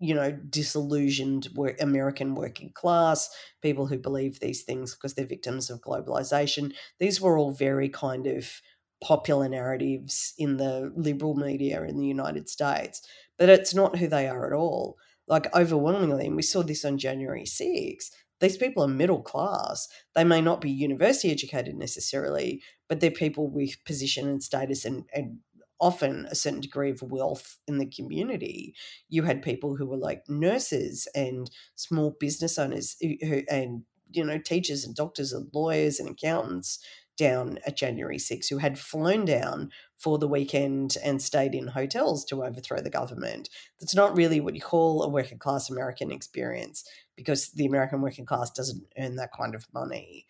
you 0.00 0.14
know, 0.14 0.32
disillusioned 0.32 1.48
work, 1.54 1.80
American 1.80 2.34
working 2.34 2.72
class, 2.74 3.30
people 3.62 3.86
who 3.86 3.98
believe 3.98 4.40
these 4.40 4.62
things 4.62 4.94
because 4.94 5.14
they're 5.14 5.24
victims 5.24 5.70
of 5.70 5.80
globalization. 5.80 6.72
These 6.98 7.20
were 7.20 7.38
all 7.38 7.52
very 7.52 7.88
kind 7.88 8.26
of 8.26 8.60
popular 9.02 9.48
narratives 9.48 10.34
in 10.38 10.56
the 10.56 10.92
liberal 10.96 11.36
media 11.36 11.84
in 11.84 11.98
the 11.98 12.06
United 12.06 12.48
States, 12.48 13.06
but 13.38 13.48
it's 13.48 13.72
not 13.72 13.98
who 13.98 14.08
they 14.08 14.26
are 14.26 14.46
at 14.46 14.52
all. 14.52 14.96
Like 15.28 15.54
overwhelmingly, 15.54 16.26
and 16.26 16.36
we 16.36 16.42
saw 16.42 16.62
this 16.62 16.84
on 16.84 16.96
January 16.98 17.44
6th, 17.44 18.10
these 18.40 18.56
people 18.56 18.84
are 18.84 18.88
middle 18.88 19.22
class. 19.22 19.88
They 20.14 20.24
may 20.24 20.40
not 20.40 20.60
be 20.60 20.70
university 20.70 21.30
educated 21.30 21.76
necessarily, 21.76 22.62
but 22.88 23.00
they're 23.00 23.10
people 23.10 23.48
with 23.50 23.84
position 23.84 24.28
and 24.28 24.42
status 24.42 24.84
and, 24.84 25.04
and 25.12 25.38
often 25.80 26.26
a 26.30 26.34
certain 26.34 26.60
degree 26.60 26.90
of 26.90 27.02
wealth 27.02 27.58
in 27.66 27.78
the 27.78 27.86
community. 27.86 28.74
You 29.08 29.24
had 29.24 29.42
people 29.42 29.76
who 29.76 29.86
were 29.86 29.96
like 29.96 30.22
nurses 30.28 31.08
and 31.14 31.50
small 31.76 32.16
business 32.18 32.58
owners 32.58 32.96
eh, 33.02 33.14
who, 33.22 33.42
and 33.48 33.82
you 34.10 34.24
know 34.24 34.38
teachers 34.38 34.84
and 34.84 34.94
doctors 34.94 35.32
and 35.32 35.48
lawyers 35.52 36.00
and 36.00 36.08
accountants 36.08 36.78
down 37.16 37.58
at 37.66 37.76
January 37.76 38.18
6 38.18 38.46
who 38.48 38.58
had 38.58 38.78
flown 38.78 39.24
down 39.24 39.70
for 39.98 40.18
the 40.18 40.28
weekend 40.28 40.96
and 41.02 41.20
stayed 41.20 41.52
in 41.52 41.66
hotels 41.66 42.24
to 42.24 42.44
overthrow 42.44 42.80
the 42.80 42.90
government. 42.90 43.50
That's 43.80 43.94
not 43.94 44.16
really 44.16 44.40
what 44.40 44.54
you 44.54 44.60
call 44.60 45.02
a 45.02 45.08
working 45.08 45.38
class 45.38 45.68
American 45.68 46.12
experience 46.12 46.88
because 47.18 47.50
the 47.50 47.66
American 47.66 48.00
working 48.00 48.24
class 48.24 48.50
doesn't 48.50 48.84
earn 48.96 49.16
that 49.16 49.32
kind 49.36 49.54
of 49.56 49.66
money. 49.74 50.24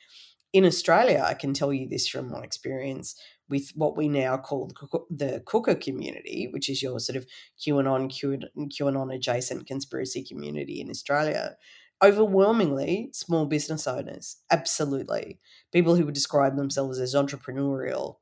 In 0.55 0.65
Australia, 0.65 1.23
I 1.25 1.35
can 1.35 1.53
tell 1.53 1.75
you 1.75 1.87
this 1.87 2.09
from 2.09 2.31
my 2.31 2.41
experience 2.41 3.15
with 3.51 3.71
what 3.75 3.97
we 3.99 4.09
now 4.09 4.39
call 4.39 4.73
the 5.11 5.43
Cooker 5.45 5.75
community, 5.75 6.49
which 6.51 6.71
is 6.71 6.83
your 6.83 6.99
sort 6.99 7.17
of 7.17 7.27
QAnon, 7.61 8.11
QAnon 8.11 9.15
adjacent 9.15 9.67
conspiracy 9.67 10.25
community 10.25 10.81
in 10.81 10.89
Australia. 10.89 11.57
Overwhelmingly, 12.03 13.11
small 13.13 13.45
business 13.45 13.87
owners, 13.87 14.37
absolutely. 14.51 15.39
People 15.71 15.97
who 15.97 16.07
would 16.07 16.15
describe 16.15 16.57
themselves 16.57 16.99
as 16.99 17.15
entrepreneurial, 17.15 18.17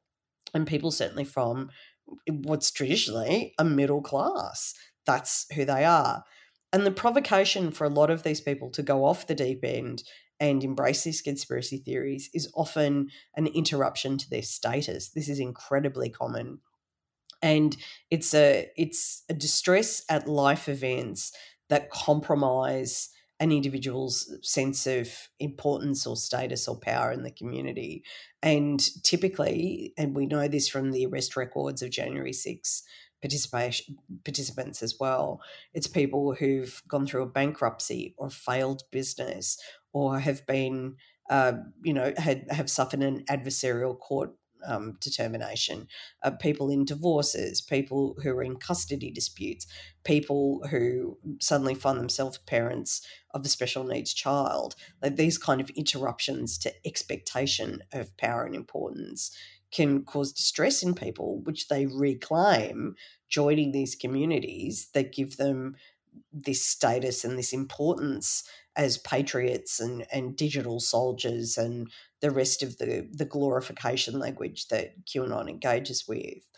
and 0.53 0.67
people 0.67 0.91
certainly 0.91 1.25
from 1.25 1.71
what's 2.29 2.73
traditionally 2.73 3.55
a 3.59 3.65
middle 3.65 4.03
class. 4.03 4.75
That's 5.05 5.47
who 5.55 5.65
they 5.65 5.85
are. 5.85 6.25
And 6.77 6.85
the 6.85 6.91
provocation 6.91 7.71
for 7.71 7.87
a 7.87 7.89
lot 7.89 8.11
of 8.11 8.23
these 8.23 8.43
people 8.43 8.69
to 8.73 8.83
go 8.83 9.07
off 9.07 9.27
the 9.27 9.35
deep 9.35 9.61
end 9.65 10.03
and 10.39 10.63
embrace 10.63 11.05
these 11.05 11.23
conspiracy 11.23 11.79
theories 11.79 12.29
is 12.35 12.53
often 12.55 13.09
an 13.35 13.47
interruption 13.47 14.19
to 14.19 14.29
their 14.29 14.43
status. 14.43 15.09
This 15.09 15.31
is 15.31 15.41
incredibly 15.41 16.11
common. 16.11 16.59
And 17.41 17.75
it's 18.11 18.35
a 18.35 18.71
it's 18.77 19.25
a 19.31 19.33
distress 19.33 20.05
at 20.11 20.29
life 20.29 20.69
events 20.69 21.33
that 21.71 21.89
compromise 21.89 23.09
an 23.41 23.53
individual's 23.53 24.31
sense 24.43 24.87
of 24.87 25.09
importance 25.41 26.07
or 26.07 26.15
status 26.15 26.69
or 26.69 26.79
power 26.79 27.11
in 27.11 27.23
the 27.23 27.31
community. 27.31 28.05
And 28.43 28.87
typically, 29.03 29.95
and 29.97 30.15
we 30.15 30.27
know 30.27 30.47
this 30.47 30.69
from 30.69 30.91
the 30.91 31.07
arrest 31.07 31.37
records 31.37 31.81
of 31.81 31.89
January 31.89 32.35
6 32.35 32.83
participation 33.23 33.97
participants 34.25 34.83
as 34.83 34.97
well. 34.99 35.41
It's 35.75 35.87
people 35.87 36.35
who've 36.35 36.83
gone 36.89 37.07
through 37.07 37.23
a 37.23 37.29
bankruptcy 37.29 38.15
or 38.17 38.31
failed 38.31 38.83
business 38.91 39.59
or 39.93 40.19
have 40.19 40.47
been, 40.47 40.97
uh, 41.31 41.55
you 41.83 41.93
know, 41.93 42.13
had 42.17 42.47
have 42.51 42.71
suffered 42.71 43.03
an 43.03 43.25
adversarial 43.29 43.99
court 43.99 44.31
um, 44.67 44.97
determination, 45.01 45.87
uh, 46.23 46.31
people 46.33 46.71
in 46.71 46.85
divorces, 46.85 47.61
people 47.61 48.17
who 48.23 48.31
are 48.31 48.43
in 48.43 48.57
custody 48.57 49.11
disputes, 49.11 49.67
people 50.05 50.67
who 50.71 51.19
suddenly 51.41 51.75
find 51.75 51.99
themselves 51.99 52.39
parents 52.39 53.07
of 53.35 53.45
a 53.45 53.49
special 53.49 53.85
needs 53.85 54.15
child. 54.15 54.75
Like 55.03 55.17
these 55.17 55.39
kind 55.39 55.61
of 55.61 55.71
interruptions 55.71 56.59
to 56.59 56.73
expectation 56.87 57.83
of 57.93 58.17
power 58.17 58.45
and 58.45 58.55
importance 58.55 59.37
can 59.73 60.05
cause 60.05 60.33
distress 60.33 60.83
in 60.83 60.95
people, 60.95 61.41
which 61.45 61.69
they 61.69 61.87
reclaim 61.87 62.95
joining 63.29 63.73
these 63.73 63.95
communities 63.95 64.89
that 64.95 65.13
give 65.13 65.37
them 65.37 65.77
this 66.33 66.65
status 66.65 67.25
and 67.25 67.39
this 67.39 67.53
importance 67.53 68.45
as 68.77 68.99
patriots 68.99 69.81
and, 69.81 70.07
and 70.13 70.37
digital 70.37 70.81
soldiers 70.81 71.57
and 71.57 71.91
the 72.21 72.31
rest 72.31 72.63
of 72.63 72.79
the, 72.79 73.09
the 73.13 73.25
glorification 73.25 74.19
language 74.19 74.69
that 74.69 75.05
QAnon 75.05 75.49
engages 75.49 76.07
with. 76.07 76.49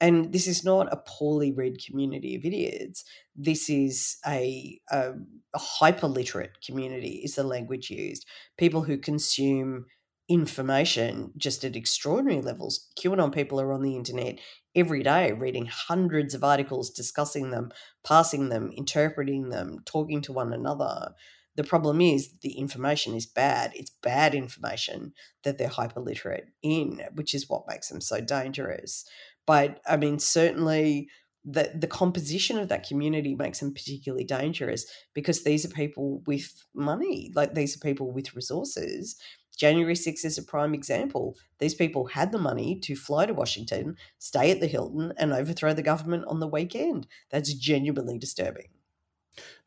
And 0.00 0.32
this 0.32 0.46
is 0.46 0.64
not 0.64 0.92
a 0.92 1.02
poorly 1.04 1.52
read 1.52 1.84
community 1.84 2.36
of 2.36 2.44
idiots. 2.44 3.04
This 3.34 3.68
is 3.68 4.18
a, 4.26 4.80
um, 4.92 5.26
a, 5.52 5.56
a 5.56 5.58
hyper 5.58 6.06
literate 6.06 6.62
community, 6.64 7.20
is 7.24 7.34
the 7.34 7.42
language 7.42 7.90
used. 7.90 8.24
People 8.56 8.82
who 8.82 8.96
consume 8.96 9.86
information 10.28 11.32
just 11.36 11.64
at 11.64 11.76
extraordinary 11.76 12.42
levels. 12.42 12.88
QAnon 12.98 13.34
people 13.34 13.60
are 13.60 13.72
on 13.72 13.82
the 13.82 13.96
internet 13.96 14.38
every 14.74 15.02
day 15.02 15.32
reading 15.32 15.66
hundreds 15.66 16.34
of 16.34 16.44
articles, 16.44 16.90
discussing 16.90 17.50
them, 17.50 17.70
passing 18.04 18.48
them, 18.48 18.70
interpreting 18.76 19.48
them, 19.48 19.78
talking 19.84 20.20
to 20.22 20.32
one 20.32 20.52
another. 20.52 21.12
The 21.56 21.64
problem 21.64 22.00
is 22.00 22.34
the 22.42 22.52
information 22.52 23.14
is 23.14 23.26
bad. 23.26 23.72
It's 23.74 23.90
bad 24.02 24.34
information 24.34 25.12
that 25.42 25.58
they're 25.58 25.68
hyperliterate 25.68 26.44
in, 26.62 27.00
which 27.14 27.34
is 27.34 27.48
what 27.48 27.66
makes 27.66 27.88
them 27.88 28.00
so 28.00 28.20
dangerous. 28.20 29.04
But 29.46 29.80
I 29.86 29.96
mean, 29.96 30.18
certainly 30.18 31.08
the, 31.44 31.72
the 31.74 31.86
composition 31.86 32.58
of 32.58 32.68
that 32.68 32.86
community 32.86 33.34
makes 33.34 33.60
them 33.60 33.72
particularly 33.72 34.24
dangerous 34.24 34.84
because 35.14 35.42
these 35.42 35.64
are 35.64 35.70
people 35.70 36.22
with 36.26 36.52
money, 36.74 37.32
like 37.34 37.54
these 37.54 37.74
are 37.74 37.80
people 37.80 38.12
with 38.12 38.34
resources. 38.34 39.16
January 39.58 39.94
6th 39.94 40.24
is 40.24 40.38
a 40.38 40.42
prime 40.42 40.72
example. 40.72 41.36
These 41.58 41.74
people 41.74 42.06
had 42.06 42.30
the 42.30 42.38
money 42.38 42.78
to 42.80 42.94
fly 42.94 43.26
to 43.26 43.34
Washington, 43.34 43.96
stay 44.18 44.52
at 44.52 44.60
the 44.60 44.68
Hilton, 44.68 45.12
and 45.18 45.32
overthrow 45.32 45.74
the 45.74 45.82
government 45.82 46.24
on 46.28 46.38
the 46.38 46.46
weekend. 46.46 47.08
That's 47.30 47.52
genuinely 47.52 48.18
disturbing. 48.18 48.68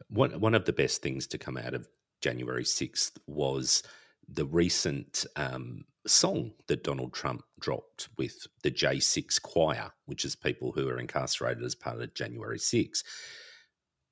One 0.08 0.40
one 0.40 0.56
of 0.56 0.66
the 0.66 0.74
best 0.74 1.02
things 1.02 1.28
to 1.28 1.38
come 1.38 1.58
out 1.58 1.74
of 1.74 1.88
January 2.22 2.66
sixth 2.66 3.18
was 3.28 3.84
the 4.28 4.46
recent 4.46 5.26
um, 5.36 5.84
song 6.08 6.52
that 6.68 6.84
Donald 6.84 7.14
Trump 7.14 7.44
dropped 7.60 8.08
with 8.18 8.48
the 8.64 8.72
J6 8.72 9.42
choir, 9.42 9.92
which 10.06 10.24
is 10.24 10.36
people 10.36 10.72
who 10.72 10.88
are 10.88 11.00
incarcerated 11.00 11.64
as 11.64 11.76
part 11.76 12.02
of 12.02 12.14
January 12.14 12.60
6. 12.60 13.04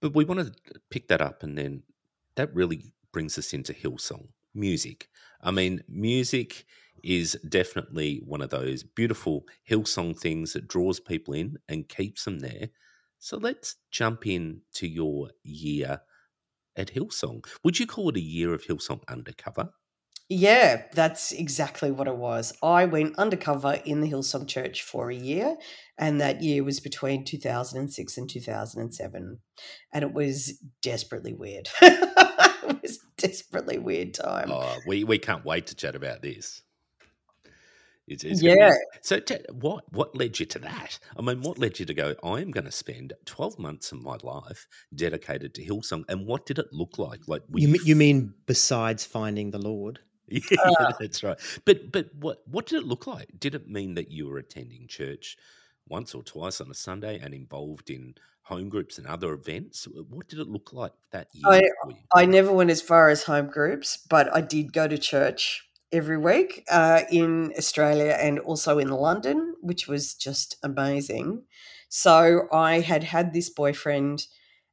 But 0.01 0.13
we 0.13 0.25
want 0.25 0.41
to 0.41 0.79
pick 0.89 1.07
that 1.07 1.21
up, 1.21 1.43
and 1.43 1.57
then 1.57 1.83
that 2.35 2.53
really 2.53 2.93
brings 3.11 3.37
us 3.37 3.53
into 3.53 3.73
Hillsong 3.73 4.27
music. 4.53 5.07
I 5.41 5.51
mean, 5.51 5.83
music 5.87 6.65
is 7.03 7.37
definitely 7.47 8.21
one 8.25 8.41
of 8.41 8.49
those 8.49 8.83
beautiful 8.83 9.45
Hillsong 9.69 10.17
things 10.17 10.53
that 10.53 10.67
draws 10.67 10.99
people 10.99 11.33
in 11.33 11.57
and 11.67 11.87
keeps 11.87 12.25
them 12.25 12.39
there. 12.39 12.69
So 13.19 13.37
let's 13.37 13.75
jump 13.91 14.25
in 14.27 14.61
to 14.75 14.87
your 14.87 15.29
year 15.43 16.01
at 16.75 16.93
Hillsong. 16.93 17.45
Would 17.63 17.79
you 17.79 17.87
call 17.87 18.09
it 18.09 18.17
a 18.17 18.21
year 18.21 18.53
of 18.53 18.63
Hillsong 18.63 19.01
undercover? 19.07 19.69
Yeah, 20.31 20.83
that's 20.93 21.31
exactly 21.31 21.89
what 21.89 22.07
it 22.07 22.15
was. 22.15 22.53
I 22.61 22.85
went 22.85 23.17
undercover 23.17 23.81
in 23.83 24.01
the 24.01 24.11
Hillsong 24.11 24.47
Church 24.47 24.83
for 24.83 25.09
a 25.09 25.15
year, 25.15 25.57
and 25.97 26.21
that 26.21 26.43
year 26.43 26.63
was 26.63 26.79
between 26.79 27.25
2006 27.25 28.17
and 28.17 28.29
2007. 28.29 29.39
And 29.91 30.03
it 30.03 30.13
was 30.13 30.61
desperately 30.83 31.33
weird. 31.33 31.67
it 32.83 32.89
was 32.89 32.99
desperately 33.17 33.77
weird 33.77 34.13
time. 34.13 34.51
Oh, 34.51 34.77
we, 34.85 35.03
we 35.03 35.17
can't 35.17 35.45
wait 35.45 35.67
to 35.67 35.75
chat 35.75 35.95
about 35.95 36.21
this. 36.21 36.61
It's, 38.09 38.23
it's 38.23 38.41
yeah. 38.41 38.73
so, 39.01 39.19
t- 39.19 39.37
what 39.51 39.83
what 39.93 40.15
led 40.15 40.39
you 40.39 40.45
to 40.47 40.59
that? 40.59 40.97
I 41.15 41.21
mean, 41.21 41.41
what 41.41 41.59
led 41.59 41.79
you 41.79 41.85
to 41.85 41.93
go? 41.93 42.15
I 42.23 42.41
am 42.41 42.49
going 42.49 42.65
to 42.65 42.71
spend 42.71 43.13
twelve 43.25 43.59
months 43.59 43.91
of 43.91 44.01
my 44.01 44.17
life 44.23 44.67
dedicated 44.95 45.53
to 45.53 45.63
Hillsong, 45.63 46.05
and 46.09 46.25
what 46.25 46.47
did 46.47 46.57
it 46.57 46.65
look 46.71 46.97
like? 46.97 47.27
Like 47.27 47.43
you, 47.53 47.67
you, 47.67 47.75
f- 47.75 47.85
you 47.85 47.95
mean 47.95 48.33
besides 48.47 49.05
finding 49.05 49.51
the 49.51 49.59
Lord? 49.59 49.99
Yeah, 50.31 50.41
uh, 50.63 50.93
that's 50.99 51.23
right. 51.23 51.39
But 51.65 51.91
but 51.91 52.09
what 52.13 52.41
what 52.47 52.67
did 52.67 52.83
it 52.83 52.87
look 52.87 53.07
like? 53.07 53.29
Did 53.39 53.55
it 53.55 53.67
mean 53.67 53.95
that 53.95 54.11
you 54.11 54.27
were 54.27 54.37
attending 54.37 54.87
church 54.87 55.37
once 55.87 56.13
or 56.13 56.21
twice 56.21 56.61
on 56.61 56.69
a 56.69 56.75
Sunday 56.75 57.19
and 57.19 57.33
involved 57.33 57.89
in 57.89 58.13
home 58.49 58.67
groups 58.67 58.97
and 58.97 59.07
other 59.07 59.31
events? 59.33 59.87
What 60.09 60.27
did 60.27 60.39
it 60.39 60.47
look 60.47 60.73
like 60.73 60.91
that 61.11 61.27
year? 61.33 61.71
I, 62.13 62.21
I 62.21 62.25
never 62.25 62.51
went 62.51 62.71
as 62.71 62.81
far 62.81 63.09
as 63.09 63.23
home 63.23 63.47
groups, 63.47 63.97
but 64.09 64.33
I 64.35 64.41
did 64.41 64.73
go 64.73 64.87
to 64.87 64.97
church 64.97 65.63
every 65.91 66.17
week 66.17 66.65
uh, 66.69 67.01
in 67.11 67.53
Australia 67.57 68.17
and 68.19 68.39
also 68.39 68.77
in 68.79 68.89
London, 68.89 69.55
which 69.61 69.87
was 69.87 70.13
just 70.13 70.57
amazing. 70.63 71.43
So 71.89 72.47
I 72.51 72.81
had 72.81 73.05
had 73.05 73.33
this 73.33 73.49
boyfriend, 73.49 74.25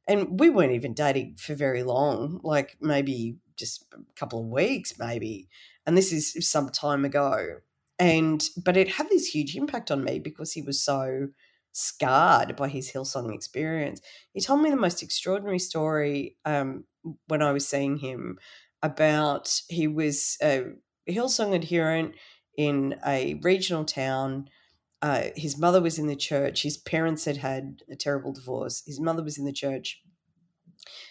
and 0.07 0.39
we 0.39 0.49
weren't 0.49 0.73
even 0.73 0.93
dating 0.93 1.35
for 1.37 1.55
very 1.55 1.83
long, 1.83 2.39
like 2.43 2.77
maybe 2.81 3.37
just 3.55 3.85
a 3.93 3.97
couple 4.15 4.39
of 4.39 4.47
weeks, 4.47 4.93
maybe. 4.99 5.49
And 5.85 5.97
this 5.97 6.11
is 6.11 6.49
some 6.49 6.69
time 6.69 7.05
ago. 7.05 7.59
And 7.99 8.43
but 8.63 8.77
it 8.77 8.89
had 8.93 9.09
this 9.09 9.27
huge 9.27 9.55
impact 9.55 9.89
on 9.89 10.03
me 10.03 10.19
because 10.19 10.53
he 10.53 10.61
was 10.61 10.79
so 10.79 11.29
scarred 11.77 12.55
by 12.55 12.67
his 12.67 12.91
Hillsong 12.91 13.31
experience. 13.31 14.01
He 14.33 14.41
told 14.41 14.61
me 14.61 14.71
the 14.71 14.75
most 14.75 15.03
extraordinary 15.03 15.59
story 15.59 16.35
um, 16.43 16.85
when 17.27 17.43
I 17.43 17.51
was 17.51 17.67
seeing 17.67 17.97
him 17.97 18.39
about 18.81 19.61
he 19.69 19.87
was 19.87 20.37
uh, 20.41 20.61
Hillsong 21.07 21.53
adherent 21.53 22.15
in 22.57 22.95
a 23.05 23.35
regional 23.43 23.85
town. 23.85 24.49
Uh, 25.03 25.25
his 25.35 25.55
mother 25.55 25.79
was 25.79 25.99
in 25.99 26.07
the 26.07 26.15
church. 26.15 26.63
His 26.63 26.77
parents 26.77 27.25
had 27.25 27.37
had 27.37 27.83
a 27.91 27.95
terrible 27.95 28.33
divorce. 28.33 28.81
His 28.87 28.99
mother 28.99 29.21
was 29.21 29.37
in 29.37 29.45
the 29.45 29.53
church. 29.53 30.01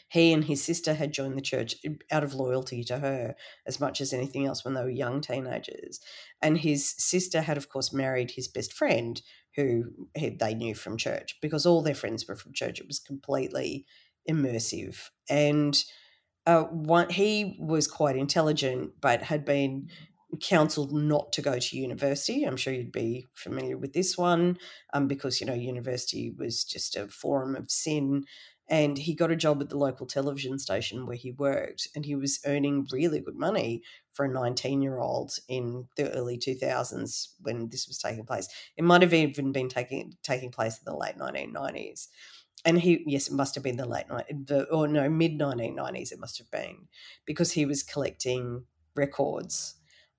He 0.09 0.33
and 0.33 0.45
his 0.45 0.65
sister 0.65 0.95
had 0.95 1.13
joined 1.13 1.37
the 1.37 1.43
church 1.43 1.77
out 2.11 2.25
of 2.25 2.35
loyalty 2.35 2.83
to 2.85 2.99
her 2.99 3.37
as 3.67 3.79
much 3.79 4.01
as 4.01 4.13
anything 4.13 4.47
else 4.47 4.65
when 4.65 4.75
they 4.75 4.83
were 4.83 4.91
young 4.91 5.21
teenagers. 5.21 6.01
And 6.43 6.59
his 6.59 6.93
sister 6.99 7.43
had, 7.43 7.57
of 7.57 7.69
course, 7.69 7.93
married 7.93 8.33
his 8.33 8.49
best 8.49 8.73
friend, 8.73 9.23
who 9.57 9.85
they 10.15 10.55
knew 10.55 10.75
from 10.75 10.97
church 10.97 11.37
because 11.41 11.67
all 11.67 11.83
their 11.83 11.95
friends 11.95 12.29
were 12.29 12.37
from 12.37 12.53
church. 12.53 12.79
It 12.79 12.87
was 12.87 12.99
completely 12.99 13.87
immersive. 14.31 15.09
And 15.29 15.83
uh, 16.47 16.65
one, 16.65 17.11
he 17.11 17.57
was 17.59 17.89
quite 17.89 18.17
intelligent, 18.17 18.93
but 19.01 19.23
had 19.23 19.45
been 19.45 19.89
counseled 20.41 20.93
not 20.93 21.33
to 21.33 21.43
go 21.43 21.59
to 21.59 21.77
university. 21.77 22.45
I'm 22.45 22.57
sure 22.57 22.73
you'd 22.73 22.93
be 22.93 23.27
familiar 23.35 23.79
with 23.79 23.93
this 23.93 24.19
one 24.19 24.59
um, 24.93 25.09
because, 25.09 25.41
you 25.41 25.47
know, 25.47 25.55
university 25.55 26.35
was 26.37 26.63
just 26.65 26.97
a 26.97 27.09
forum 27.09 27.57
of 27.57 27.71
sin. 27.71 28.25
And 28.69 28.99
he 28.99 29.15
got 29.15 29.31
a 29.31 29.37
job 29.37 29.63
at 29.63 29.69
the 29.69 29.79
local 29.79 30.07
television 30.07 30.59
station 30.59 31.07
where 31.07 31.17
he 31.17 31.31
worked, 31.31 31.87
and 31.95 32.05
he 32.05 32.17
was 32.17 32.41
earning 32.45 32.89
really 32.91 33.21
good 33.21 33.37
money 33.37 33.83
for 34.13 34.25
a 34.25 34.29
19 34.29 34.83
year 34.83 34.99
old 34.99 35.39
in 35.49 35.87
the 35.97 36.11
early 36.13 36.37
2000s 36.37 37.29
when 37.43 37.69
this 37.69 37.87
was 37.87 37.99
taking 37.99 38.25
place. 38.25 38.49
It 38.77 38.83
might 38.83 39.03
have 39.03 39.15
even 39.15 39.53
been 39.53 39.69
taking 39.69 40.15
taking 40.23 40.51
place 40.51 40.79
in 40.79 40.85
the 40.85 40.97
late 40.97 41.17
1990s 41.17 42.09
and 42.65 42.81
he 42.81 43.03
yes 43.07 43.29
it 43.29 43.35
must 43.35 43.55
have 43.55 43.65
been 43.65 43.77
the 43.77 43.87
late 43.87 44.09
night 44.09 44.27
the 44.47 44.65
or 44.71 44.89
no 44.89 45.09
mid 45.09 45.39
1990s 45.39 46.13
it 46.13 46.19
must 46.19 46.39
have 46.39 46.51
been 46.51 46.89
because 47.25 47.53
he 47.53 47.65
was 47.65 47.83
collecting 47.83 48.65
records 48.95 49.76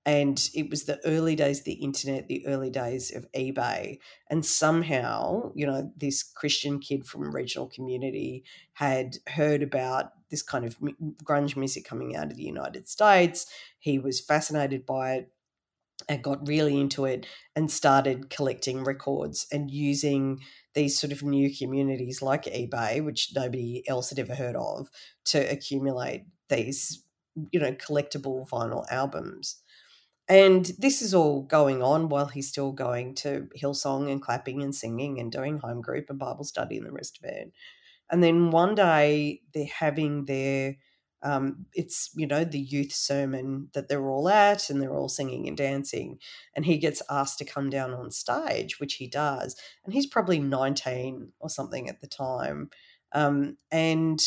and 0.08 0.48
it 0.54 0.70
was 0.70 0.84
the 0.84 0.98
early 1.04 1.36
days 1.36 1.58
of 1.58 1.64
the 1.66 1.74
internet 1.74 2.28
the 2.28 2.46
early 2.46 2.70
days 2.70 3.14
of 3.14 3.30
ebay 3.32 3.98
and 4.30 4.44
somehow 4.44 5.52
you 5.54 5.66
know 5.66 5.92
this 5.96 6.22
christian 6.22 6.78
kid 6.78 7.06
from 7.06 7.24
a 7.24 7.30
regional 7.30 7.66
community 7.68 8.42
had 8.72 9.18
heard 9.28 9.62
about 9.62 10.12
this 10.30 10.42
kind 10.42 10.64
of 10.64 10.78
grunge 11.22 11.56
music 11.56 11.84
coming 11.84 12.16
out 12.16 12.30
of 12.30 12.36
the 12.36 12.42
united 12.42 12.88
states 12.88 13.46
he 13.78 13.98
was 13.98 14.18
fascinated 14.20 14.86
by 14.86 15.12
it 15.12 15.30
and 16.08 16.22
got 16.22 16.46
really 16.46 16.80
into 16.80 17.04
it 17.04 17.26
and 17.56 17.70
started 17.70 18.30
collecting 18.30 18.84
records 18.84 19.46
and 19.52 19.70
using 19.70 20.40
these 20.74 20.98
sort 20.98 21.12
of 21.12 21.24
new 21.24 21.54
communities 21.54 22.22
like 22.22 22.44
eBay, 22.44 23.04
which 23.04 23.32
nobody 23.34 23.82
else 23.88 24.10
had 24.10 24.18
ever 24.20 24.36
heard 24.36 24.54
of, 24.54 24.88
to 25.24 25.38
accumulate 25.50 26.24
these, 26.48 27.02
you 27.50 27.58
know, 27.58 27.72
collectible 27.72 28.48
vinyl 28.48 28.84
albums. 28.90 29.60
And 30.28 30.66
this 30.78 31.00
is 31.00 31.14
all 31.14 31.42
going 31.42 31.82
on 31.82 32.08
while 32.10 32.26
he's 32.26 32.48
still 32.48 32.72
going 32.72 33.14
to 33.16 33.48
Hillsong 33.58 34.10
and 34.10 34.20
clapping 34.20 34.62
and 34.62 34.74
singing 34.74 35.18
and 35.18 35.32
doing 35.32 35.58
home 35.58 35.80
group 35.80 36.10
and 36.10 36.18
Bible 36.18 36.44
study 36.44 36.76
and 36.76 36.86
the 36.86 36.92
rest 36.92 37.18
of 37.18 37.30
it. 37.30 37.52
And 38.10 38.22
then 38.22 38.50
one 38.50 38.74
day 38.74 39.42
they're 39.54 39.66
having 39.66 40.26
their 40.26 40.76
um, 41.20 41.66
it's 41.74 42.10
you 42.14 42.28
know 42.28 42.44
the 42.44 42.60
youth 42.60 42.92
sermon 42.92 43.70
that 43.74 43.88
they're 43.88 44.08
all 44.08 44.28
at 44.28 44.70
and 44.70 44.80
they're 44.80 44.94
all 44.94 45.08
singing 45.08 45.48
and 45.48 45.56
dancing. 45.56 46.18
And 46.54 46.64
he 46.64 46.78
gets 46.78 47.02
asked 47.10 47.38
to 47.38 47.44
come 47.44 47.70
down 47.70 47.92
on 47.92 48.10
stage 48.10 48.78
which 48.78 48.94
he 48.94 49.08
does. 49.08 49.56
And 49.84 49.92
he's 49.94 50.06
probably 50.06 50.38
19 50.38 51.32
or 51.40 51.50
something 51.50 51.88
at 51.88 52.00
the 52.00 52.06
time. 52.06 52.70
Um, 53.12 53.56
and 53.72 54.22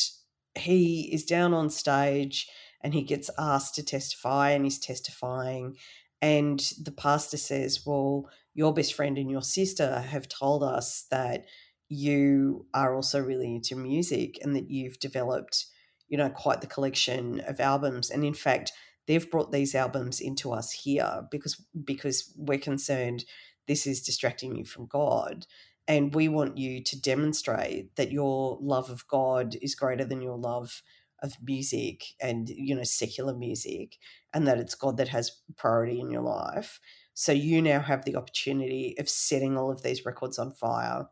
he 0.56 1.10
is 1.14 1.24
down 1.24 1.54
on 1.54 1.70
stage 1.70 2.50
and 2.84 2.94
he 2.94 3.02
gets 3.02 3.30
asked 3.38 3.76
to 3.76 3.84
testify 3.84 4.52
and 4.52 4.66
he's 4.66 4.80
testifying 4.80 5.76
and 6.22 6.72
the 6.82 6.92
pastor 6.92 7.38
says 7.38 7.86
well 7.86 8.30
your 8.54 8.74
best 8.74 8.94
friend 8.94 9.18
and 9.18 9.32
your 9.32 9.42
sister 9.42 10.00
have 10.00 10.28
told 10.28 10.64
us 10.64 11.06
that 11.12 11.46
you 11.88 12.66
are 12.74 12.96
also 12.96 13.22
really 13.22 13.56
into 13.56 13.76
music 13.76 14.38
and 14.42 14.56
that 14.56 14.70
you've 14.70 15.00
developed 15.00 15.66
you 16.12 16.18
know, 16.18 16.30
quite 16.30 16.60
the 16.60 16.68
collection 16.68 17.40
of 17.48 17.60
albums. 17.60 18.12
And 18.12 18.24
in 18.24 18.34
fact, 18.34 18.74
they've 19.08 19.32
brought 19.32 19.52
these 19.52 19.74
albums 19.74 20.20
into 20.20 20.52
us 20.52 20.72
here 20.72 21.24
because 21.32 21.56
because 21.86 22.32
we're 22.38 22.60
concerned 22.60 23.24
this 23.68 23.88
is 23.88 24.02
distracting 24.02 24.56
you 24.56 24.66
from 24.66 24.86
God. 24.88 25.48
And 25.88 26.14
we 26.14 26.28
want 26.28 26.58
you 26.58 26.84
to 26.84 27.02
demonstrate 27.02 27.96
that 27.96 28.12
your 28.12 28.58
love 28.62 28.90
of 28.90 29.08
God 29.08 29.56
is 29.62 29.74
greater 29.74 30.04
than 30.04 30.22
your 30.22 30.38
love 30.38 30.84
of 31.22 31.38
music 31.42 32.04
and 32.20 32.50
you 32.50 32.76
know 32.76 32.84
secular 32.84 33.34
music 33.34 33.98
and 34.34 34.48
that 34.48 34.58
it's 34.58 34.76
God 34.76 34.98
that 34.98 35.10
has 35.10 35.40
priority 35.58 36.00
in 36.00 36.10
your 36.12 36.22
life. 36.22 36.80
So 37.14 37.32
you 37.32 37.62
now 37.62 37.82
have 37.82 38.06
the 38.06 38.16
opportunity 38.16 38.96
of 38.98 39.10
setting 39.10 39.58
all 39.58 39.72
of 39.72 39.84
these 39.84 40.06
records 40.06 40.40
on 40.40 40.54
fire 40.54 41.08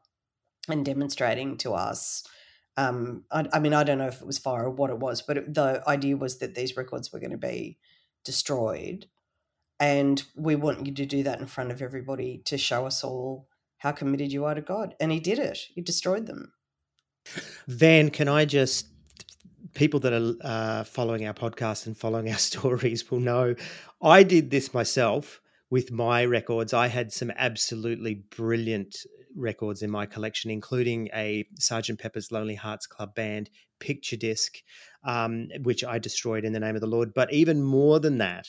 and 0.68 0.86
demonstrating 0.86 1.57
to 1.57 1.74
us 1.74 2.24
um, 2.80 3.26
I, 3.30 3.45
I, 3.51 3.60
mean, 3.60 3.74
I 3.74 3.84
don't 3.84 3.97
know 3.97 4.07
if 4.07 4.22
it 4.22 4.28
was 4.28 4.38
fire 4.38 4.64
or 4.64 4.70
what 4.70 4.89
it 4.89 4.99
was, 4.99 5.22
but 5.22 5.38
it, 5.38 5.53
the 5.53 5.84
idea 5.86 6.16
was 6.16 6.39
that 6.39 6.55
these 6.55 6.78
records 6.78 7.12
were 7.12 7.20
going 7.20 7.32
to 7.32 7.38
be 7.38 7.78
destroyed. 8.24 9.07
And 9.82 10.24
we 10.34 10.55
want 10.55 10.86
you 10.86 10.93
to 10.93 11.05
do 11.05 11.24
that 11.24 11.41
in 11.41 11.47
front 11.47 11.72
of 11.72 11.82
everybody 11.82 12.41
to 12.45 12.57
show 12.57 12.86
us 12.86 13.03
all 13.03 13.49
how 13.80 13.91
committed 13.91 14.32
you 14.32 14.45
are 14.45 14.55
to 14.55 14.62
God. 14.62 14.95
And 14.99 15.12
he 15.12 15.20
did 15.20 15.39
it, 15.39 15.60
he 15.74 15.82
destroyed 15.82 16.26
them. 16.26 16.53
Van, 17.68 18.10
can 18.12 18.30
I 18.30 18.45
just 18.45 18.88
people 19.74 19.99
that 20.01 20.13
are 20.13 20.34
uh, 20.41 20.84
following 20.84 21.26
our 21.26 21.34
podcast 21.34 21.88
and 21.88 21.97
following 21.97 22.30
our 22.30 22.38
stories 22.51 23.09
will 23.09 23.20
know 23.20 23.55
I 24.01 24.24
did 24.24 24.49
this 24.49 24.74
myself 24.74 25.41
with 25.70 25.91
my 25.91 26.26
records. 26.26 26.74
I 26.74 26.88
had 26.88 27.11
some 27.11 27.32
absolutely 27.36 28.15
brilliant 28.36 28.95
records 29.36 29.82
in 29.82 29.91
my 29.91 30.05
collection, 30.05 30.49
including 30.51 31.09
a 31.13 31.45
Sergeant 31.59 31.99
Pepper's 31.99 32.32
Lonely 32.32 32.55
Hearts 32.55 32.88
Club 32.88 33.13
Band 33.13 33.49
picture 33.80 34.17
disc, 34.17 34.57
um, 35.03 35.49
which 35.61 35.84
I 35.84 35.99
destroyed 35.99 36.43
in 36.43 36.53
the 36.53 36.59
name 36.59 36.76
of 36.76 36.82
the 36.82 36.88
Lord. 36.88 37.13
But 37.13 37.32
even 37.32 37.61
more 37.61 37.99
than 37.99 38.17
that, 38.17 38.47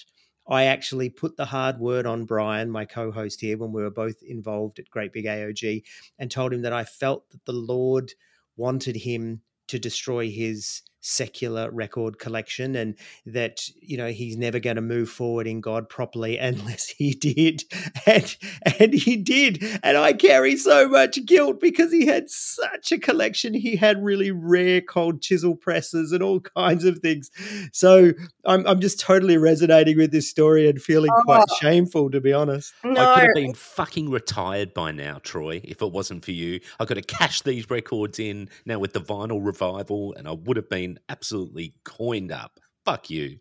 I 0.48 0.64
actually 0.64 1.10
put 1.10 1.36
the 1.36 1.44
hard 1.44 1.78
word 1.78 2.06
on 2.06 2.24
Brian, 2.24 2.70
my 2.70 2.84
co 2.84 3.12
host 3.12 3.40
here, 3.40 3.58
when 3.58 3.72
we 3.72 3.82
were 3.82 3.90
both 3.90 4.22
involved 4.22 4.78
at 4.78 4.90
Great 4.90 5.12
Big 5.12 5.26
AOG, 5.26 5.82
and 6.18 6.30
told 6.30 6.52
him 6.52 6.62
that 6.62 6.72
I 6.72 6.84
felt 6.84 7.30
that 7.30 7.44
the 7.44 7.52
Lord 7.52 8.12
wanted 8.56 8.96
him 8.96 9.42
to 9.68 9.78
destroy 9.78 10.28
his 10.28 10.82
secular 11.00 11.70
record 11.70 12.18
collection 12.18 12.76
and 12.76 12.94
that 13.24 13.68
you 13.80 13.96
know 13.96 14.08
he's 14.08 14.36
never 14.36 14.58
going 14.58 14.76
to 14.76 14.82
move 14.82 15.08
forward 15.08 15.46
in 15.46 15.60
god 15.60 15.88
properly 15.88 16.38
unless 16.50 16.88
he 16.88 17.12
did. 17.12 17.64
And 18.06 18.36
and 18.78 18.94
he 18.94 19.16
did. 19.16 19.62
And 19.82 19.96
i 19.96 20.12
carry 20.12 20.56
so 20.56 20.88
much 20.88 21.24
guilt 21.24 21.60
because 21.60 21.92
he 21.92 22.06
had 22.06 22.28
such 22.28 22.92
a 22.92 22.98
collection. 22.98 23.54
He 23.54 23.76
had 23.76 24.02
really 24.02 24.30
rare 24.30 24.80
cold 24.80 25.22
chisel 25.22 25.54
presses 25.54 26.12
and 26.12 26.22
all 26.22 26.40
kinds 26.40 26.84
of 26.84 26.98
things. 26.98 27.30
So 27.72 28.12
i'm, 28.44 28.66
I'm 28.66 28.80
just 28.80 29.00
totally 29.00 29.36
resonating 29.36 29.96
with 29.96 30.12
this 30.12 30.28
story 30.28 30.68
and 30.68 30.80
feeling 30.80 31.10
oh, 31.14 31.22
quite 31.22 31.44
shameful 31.60 32.10
to 32.10 32.20
be 32.20 32.32
honest. 32.32 32.72
No. 32.84 33.00
i 33.00 33.14
could 33.14 33.22
have 33.22 33.34
been 33.34 33.54
fucking 33.54 34.10
retired 34.10 34.74
by 34.74 34.92
now 34.92 35.18
troy 35.22 35.60
if 35.64 35.82
it 35.82 35.92
wasn't 35.92 36.24
for 36.24 36.32
you. 36.32 36.60
I 36.78 36.84
could 36.84 36.96
have 36.96 37.06
cashed 37.06 37.44
these 37.44 37.70
records 37.70 38.18
in 38.18 38.48
now 38.66 38.78
with 38.78 38.92
the 38.92 39.00
vinyl 39.00 39.44
revival 39.44 40.14
and 40.14 40.28
i 40.28 40.32
would 40.32 40.56
have 40.56 40.68
been 40.68 40.89
been 40.90 41.02
absolutely 41.08 41.74
coined 41.84 42.32
up. 42.32 42.58
Fuck 42.84 43.10
you. 43.10 43.38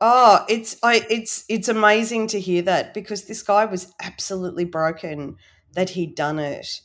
Oh, 0.00 0.44
it's 0.48 0.76
I 0.82 1.06
it's 1.10 1.44
it's 1.48 1.68
amazing 1.68 2.28
to 2.28 2.40
hear 2.40 2.62
that 2.62 2.94
because 2.94 3.24
this 3.24 3.42
guy 3.42 3.66
was 3.66 3.92
absolutely 4.02 4.64
broken 4.64 5.36
that 5.74 5.90
he'd 5.90 6.14
done 6.14 6.38
it. 6.38 6.80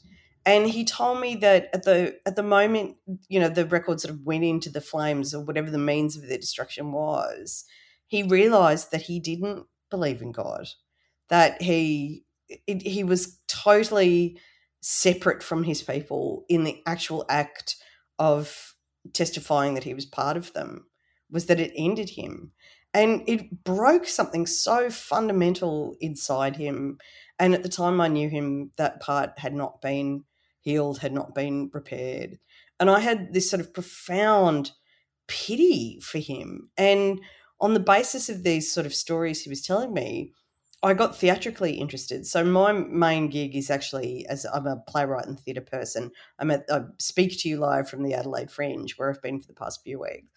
And 0.46 0.68
he 0.68 0.86
told 0.86 1.22
me 1.22 1.36
that 1.38 1.70
at 1.74 1.84
the 1.84 2.18
at 2.26 2.36
the 2.36 2.44
moment, 2.44 2.98
you 3.30 3.40
know, 3.40 3.50
the 3.50 3.66
record 3.66 4.02
sort 4.02 4.14
of 4.14 4.26
went 4.26 4.44
into 4.44 4.70
the 4.70 4.82
flames 4.82 5.34
or 5.34 5.44
whatever 5.44 5.72
the 5.72 5.78
means 5.78 6.16
of 6.16 6.28
their 6.28 6.38
destruction 6.38 6.92
was, 6.92 7.64
he 8.06 8.22
realized 8.22 8.92
that 8.92 9.04
he 9.04 9.20
didn't 9.20 9.66
believe 9.90 10.22
in 10.22 10.32
God. 10.32 10.68
That 11.30 11.62
he 11.62 12.26
it, 12.68 12.86
he 12.86 13.04
was 13.04 13.40
totally 13.48 14.40
separate 14.82 15.42
from 15.42 15.64
his 15.64 15.82
people 15.82 16.46
in 16.50 16.64
the 16.64 16.84
actual 16.86 17.26
act 17.30 17.78
of 18.20 18.75
testifying 19.14 19.74
that 19.74 19.84
he 19.84 19.94
was 19.94 20.06
part 20.06 20.38
of 20.38 20.54
them 20.54 20.88
was 21.30 21.46
that 21.48 21.60
it 21.60 21.74
ended 21.76 22.12
him. 22.12 22.52
And 22.94 23.24
it 23.28 23.64
broke 23.64 24.08
something 24.08 24.46
so 24.46 24.90
fundamental 24.90 25.98
inside 26.00 26.56
him. 26.56 26.98
And 27.38 27.54
at 27.54 27.64
the 27.64 27.70
time 27.70 28.00
i 28.00 28.08
knew 28.08 28.30
him 28.30 28.72
that 28.78 29.02
part 29.02 29.38
had 29.40 29.54
not 29.54 29.82
been 29.82 30.24
healed 30.62 31.00
had 31.00 31.14
not 31.14 31.36
been 31.36 31.70
repaired. 31.74 32.40
And 32.80 32.90
i 32.90 33.00
had 33.00 33.34
this 33.34 33.50
sort 33.50 33.60
of 33.60 33.74
profound 33.74 34.72
pity 35.28 36.00
for 36.02 36.20
him. 36.20 36.70
And 36.78 37.22
on 37.60 37.74
the 37.74 37.80
basis 37.80 38.30
of 38.30 38.44
these 38.44 38.72
sort 38.72 38.86
of 38.86 38.94
stories 38.94 39.42
he 39.42 39.50
was 39.50 39.62
telling 39.62 39.94
me 39.94 40.32
I 40.86 40.94
got 40.94 41.18
theatrically 41.18 41.74
interested. 41.74 42.28
So 42.28 42.44
my 42.44 42.72
main 42.72 43.30
gig 43.30 43.56
is 43.56 43.72
actually 43.72 44.26
as 44.28 44.46
I'm 44.46 44.68
a 44.68 44.78
playwright 44.88 45.26
and 45.26 45.40
theatre 45.40 45.62
person. 45.62 46.12
I'm 46.38 46.52
at 46.52 46.66
I 46.72 46.82
speak 47.00 47.40
to 47.40 47.50
you 47.50 47.58
live 47.58 47.90
from 47.90 48.04
the 48.04 48.14
Adelaide 48.14 48.52
Fringe, 48.52 48.94
where 48.96 49.10
I've 49.10 49.22
been 49.22 49.42
for 49.42 49.48
the 49.48 49.54
past 49.54 49.82
few 49.84 50.00
weeks. 50.00 50.28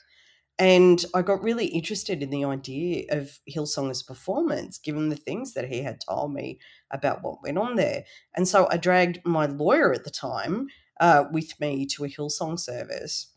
And 0.58 1.04
I 1.14 1.22
got 1.22 1.42
really 1.42 1.66
interested 1.66 2.22
in 2.22 2.30
the 2.30 2.44
idea 2.44 3.04
of 3.10 3.38
Hillsong 3.48 3.90
as 3.90 4.02
performance, 4.02 4.78
given 4.78 5.08
the 5.08 5.16
things 5.16 5.52
that 5.54 5.68
he 5.68 5.82
had 5.82 6.00
told 6.00 6.32
me 6.32 6.58
about 6.90 7.22
what 7.22 7.42
went 7.42 7.58
on 7.58 7.76
there. 7.76 8.04
And 8.34 8.48
so 8.48 8.66
I 8.70 8.78
dragged 8.78 9.20
my 9.24 9.46
lawyer 9.46 9.92
at 9.92 10.04
the 10.04 10.10
time 10.10 10.66
uh, 10.98 11.24
with 11.30 11.60
me 11.60 11.86
to 11.94 12.04
a 12.04 12.08
Hillsong 12.08 12.58
service 12.58 13.32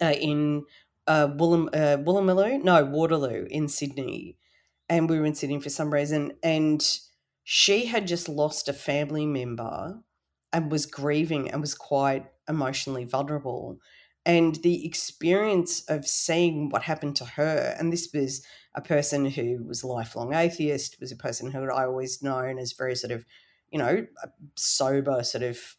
uh, 0.00 0.14
in 0.20 0.66
uh, 1.08 1.28
Woollum, 1.28 1.68
uh, 1.74 1.96
Woolloomooloo, 1.96 2.62
no, 2.62 2.84
Waterloo 2.84 3.46
in 3.50 3.68
Sydney 3.68 4.36
and 4.88 5.08
we 5.08 5.18
were 5.18 5.26
in 5.26 5.34
Sydney 5.34 5.60
for 5.60 5.70
some 5.70 5.92
reason, 5.92 6.32
and 6.42 6.84
she 7.44 7.86
had 7.86 8.06
just 8.06 8.28
lost 8.28 8.68
a 8.68 8.72
family 8.72 9.26
member 9.26 10.00
and 10.52 10.70
was 10.70 10.86
grieving 10.86 11.50
and 11.50 11.60
was 11.60 11.74
quite 11.74 12.26
emotionally 12.48 13.04
vulnerable. 13.04 13.78
And 14.24 14.56
the 14.56 14.84
experience 14.84 15.84
of 15.88 16.06
seeing 16.06 16.68
what 16.68 16.82
happened 16.82 17.16
to 17.16 17.24
her, 17.24 17.76
and 17.78 17.92
this 17.92 18.08
was 18.12 18.44
a 18.74 18.80
person 18.80 19.26
who 19.26 19.64
was 19.64 19.82
a 19.82 19.86
lifelong 19.86 20.34
atheist, 20.34 20.96
was 21.00 21.12
a 21.12 21.16
person 21.16 21.50
who 21.50 21.70
I 21.70 21.86
always 21.86 22.22
known 22.22 22.58
as 22.58 22.72
very 22.72 22.96
sort 22.96 23.12
of, 23.12 23.24
you 23.70 23.78
know, 23.78 24.06
sober, 24.56 25.22
sort 25.22 25.44
of 25.44 25.76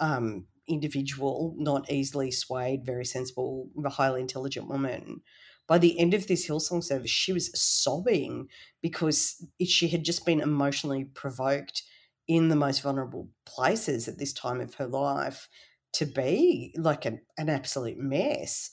um, 0.00 0.46
individual, 0.66 1.54
not 1.56 1.90
easily 1.90 2.30
swayed, 2.30 2.84
very 2.84 3.04
sensible, 3.04 3.70
highly 3.86 4.20
intelligent 4.20 4.68
woman 4.68 5.22
by 5.66 5.78
the 5.78 5.98
end 5.98 6.14
of 6.14 6.26
this 6.26 6.48
Hillsong 6.48 6.82
service, 6.82 7.10
she 7.10 7.32
was 7.32 7.50
sobbing 7.60 8.48
because 8.82 9.44
she 9.64 9.88
had 9.88 10.04
just 10.04 10.24
been 10.24 10.40
emotionally 10.40 11.04
provoked 11.04 11.82
in 12.28 12.48
the 12.48 12.56
most 12.56 12.82
vulnerable 12.82 13.28
places 13.44 14.08
at 14.08 14.18
this 14.18 14.32
time 14.32 14.60
of 14.60 14.74
her 14.74 14.86
life 14.86 15.48
to 15.92 16.06
be 16.06 16.74
like 16.76 17.04
an, 17.04 17.20
an 17.38 17.48
absolute 17.48 17.98
mess. 17.98 18.70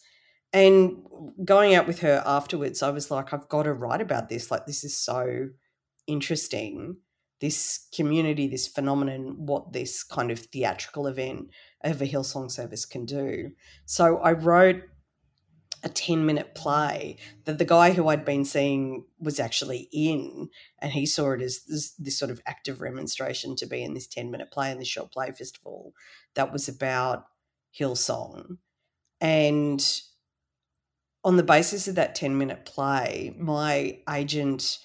And 0.51 0.97
going 1.43 1.73
out 1.73 1.87
with 1.87 1.99
her 1.99 2.21
afterwards, 2.25 2.83
I 2.83 2.91
was 2.91 3.09
like, 3.09 3.33
I've 3.33 3.49
got 3.49 3.63
to 3.63 3.73
write 3.73 4.01
about 4.01 4.29
this. 4.29 4.51
Like, 4.51 4.65
this 4.65 4.83
is 4.83 4.95
so 4.95 5.49
interesting. 6.05 6.97
This 7.41 7.87
community, 7.93 8.47
this 8.47 8.67
phenomenon, 8.67 9.35
what 9.37 9.73
this 9.73 10.03
kind 10.03 10.31
of 10.31 10.39
theatrical 10.39 11.07
event 11.07 11.49
of 11.83 12.01
a 12.01 12.05
Hillsong 12.05 12.51
service 12.51 12.85
can 12.85 13.05
do. 13.05 13.51
So 13.85 14.17
I 14.19 14.33
wrote 14.33 14.83
a 15.83 15.89
10 15.89 16.25
minute 16.25 16.55
play 16.55 17.17
that 17.45 17.57
the 17.57 17.65
guy 17.65 17.91
who 17.91 18.07
I'd 18.07 18.25
been 18.25 18.45
seeing 18.45 19.05
was 19.19 19.39
actually 19.39 19.89
in, 19.91 20.49
and 20.79 20.91
he 20.91 21.05
saw 21.05 21.31
it 21.31 21.41
as 21.41 21.63
this, 21.67 21.91
this 21.91 22.17
sort 22.17 22.31
of 22.31 22.41
active 22.45 22.81
remonstration 22.81 23.55
to 23.57 23.65
be 23.65 23.83
in 23.83 23.93
this 23.93 24.07
10 24.07 24.31
minute 24.31 24.51
play 24.51 24.71
in 24.71 24.79
the 24.79 24.85
short 24.85 25.11
play 25.11 25.31
festival 25.31 25.93
that 26.35 26.51
was 26.51 26.67
about 26.67 27.25
Hillsong. 27.77 28.57
And 29.19 30.01
on 31.23 31.37
the 31.37 31.43
basis 31.43 31.87
of 31.87 31.95
that 31.95 32.15
10 32.15 32.37
minute 32.37 32.65
play, 32.65 33.35
my 33.37 33.99
agent 34.09 34.79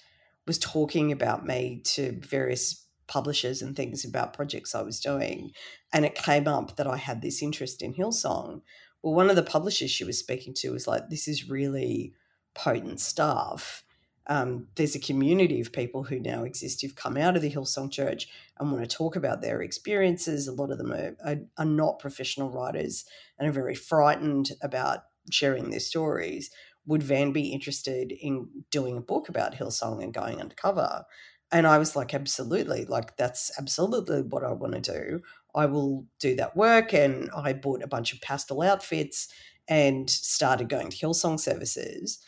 was 0.45 0.57
talking 0.57 1.11
about 1.11 1.45
me 1.45 1.81
to 1.85 2.19
various 2.21 2.85
publishers 3.07 3.61
and 3.61 3.75
things 3.75 4.05
about 4.05 4.33
projects 4.33 4.75
I 4.75 4.81
was 4.81 4.99
doing. 4.99 5.51
And 5.91 6.05
it 6.05 6.15
came 6.15 6.47
up 6.47 6.77
that 6.77 6.87
I 6.87 6.97
had 6.97 7.21
this 7.21 7.41
interest 7.41 7.81
in 7.81 7.93
Hillsong 7.93 8.61
Well, 9.01 9.13
one 9.13 9.29
of 9.29 9.35
the 9.35 9.43
publishers 9.43 9.91
she 9.91 10.03
was 10.03 10.17
speaking 10.19 10.53
to 10.55 10.71
was 10.71 10.87
like, 10.87 11.09
this 11.09 11.27
is 11.27 11.49
really 11.49 12.13
potent 12.53 12.99
stuff. 12.99 13.83
Um, 14.27 14.67
there's 14.75 14.95
a 14.95 14.99
community 14.99 15.59
of 15.59 15.71
people 15.71 16.03
who 16.03 16.19
now 16.19 16.43
exist 16.43 16.81
who've 16.81 16.95
come 16.95 17.17
out 17.17 17.35
of 17.35 17.41
the 17.41 17.49
Hillsong 17.49 17.91
Church 17.91 18.27
and 18.59 18.71
want 18.71 18.87
to 18.87 18.95
talk 18.95 19.15
about 19.15 19.41
their 19.41 19.61
experiences. 19.61 20.47
A 20.47 20.51
lot 20.51 20.69
of 20.69 20.77
them 20.77 20.91
are, 20.91 21.15
are, 21.25 21.37
are 21.57 21.65
not 21.65 21.99
professional 21.99 22.51
writers 22.51 23.05
and 23.39 23.49
are 23.49 23.53
very 23.53 23.73
frightened 23.73 24.51
about 24.61 24.99
sharing 25.31 25.71
their 25.71 25.79
stories. 25.79 26.51
Would 26.85 27.01
Van 27.01 27.31
be 27.31 27.47
interested 27.47 28.11
in 28.11 28.49
doing 28.69 28.97
a 28.97 29.01
book 29.01 29.29
about 29.29 29.55
Hillsong 29.55 30.03
and 30.03 30.13
going 30.13 30.39
undercover? 30.39 31.05
And 31.51 31.65
I 31.65 31.79
was 31.79 31.95
like, 31.95 32.13
absolutely. 32.13 32.85
Like, 32.85 33.17
that's 33.17 33.51
absolutely 33.57 34.21
what 34.21 34.43
I 34.43 34.51
want 34.51 34.73
to 34.73 34.81
do. 34.81 35.21
I 35.55 35.65
will 35.65 36.05
do 36.19 36.35
that 36.35 36.55
work. 36.55 36.93
And 36.93 37.29
I 37.35 37.53
bought 37.53 37.83
a 37.83 37.87
bunch 37.87 38.13
of 38.13 38.21
pastel 38.21 38.61
outfits 38.61 39.27
and 39.67 40.09
started 40.09 40.69
going 40.69 40.89
to 40.89 40.97
Hillsong 40.97 41.39
services. 41.39 42.19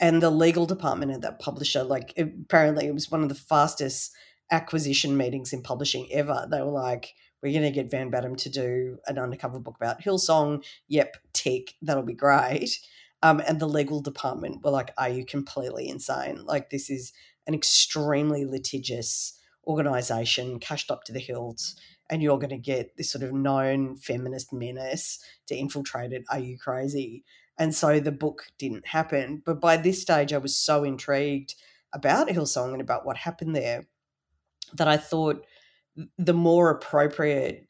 And 0.00 0.20
the 0.20 0.30
legal 0.30 0.66
department 0.66 1.12
of 1.12 1.20
that 1.20 1.38
publisher, 1.38 1.84
like, 1.84 2.12
apparently 2.16 2.86
it 2.86 2.94
was 2.94 3.10
one 3.10 3.22
of 3.22 3.28
the 3.28 3.34
fastest 3.34 4.12
acquisition 4.50 5.16
meetings 5.16 5.52
in 5.52 5.62
publishing 5.62 6.08
ever. 6.12 6.46
They 6.50 6.60
were 6.60 6.70
like, 6.70 7.14
we're 7.42 7.52
going 7.52 7.64
to 7.64 7.70
get 7.70 7.90
Van 7.90 8.10
Badham 8.10 8.36
to 8.36 8.48
do 8.48 8.98
an 9.06 9.18
undercover 9.18 9.58
book 9.58 9.76
about 9.76 10.02
Hillsong. 10.02 10.64
Yep, 10.88 11.16
tick, 11.32 11.74
that'll 11.82 12.02
be 12.02 12.14
great. 12.14 12.78
Um, 13.22 13.40
and 13.46 13.60
the 13.60 13.68
legal 13.68 14.00
department 14.00 14.64
were 14.64 14.70
like, 14.70 14.92
are 14.98 15.08
you 15.08 15.24
completely 15.24 15.88
insane? 15.88 16.44
Like, 16.44 16.70
this 16.70 16.90
is 16.90 17.12
an 17.46 17.54
extremely 17.54 18.44
litigious 18.44 19.38
organization 19.66 20.58
cashed 20.58 20.90
up 20.90 21.04
to 21.04 21.12
the 21.12 21.20
hilts 21.20 21.76
and 22.12 22.22
you're 22.22 22.38
going 22.38 22.50
to 22.50 22.58
get 22.58 22.94
this 22.98 23.10
sort 23.10 23.24
of 23.24 23.32
known 23.32 23.96
feminist 23.96 24.52
menace 24.52 25.18
to 25.46 25.56
infiltrate 25.56 26.12
it. 26.12 26.24
Are 26.30 26.38
you 26.38 26.58
crazy? 26.58 27.24
And 27.58 27.74
so 27.74 28.00
the 28.00 28.12
book 28.12 28.44
didn't 28.58 28.86
happen. 28.86 29.42
But 29.46 29.62
by 29.62 29.78
this 29.78 30.02
stage, 30.02 30.34
I 30.34 30.38
was 30.38 30.54
so 30.54 30.84
intrigued 30.84 31.54
about 31.94 32.28
Hillsong 32.28 32.72
and 32.72 32.82
about 32.82 33.06
what 33.06 33.16
happened 33.16 33.56
there 33.56 33.86
that 34.74 34.88
I 34.88 34.98
thought 34.98 35.42
the 36.18 36.34
more 36.34 36.70
appropriate 36.70 37.66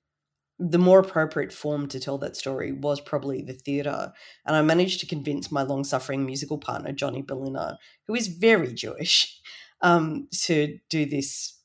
the 0.58 0.78
more 0.78 1.00
appropriate 1.00 1.52
form 1.52 1.88
to 1.88 1.98
tell 1.98 2.18
that 2.18 2.36
story 2.36 2.70
was 2.70 3.00
probably 3.00 3.42
the 3.42 3.52
theatre. 3.52 4.12
And 4.46 4.54
I 4.54 4.62
managed 4.62 5.00
to 5.00 5.06
convince 5.06 5.50
my 5.50 5.62
long 5.62 5.82
suffering 5.82 6.24
musical 6.24 6.58
partner, 6.58 6.92
Johnny 6.92 7.20
Berliner, 7.20 7.78
who 8.06 8.14
is 8.14 8.28
very 8.28 8.72
Jewish, 8.72 9.40
um, 9.80 10.28
to 10.42 10.78
do 10.88 11.04
this 11.04 11.61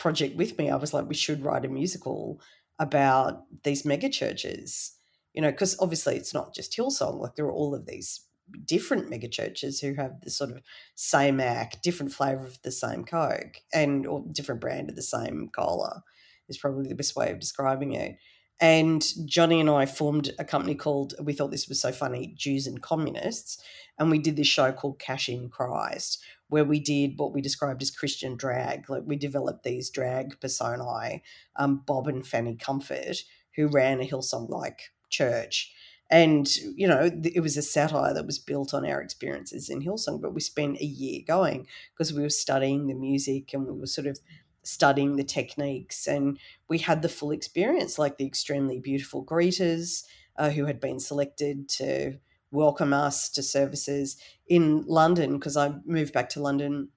project 0.00 0.34
with 0.34 0.56
me. 0.58 0.70
I 0.70 0.76
was 0.76 0.94
like, 0.94 1.06
we 1.06 1.14
should 1.14 1.44
write 1.44 1.66
a 1.66 1.68
musical 1.68 2.40
about 2.78 3.44
these 3.64 3.84
mega 3.84 4.08
churches, 4.08 4.96
you 5.34 5.42
know, 5.42 5.50
because 5.50 5.76
obviously 5.78 6.16
it's 6.16 6.32
not 6.32 6.54
just 6.54 6.74
Hillsong, 6.74 7.20
like 7.20 7.36
there 7.36 7.44
are 7.44 7.52
all 7.52 7.74
of 7.74 7.84
these 7.84 8.26
different 8.64 9.10
mega 9.10 9.28
churches 9.28 9.80
who 9.80 9.94
have 9.94 10.22
the 10.22 10.30
sort 10.30 10.50
of 10.50 10.62
same 10.94 11.38
act, 11.38 11.82
different 11.82 12.12
flavor 12.12 12.46
of 12.46 12.60
the 12.62 12.72
same 12.72 13.04
Coke 13.04 13.58
and 13.74 14.06
or 14.06 14.24
different 14.32 14.62
brand 14.62 14.88
of 14.88 14.96
the 14.96 15.02
same 15.02 15.50
cola 15.54 16.02
is 16.48 16.58
probably 16.58 16.88
the 16.88 16.94
best 16.94 17.14
way 17.14 17.30
of 17.30 17.38
describing 17.38 17.92
it. 17.92 18.16
And 18.58 19.06
Johnny 19.26 19.60
and 19.60 19.70
I 19.70 19.86
formed 19.86 20.32
a 20.38 20.44
company 20.44 20.74
called, 20.74 21.14
we 21.22 21.32
thought 21.32 21.50
this 21.50 21.68
was 21.68 21.80
so 21.80 21.92
funny, 21.92 22.34
Jews 22.36 22.66
and 22.66 22.82
Communists. 22.82 23.62
And 23.98 24.10
we 24.10 24.18
did 24.18 24.36
this 24.36 24.46
show 24.46 24.72
called 24.72 24.98
Cash 24.98 25.28
in 25.28 25.48
Christ, 25.48 26.22
where 26.50 26.64
we 26.64 26.78
did 26.78 27.18
what 27.18 27.32
we 27.32 27.40
described 27.40 27.82
as 27.82 27.90
Christian 27.90 28.36
drag. 28.36 28.90
Like 28.90 29.04
we 29.06 29.16
developed 29.16 29.64
these 29.64 29.88
drag 29.88 30.38
personae, 30.40 31.22
um, 31.56 31.82
Bob 31.86 32.06
and 32.08 32.26
Fanny 32.26 32.56
Comfort, 32.56 33.22
who 33.56 33.68
ran 33.68 34.00
a 34.00 34.04
Hillsong 34.04 34.50
like 34.50 34.92
church. 35.08 35.72
And, 36.10 36.48
you 36.56 36.88
know, 36.88 37.08
it 37.22 37.40
was 37.40 37.56
a 37.56 37.62
satire 37.62 38.12
that 38.12 38.26
was 38.26 38.40
built 38.40 38.74
on 38.74 38.84
our 38.84 39.00
experiences 39.00 39.70
in 39.70 39.80
Hillsong, 39.80 40.20
but 40.20 40.34
we 40.34 40.40
spent 40.40 40.80
a 40.80 40.84
year 40.84 41.20
going 41.24 41.68
because 41.92 42.12
we 42.12 42.22
were 42.22 42.30
studying 42.30 42.88
the 42.88 42.94
music 42.94 43.54
and 43.54 43.64
we 43.64 43.72
were 43.72 43.86
sort 43.86 44.08
of 44.08 44.18
studying 44.64 45.16
the 45.16 45.24
techniques 45.24 46.08
and 46.08 46.38
we 46.68 46.78
had 46.78 47.00
the 47.00 47.08
full 47.08 47.30
experience 47.30 47.98
like 47.98 48.18
the 48.18 48.26
extremely 48.26 48.78
beautiful 48.78 49.24
greeters 49.24 50.04
uh, 50.36 50.50
who 50.50 50.66
had 50.66 50.80
been 50.80 51.00
selected 51.00 51.68
to 51.68 52.18
welcome 52.50 52.92
us 52.92 53.28
to 53.30 53.42
services 53.42 54.16
in 54.48 54.84
London 54.86 55.34
because 55.34 55.56
I 55.56 55.74
moved 55.84 56.12
back 56.12 56.28
to 56.30 56.40
London 56.40 56.88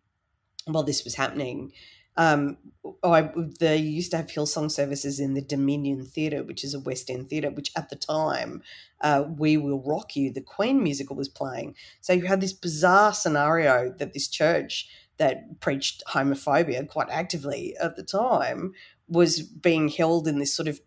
while 0.66 0.84
this 0.84 1.04
was 1.04 1.16
happening. 1.16 1.72
Um, 2.16 2.58
I 3.04 3.32
they 3.60 3.78
used 3.78 4.12
to 4.12 4.18
have 4.18 4.28
Hillsong 4.28 4.70
services 4.70 5.20
in 5.20 5.34
the 5.34 5.41
Dominion 5.41 6.06
Theatre, 6.06 6.43
which 6.43 6.64
is 6.64 6.74
a 6.74 6.80
West 6.80 7.10
End 7.10 7.30
theatre, 7.30 7.49
which 7.49 7.72
at 7.76 7.89
the 7.89 7.95
time, 7.95 8.62
uh, 9.01 9.24
We 9.28 9.58
Will 9.58 9.82
Rock 9.82 10.16
You, 10.16 10.32
the 10.32 10.41
Queen 10.41 10.84
musical, 10.84 11.16
was 11.16 11.30
playing. 11.30 11.76
So 12.01 12.14
you 12.14 12.26
had 12.26 12.41
this 12.41 12.54
bizarre 12.54 13.14
scenario 13.14 13.93
that 13.97 14.14
this 14.14 14.28
church 14.28 14.88
that 15.18 15.60
preached 15.60 16.04
homophobia 16.10 16.88
quite 16.88 17.10
actively 17.10 17.76
at 17.82 17.95
the 17.95 18.04
time 18.04 18.74
was 19.08 19.41
being 19.41 19.89
held 19.89 20.28
in 20.28 20.39
this 20.39 20.54
sort 20.54 20.68
of 20.68 20.80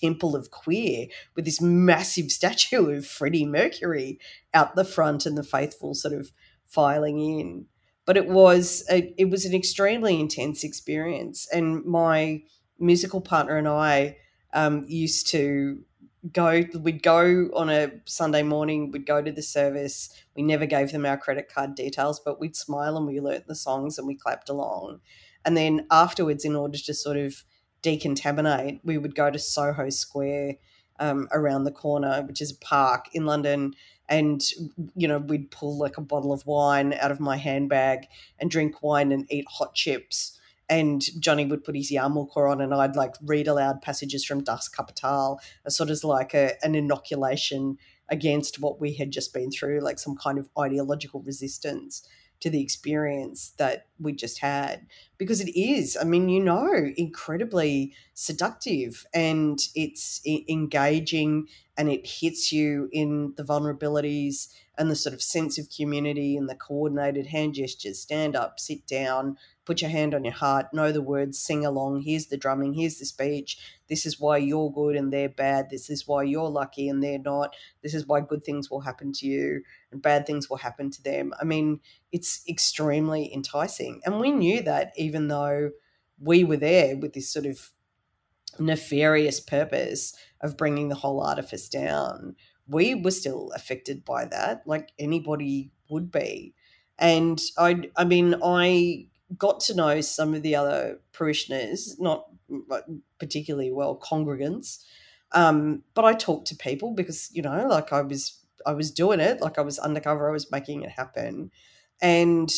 temple 0.00 0.36
of 0.36 0.50
queer 0.50 1.06
with 1.34 1.44
this 1.44 1.60
massive 1.60 2.30
statue 2.32 2.90
of 2.90 3.06
Freddie 3.06 3.46
Mercury 3.46 4.18
out 4.54 4.74
the 4.74 4.84
front 4.84 5.26
and 5.26 5.36
the 5.36 5.42
faithful 5.42 5.94
sort 5.94 6.14
of 6.14 6.32
filing 6.66 7.18
in. 7.18 7.66
But 8.06 8.16
it 8.16 8.28
was 8.28 8.84
a, 8.90 9.14
it 9.16 9.30
was 9.30 9.44
an 9.44 9.54
extremely 9.54 10.18
intense 10.18 10.64
experience, 10.64 11.46
and 11.52 11.84
my 11.84 12.42
musical 12.78 13.20
partner 13.20 13.56
and 13.56 13.68
I 13.68 14.16
um, 14.52 14.84
used 14.88 15.28
to 15.28 15.84
go 16.32 16.62
we'd 16.80 17.02
go 17.02 17.48
on 17.54 17.70
a 17.70 17.90
sunday 18.04 18.42
morning 18.42 18.90
we'd 18.90 19.06
go 19.06 19.22
to 19.22 19.32
the 19.32 19.42
service. 19.42 20.10
We 20.36 20.42
never 20.42 20.66
gave 20.66 20.92
them 20.92 21.06
our 21.06 21.16
credit 21.16 21.52
card 21.52 21.74
details 21.74 22.20
but 22.20 22.40
we'd 22.40 22.56
smile 22.56 22.96
and 22.96 23.06
we 23.06 23.20
learnt 23.20 23.46
the 23.46 23.54
songs 23.54 23.98
and 23.98 24.06
we 24.06 24.16
clapped 24.16 24.48
along. 24.48 25.00
And 25.44 25.56
then 25.56 25.86
afterwards 25.90 26.44
in 26.44 26.56
order 26.56 26.78
to 26.78 26.94
sort 26.94 27.16
of 27.16 27.44
decontaminate, 27.82 28.80
we 28.84 28.98
would 28.98 29.14
go 29.14 29.30
to 29.30 29.38
Soho 29.38 29.90
Square 29.90 30.56
um, 30.98 31.28
around 31.32 31.64
the 31.64 31.70
corner, 31.70 32.22
which 32.22 32.40
is 32.40 32.52
a 32.52 32.56
park 32.56 33.06
in 33.12 33.26
London. 33.26 33.74
And, 34.08 34.42
you 34.94 35.06
know, 35.06 35.18
we'd 35.18 35.50
pull 35.50 35.78
like 35.78 35.96
a 35.96 36.02
bottle 36.02 36.32
of 36.32 36.46
wine 36.46 36.92
out 36.94 37.10
of 37.10 37.20
my 37.20 37.36
handbag 37.36 38.06
and 38.38 38.50
drink 38.50 38.82
wine 38.82 39.12
and 39.12 39.26
eat 39.32 39.46
hot 39.48 39.74
chips. 39.74 40.38
And 40.68 41.02
Johnny 41.20 41.46
would 41.46 41.64
put 41.64 41.74
his 41.74 41.90
yarmulke 41.90 42.36
on, 42.36 42.60
and 42.60 42.72
I'd 42.72 42.94
like 42.94 43.14
read 43.22 43.48
aloud 43.48 43.82
passages 43.82 44.24
from 44.24 44.44
Das 44.44 44.68
Kapital, 44.68 45.40
sort 45.68 45.90
of 45.90 46.04
like 46.04 46.32
a, 46.32 46.54
an 46.64 46.76
inoculation 46.76 47.76
against 48.08 48.60
what 48.60 48.80
we 48.80 48.94
had 48.94 49.10
just 49.10 49.32
been 49.32 49.50
through, 49.50 49.80
like 49.80 49.98
some 49.98 50.16
kind 50.16 50.38
of 50.38 50.48
ideological 50.58 51.22
resistance 51.22 52.06
to 52.40 52.50
the 52.50 52.62
experience 52.62 53.50
that 53.58 53.86
we 53.98 54.12
just 54.12 54.40
had 54.40 54.86
because 55.18 55.40
it 55.40 55.50
is 55.58 55.96
i 56.00 56.04
mean 56.04 56.28
you 56.28 56.42
know 56.42 56.90
incredibly 56.96 57.94
seductive 58.14 59.06
and 59.14 59.60
it's 59.74 60.20
engaging 60.26 61.46
and 61.76 61.88
it 61.90 62.06
hits 62.06 62.52
you 62.52 62.88
in 62.92 63.32
the 63.36 63.44
vulnerabilities 63.44 64.48
and 64.78 64.90
the 64.90 64.96
sort 64.96 65.14
of 65.14 65.22
sense 65.22 65.58
of 65.58 65.68
community 65.74 66.36
and 66.36 66.48
the 66.48 66.54
coordinated 66.54 67.26
hand 67.26 67.54
gestures 67.54 68.00
stand 68.00 68.34
up 68.34 68.58
sit 68.58 68.86
down 68.86 69.36
put 69.70 69.82
your 69.82 69.90
hand 69.90 70.14
on 70.16 70.24
your 70.24 70.34
heart, 70.34 70.74
know 70.74 70.90
the 70.90 71.00
words, 71.00 71.38
sing 71.38 71.64
along. 71.64 72.02
Here's 72.02 72.26
the 72.26 72.36
drumming, 72.36 72.74
here's 72.74 72.98
the 72.98 73.04
speech. 73.04 73.56
This 73.88 74.04
is 74.04 74.18
why 74.18 74.38
you're 74.38 74.72
good 74.72 74.96
and 74.96 75.12
they're 75.12 75.28
bad. 75.28 75.70
This 75.70 75.88
is 75.88 76.08
why 76.08 76.24
you're 76.24 76.48
lucky 76.48 76.88
and 76.88 77.00
they're 77.00 77.20
not. 77.20 77.54
This 77.80 77.94
is 77.94 78.04
why 78.04 78.20
good 78.20 78.44
things 78.44 78.68
will 78.68 78.80
happen 78.80 79.12
to 79.12 79.26
you 79.28 79.62
and 79.92 80.02
bad 80.02 80.26
things 80.26 80.50
will 80.50 80.56
happen 80.56 80.90
to 80.90 81.00
them. 81.04 81.32
I 81.40 81.44
mean, 81.44 81.78
it's 82.10 82.42
extremely 82.48 83.32
enticing. 83.32 84.00
And 84.04 84.18
we 84.18 84.32
knew 84.32 84.60
that 84.62 84.90
even 84.96 85.28
though 85.28 85.70
we 86.18 86.42
were 86.42 86.56
there 86.56 86.96
with 86.96 87.12
this 87.12 87.32
sort 87.32 87.46
of 87.46 87.70
nefarious 88.58 89.38
purpose 89.38 90.16
of 90.40 90.56
bringing 90.56 90.88
the 90.88 90.96
whole 90.96 91.20
artifice 91.20 91.68
down, 91.68 92.34
we 92.66 92.96
were 92.96 93.12
still 93.12 93.52
affected 93.54 94.04
by 94.04 94.24
that, 94.24 94.66
like 94.66 94.90
anybody 94.98 95.70
would 95.88 96.10
be. 96.10 96.54
And 96.98 97.40
I, 97.56 97.88
I 97.96 98.04
mean, 98.04 98.34
I 98.42 99.06
got 99.36 99.60
to 99.60 99.74
know 99.74 100.00
some 100.00 100.34
of 100.34 100.42
the 100.42 100.56
other 100.56 101.00
parishioners, 101.12 101.98
not 101.98 102.26
particularly 103.18 103.70
well 103.70 103.98
congregants, 103.98 104.84
um, 105.32 105.82
but 105.94 106.04
I 106.04 106.14
talked 106.14 106.48
to 106.48 106.56
people 106.56 106.92
because 106.92 107.30
you 107.32 107.42
know, 107.42 107.66
like 107.68 107.92
I 107.92 108.02
was 108.02 108.38
I 108.66 108.72
was 108.72 108.90
doing 108.90 109.20
it, 109.20 109.40
like 109.40 109.58
I 109.58 109.62
was 109.62 109.78
undercover, 109.78 110.28
I 110.28 110.32
was 110.32 110.50
making 110.50 110.82
it 110.82 110.90
happen, 110.90 111.50
and 112.00 112.52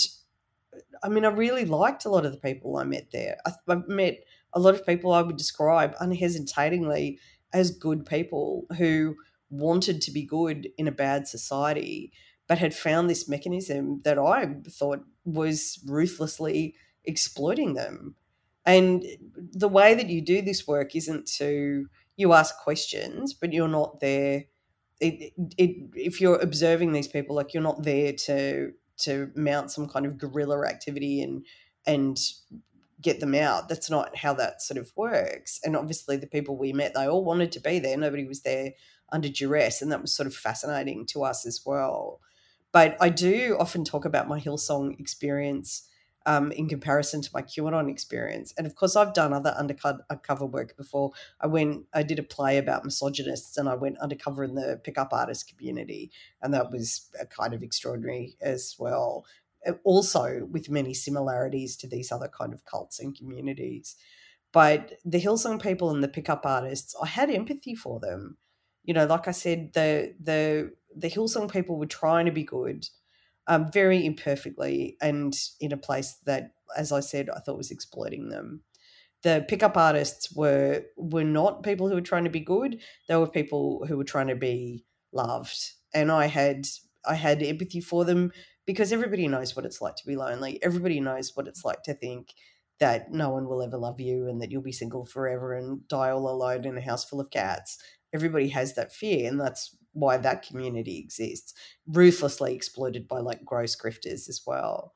I 1.02 1.08
mean, 1.08 1.24
I 1.24 1.28
really 1.28 1.64
liked 1.64 2.04
a 2.04 2.10
lot 2.10 2.24
of 2.24 2.32
the 2.32 2.38
people 2.38 2.76
I 2.76 2.84
met 2.84 3.08
there. 3.12 3.36
I, 3.46 3.52
I 3.68 3.76
met 3.86 4.20
a 4.54 4.60
lot 4.60 4.74
of 4.74 4.86
people 4.86 5.12
I 5.12 5.22
would 5.22 5.36
describe 5.36 5.94
unhesitatingly 6.00 7.18
as 7.52 7.70
good 7.70 8.06
people 8.06 8.66
who 8.78 9.16
wanted 9.50 10.00
to 10.02 10.10
be 10.10 10.24
good 10.24 10.68
in 10.78 10.88
a 10.88 10.92
bad 10.92 11.28
society 11.28 12.12
but 12.48 12.58
had 12.58 12.74
found 12.74 13.08
this 13.08 13.28
mechanism 13.28 14.00
that 14.04 14.18
I 14.18 14.56
thought 14.68 15.04
was 15.24 15.80
ruthlessly 15.86 16.74
exploiting 17.04 17.74
them. 17.74 18.16
And 18.64 19.04
the 19.36 19.68
way 19.68 19.94
that 19.94 20.08
you 20.08 20.20
do 20.20 20.40
this 20.40 20.66
work 20.66 20.94
isn't 20.94 21.26
to, 21.38 21.86
you 22.16 22.32
ask 22.32 22.56
questions, 22.58 23.34
but 23.34 23.52
you're 23.52 23.68
not 23.68 24.00
there. 24.00 24.44
it, 25.00 25.32
it, 25.58 25.90
if 25.94 26.20
you're 26.20 26.38
observing 26.38 26.92
these 26.92 27.08
people, 27.08 27.34
like 27.34 27.52
you're 27.54 27.62
not 27.62 27.82
there 27.82 28.12
to 28.12 28.72
to 28.98 29.30
mount 29.34 29.70
some 29.70 29.88
kind 29.88 30.06
of 30.06 30.16
guerrilla 30.18 30.64
activity 30.64 31.22
and 31.22 31.44
and 31.86 32.18
get 33.00 33.18
them 33.18 33.34
out. 33.34 33.68
That's 33.68 33.90
not 33.90 34.16
how 34.16 34.32
that 34.34 34.62
sort 34.62 34.78
of 34.78 34.92
works. 34.96 35.60
And 35.64 35.76
obviously, 35.76 36.16
the 36.16 36.26
people 36.28 36.56
we 36.56 36.72
met, 36.72 36.94
they 36.94 37.08
all 37.08 37.24
wanted 37.24 37.50
to 37.52 37.60
be 37.60 37.80
there. 37.80 37.96
Nobody 37.96 38.24
was 38.24 38.42
there 38.42 38.72
under 39.10 39.28
duress, 39.28 39.82
and 39.82 39.90
that 39.90 40.00
was 40.00 40.14
sort 40.14 40.28
of 40.28 40.34
fascinating 40.34 41.04
to 41.06 41.24
us 41.24 41.44
as 41.44 41.62
well. 41.66 42.20
But 42.72 42.96
I 43.00 43.10
do 43.10 43.56
often 43.60 43.84
talk 43.84 44.04
about 44.04 44.28
my 44.28 44.40
Hillsong 44.40 44.98
experience 44.98 45.88
um, 46.26 46.52
in 46.52 46.68
comparison 46.68 47.20
to 47.22 47.30
my 47.34 47.42
QAnon 47.42 47.90
experience. 47.90 48.54
And 48.56 48.66
of 48.66 48.74
course, 48.74 48.96
I've 48.96 49.14
done 49.14 49.32
other 49.32 49.50
undercover 49.50 50.46
work 50.46 50.76
before. 50.76 51.12
I 51.40 51.46
went, 51.46 51.84
I 51.92 52.02
did 52.02 52.18
a 52.18 52.22
play 52.22 52.58
about 52.58 52.84
misogynists, 52.84 53.56
and 53.56 53.68
I 53.68 53.74
went 53.74 53.98
undercover 53.98 54.44
in 54.44 54.54
the 54.54 54.80
pickup 54.82 55.12
artist 55.12 55.48
community, 55.48 56.10
and 56.40 56.54
that 56.54 56.70
was 56.70 57.10
kind 57.36 57.54
of 57.54 57.62
extraordinary 57.62 58.36
as 58.40 58.76
well. 58.78 59.24
Uh, 59.66 59.72
also, 59.84 60.46
with 60.50 60.70
many 60.70 60.94
similarities 60.94 61.76
to 61.76 61.86
these 61.86 62.10
other 62.12 62.28
kind 62.28 62.52
of 62.52 62.64
cults 62.64 62.98
and 63.00 63.16
communities. 63.16 63.96
But 64.52 64.94
the 65.04 65.20
Hillsong 65.20 65.62
people 65.62 65.90
and 65.90 66.02
the 66.02 66.08
pickup 66.08 66.44
artists, 66.44 66.94
I 67.02 67.06
had 67.06 67.30
empathy 67.30 67.74
for 67.74 67.98
them. 68.00 68.36
You 68.84 68.94
know, 68.94 69.06
like 69.06 69.28
I 69.28 69.32
said, 69.32 69.72
the 69.72 70.14
the 70.20 70.72
the 70.96 71.10
Hillsong 71.10 71.50
people 71.50 71.78
were 71.78 71.86
trying 71.86 72.26
to 72.26 72.32
be 72.32 72.44
good 72.44 72.86
um, 73.46 73.70
very 73.72 74.04
imperfectly 74.04 74.96
and 75.00 75.34
in 75.60 75.72
a 75.72 75.76
place 75.76 76.16
that, 76.26 76.52
as 76.76 76.92
I 76.92 77.00
said, 77.00 77.28
I 77.30 77.40
thought 77.40 77.56
was 77.56 77.70
exploiting 77.70 78.28
them. 78.28 78.62
The 79.22 79.44
pickup 79.48 79.76
artists 79.76 80.34
were 80.34 80.82
were 80.96 81.24
not 81.24 81.62
people 81.62 81.88
who 81.88 81.94
were 81.94 82.00
trying 82.00 82.24
to 82.24 82.30
be 82.30 82.40
good. 82.40 82.80
They 83.08 83.16
were 83.16 83.28
people 83.28 83.86
who 83.86 83.96
were 83.96 84.04
trying 84.04 84.28
to 84.28 84.36
be 84.36 84.84
loved, 85.12 85.72
and 85.94 86.10
I 86.10 86.26
had 86.26 86.66
I 87.04 87.14
had 87.14 87.42
empathy 87.42 87.80
for 87.80 88.04
them 88.04 88.32
because 88.66 88.92
everybody 88.92 89.28
knows 89.28 89.54
what 89.54 89.64
it's 89.64 89.80
like 89.80 89.96
to 89.96 90.06
be 90.06 90.16
lonely. 90.16 90.62
Everybody 90.62 91.00
knows 91.00 91.32
what 91.34 91.46
it's 91.48 91.64
like 91.64 91.82
to 91.84 91.94
think 91.94 92.34
that 92.80 93.12
no 93.12 93.30
one 93.30 93.48
will 93.48 93.62
ever 93.62 93.76
love 93.76 94.00
you 94.00 94.28
and 94.28 94.40
that 94.40 94.50
you'll 94.50 94.62
be 94.62 94.72
single 94.72 95.04
forever 95.04 95.54
and 95.54 95.86
die 95.86 96.10
all 96.10 96.28
alone 96.28 96.64
in 96.64 96.76
a 96.76 96.80
house 96.80 97.04
full 97.04 97.20
of 97.20 97.30
cats. 97.30 97.78
Everybody 98.12 98.48
has 98.48 98.74
that 98.74 98.92
fear, 98.92 99.28
and 99.28 99.40
that's 99.40 99.76
why 99.92 100.16
that 100.16 100.46
community 100.46 100.98
exists, 100.98 101.54
ruthlessly 101.86 102.54
exploited 102.54 103.08
by 103.08 103.18
like 103.18 103.44
gross 103.44 103.76
grifters 103.76 104.28
as 104.28 104.42
well. 104.46 104.94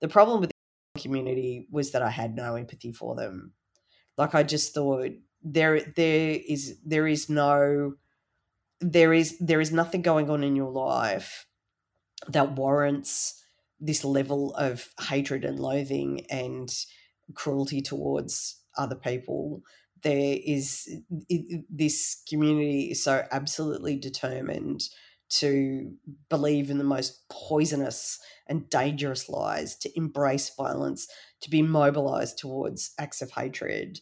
The 0.00 0.08
problem 0.08 0.40
with 0.40 0.50
the 0.94 1.00
community 1.00 1.66
was 1.70 1.92
that 1.92 2.02
I 2.02 2.10
had 2.10 2.34
no 2.34 2.56
empathy 2.56 2.92
for 2.92 3.14
them. 3.14 3.52
Like 4.18 4.34
I 4.34 4.42
just 4.42 4.74
thought 4.74 5.10
there 5.42 5.80
there 5.80 6.38
is 6.46 6.78
there 6.84 7.06
is 7.06 7.28
no 7.28 7.94
there 8.80 9.12
is 9.12 9.38
there 9.38 9.60
is 9.60 9.72
nothing 9.72 10.02
going 10.02 10.28
on 10.28 10.44
in 10.44 10.56
your 10.56 10.70
life 10.70 11.46
that 12.28 12.52
warrants 12.52 13.44
this 13.80 14.04
level 14.04 14.54
of 14.54 14.88
hatred 15.00 15.44
and 15.44 15.58
loathing 15.58 16.24
and 16.30 16.72
cruelty 17.34 17.82
towards 17.82 18.60
other 18.76 18.94
people 18.94 19.62
there 20.02 20.38
is 20.44 20.88
it, 21.28 21.64
this 21.70 22.22
community 22.28 22.90
is 22.90 23.02
so 23.02 23.24
absolutely 23.30 23.96
determined 23.96 24.82
to 25.32 25.90
believe 26.28 26.70
in 26.70 26.76
the 26.76 26.84
most 26.84 27.26
poisonous 27.30 28.18
and 28.48 28.68
dangerous 28.68 29.30
lies, 29.30 29.76
to 29.76 29.90
embrace 29.96 30.54
violence, 30.54 31.08
to 31.40 31.48
be 31.48 31.62
mobilized 31.62 32.38
towards 32.38 32.92
acts 32.98 33.22
of 33.22 33.30
hatred. 33.30 33.98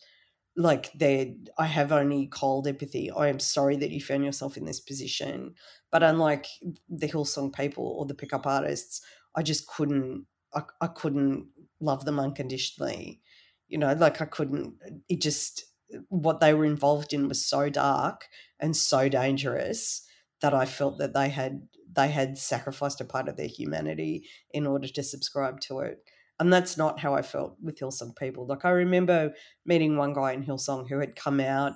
Like 0.57 0.93
they 0.93 1.37
I 1.57 1.67
have 1.67 1.93
only 1.93 2.27
cold 2.27 2.67
empathy. 2.67 3.11
I 3.13 3.29
am 3.29 3.39
sorry 3.39 3.77
that 3.77 3.91
you 3.91 4.01
found 4.01 4.25
yourself 4.25 4.57
in 4.57 4.65
this 4.65 4.81
position. 4.81 5.55
But 5.93 6.03
unlike 6.03 6.47
the 6.89 7.09
Hillsong 7.09 7.55
people 7.55 7.87
or 7.87 8.07
the 8.07 8.15
pickup 8.15 8.47
artists, 8.47 9.01
I 9.37 9.43
just 9.43 9.69
couldn't 9.69 10.27
I, 10.53 10.63
I 10.81 10.89
couldn't 10.89 11.47
love 11.81 12.05
them 12.05 12.19
unconditionally. 12.19 13.21
You 13.69 13.79
know, 13.79 13.93
like 13.93 14.21
I 14.21 14.25
couldn't 14.25 14.75
it 15.09 15.21
just 15.21 15.70
what 16.09 16.41
they 16.41 16.55
were 16.55 16.65
involved 16.65 17.13
in 17.13 17.29
was 17.29 17.45
so 17.45 17.69
dark 17.69 18.29
and 18.59 18.77
so 18.77 19.09
dangerous 19.09 20.07
that 20.41 20.55
I 20.55 20.65
felt 20.65 20.99
that 20.99 21.15
they 21.15 21.29
had 21.29 21.63
they 21.93 22.09
had 22.09 22.39
sacrificed 22.39 23.01
a 23.01 23.05
part 23.05 23.29
of 23.29 23.37
their 23.37 23.49
humanity 23.49 24.29
in 24.53 24.67
order 24.67 24.87
to 24.87 25.03
subscribe 25.03 25.61
to 25.61 25.81
it. 25.81 25.99
And 26.39 26.53
that's 26.53 26.77
not 26.77 27.01
how 27.01 27.15
I 27.15 27.23
felt 27.23 27.57
with 27.61 27.79
Hillsong 27.79 28.17
people. 28.17 28.47
Like 28.47 28.65
I 28.65 28.71
remember 28.71 29.35
meeting 29.67 29.97
one 29.97 30.15
guy 30.15 30.33
in 30.33 30.45
Hillsong 30.45 30.89
who 30.89 31.01
had 31.01 31.17
come 31.17 31.41
out 31.41 31.75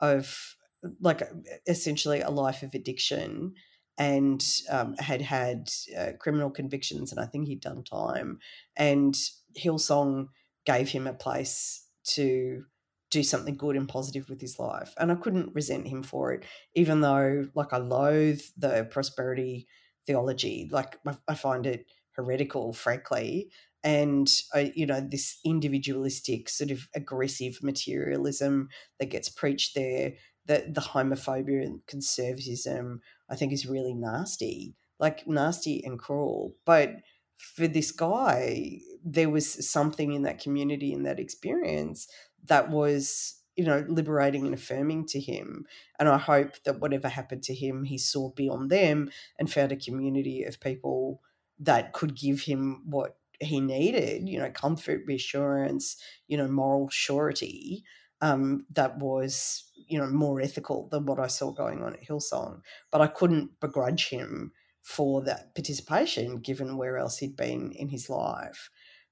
of 0.00 0.56
like 1.00 1.22
essentially 1.66 2.20
a 2.20 2.30
life 2.30 2.62
of 2.62 2.74
addiction 2.74 3.54
and 3.96 4.44
um, 4.68 4.96
had 4.96 5.22
had 5.22 5.68
uh, 5.96 6.10
criminal 6.18 6.50
convictions 6.50 7.12
and 7.12 7.20
I 7.20 7.26
think 7.26 7.46
he'd 7.46 7.60
done 7.60 7.84
time. 7.84 8.40
And 8.76 9.16
Hillsong 9.56 10.26
gave 10.66 10.88
him 10.88 11.06
a 11.06 11.14
place 11.14 11.86
to 12.04 12.64
do 13.12 13.22
something 13.22 13.56
good 13.56 13.76
and 13.76 13.88
positive 13.88 14.28
with 14.30 14.40
his 14.40 14.58
life. 14.58 14.94
And 14.96 15.12
I 15.12 15.16
couldn't 15.16 15.54
resent 15.54 15.86
him 15.86 16.02
for 16.02 16.32
it, 16.32 16.44
even 16.74 17.02
though, 17.02 17.46
like, 17.54 17.72
I 17.72 17.76
loathe 17.76 18.40
the 18.56 18.88
prosperity 18.90 19.68
theology. 20.06 20.68
Like, 20.72 20.98
I, 21.28 21.34
find 21.34 21.66
it 21.66 21.86
heretical, 22.16 22.72
frankly. 22.72 23.50
And, 23.84 24.32
I, 24.54 24.72
you 24.74 24.86
know, 24.86 25.00
this 25.00 25.38
individualistic, 25.44 26.48
sort 26.48 26.70
of 26.70 26.88
aggressive 26.94 27.58
materialism 27.62 28.70
that 28.98 29.10
gets 29.10 29.28
preached 29.28 29.74
there, 29.74 30.14
the, 30.46 30.64
the 30.72 30.80
homophobia 30.80 31.62
and 31.62 31.86
conservatism, 31.86 33.02
I 33.28 33.36
think 33.36 33.52
is 33.52 33.66
really 33.66 33.94
nasty, 33.94 34.74
like, 34.98 35.28
nasty 35.28 35.84
and 35.84 35.98
cruel. 35.98 36.54
But 36.64 36.94
for 37.36 37.68
this 37.68 37.92
guy, 37.92 38.78
there 39.04 39.28
was 39.28 39.68
something 39.68 40.12
in 40.12 40.22
that 40.22 40.40
community, 40.40 40.92
in 40.92 41.02
that 41.02 41.20
experience 41.20 42.06
that 42.44 42.70
was 42.70 43.40
you 43.56 43.64
know 43.64 43.84
liberating 43.88 44.46
and 44.46 44.54
affirming 44.54 45.06
to 45.06 45.20
him. 45.20 45.66
And 45.98 46.08
i 46.08 46.18
hope 46.18 46.62
that 46.64 46.80
whatever 46.80 47.08
happened 47.08 47.42
to 47.44 47.54
him 47.54 47.84
he 47.84 47.98
saw 47.98 48.30
beyond 48.30 48.70
them 48.70 49.10
and 49.38 49.50
found 49.52 49.72
a 49.72 49.76
community 49.76 50.42
of 50.44 50.60
people 50.60 51.20
that 51.58 51.92
could 51.92 52.16
give 52.16 52.42
him 52.42 52.82
what 52.86 53.16
he 53.40 53.60
needed 53.60 54.28
you 54.28 54.38
know 54.38 54.50
comfort 54.50 55.02
reassurance 55.06 55.96
you 56.28 56.36
know 56.36 56.48
moral 56.48 56.88
surety 56.90 57.84
um, 58.20 58.64
that 58.70 58.98
was 58.98 59.64
you 59.74 59.98
know 59.98 60.06
more 60.06 60.40
ethical 60.40 60.88
than 60.90 61.04
what 61.06 61.18
i 61.18 61.26
saw 61.26 61.50
going 61.50 61.82
on 61.82 61.94
at 61.94 62.04
hillsong. 62.06 62.62
But 62.90 63.00
i 63.00 63.06
couldn't 63.08 63.60
begrudge 63.60 64.08
him 64.08 64.52
for 64.80 65.22
that 65.22 65.54
participation 65.54 66.38
given 66.38 66.76
where 66.76 66.98
else 66.98 67.18
he'd 67.18 67.36
been 67.36 67.72
in 67.72 67.88
his 67.88 68.08
life. 68.08 68.70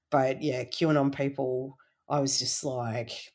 But 0.09 0.41
yeah 0.41 0.63
qanon 0.63 1.13
people 1.13 1.77
I 2.11 2.19
was 2.19 2.37
just 2.39 2.63
like, 2.63 3.33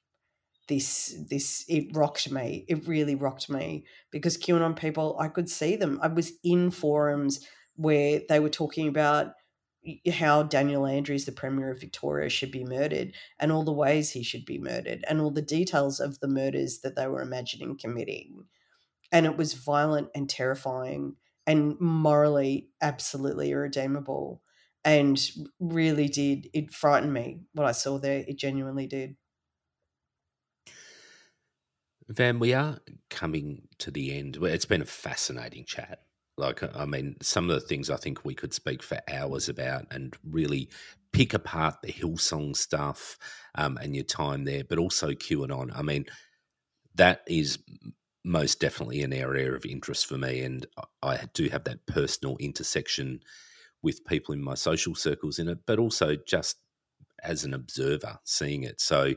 this 0.68 1.16
this 1.30 1.64
it 1.68 1.96
rocked 1.96 2.30
me. 2.30 2.64
It 2.68 2.86
really 2.86 3.14
rocked 3.14 3.48
me. 3.48 3.84
Because 4.10 4.36
qanon 4.36 4.76
people 4.76 5.16
i 5.20 5.28
could 5.28 5.48
see 5.48 5.76
them. 5.76 5.98
I 6.02 6.08
was 6.08 6.32
in 6.44 6.70
forums 6.70 7.46
where 7.76 8.20
they 8.28 8.40
were 8.40 8.48
talking 8.48 8.88
about 8.88 9.32
how 10.14 10.42
daniel 10.42 10.84
andrews 10.84 11.26
the 11.26 11.32
premier 11.32 11.70
of 11.70 11.80
victoria 11.80 12.28
should 12.28 12.50
be 12.50 12.64
murdered 12.64 13.14
and 13.38 13.52
all 13.52 13.62
the 13.62 13.72
ways 13.72 14.10
he 14.10 14.24
should 14.24 14.44
be 14.44 14.58
murdered 14.58 15.04
and 15.08 15.20
all 15.20 15.30
the 15.30 15.42
details 15.42 16.00
of 16.00 16.18
the 16.18 16.26
murders 16.26 16.80
that 16.80 16.96
they 16.96 17.06
were 17.06 17.22
imagining 17.22 17.78
committing. 17.78 18.46
And 19.12 19.26
it 19.26 19.36
was 19.36 19.54
violent 19.54 20.08
and 20.14 20.28
terrifying 20.28 21.16
and 21.46 21.78
morally 21.80 22.70
absolutely 22.82 23.52
irredeemable 23.52 24.42
and 24.86 25.18
really 25.58 26.08
did 26.08 26.48
it 26.54 26.72
frightened 26.72 27.12
me 27.12 27.40
what 27.52 27.66
I 27.66 27.72
saw 27.72 27.98
there. 27.98 28.24
It 28.26 28.38
genuinely 28.38 28.86
did. 28.86 29.16
Van, 32.08 32.38
we 32.38 32.54
are 32.54 32.78
coming 33.10 33.66
to 33.78 33.90
the 33.90 34.16
end. 34.16 34.38
It's 34.40 34.64
been 34.64 34.80
a 34.80 34.86
fascinating 34.86 35.64
chat. 35.64 36.02
Like, 36.38 36.62
I 36.76 36.84
mean, 36.84 37.16
some 37.20 37.50
of 37.50 37.60
the 37.60 37.66
things 37.66 37.90
I 37.90 37.96
think 37.96 38.24
we 38.24 38.34
could 38.34 38.54
speak 38.54 38.82
for 38.82 39.00
hours 39.08 39.48
about 39.48 39.86
and 39.90 40.16
really 40.22 40.70
pick 41.12 41.34
apart 41.34 41.82
the 41.82 41.92
Hillsong 41.92 42.56
stuff 42.56 43.18
um, 43.56 43.78
and 43.78 43.96
your 43.96 44.04
time 44.04 44.44
there, 44.44 44.62
but 44.62 44.78
also 44.78 45.10
QAnon. 45.10 45.76
I 45.76 45.82
mean, 45.82 46.06
that 46.94 47.22
is 47.26 47.58
most 48.22 48.60
definitely 48.60 49.02
an 49.02 49.12
area 49.12 49.52
of 49.52 49.66
interest 49.66 50.06
for 50.06 50.18
me. 50.18 50.42
And 50.42 50.64
I 51.02 51.26
do 51.34 51.48
have 51.48 51.64
that 51.64 51.86
personal 51.86 52.36
intersection 52.36 53.20
with 53.82 54.04
people 54.04 54.34
in 54.34 54.42
my 54.42 54.54
social 54.54 54.94
circles 54.94 55.38
in 55.38 55.48
it, 55.48 55.58
but 55.66 55.78
also 55.78 56.16
just 56.26 56.56
as 57.22 57.44
an 57.44 57.54
observer 57.54 58.18
seeing 58.24 58.62
it. 58.62 58.80
So 58.80 59.14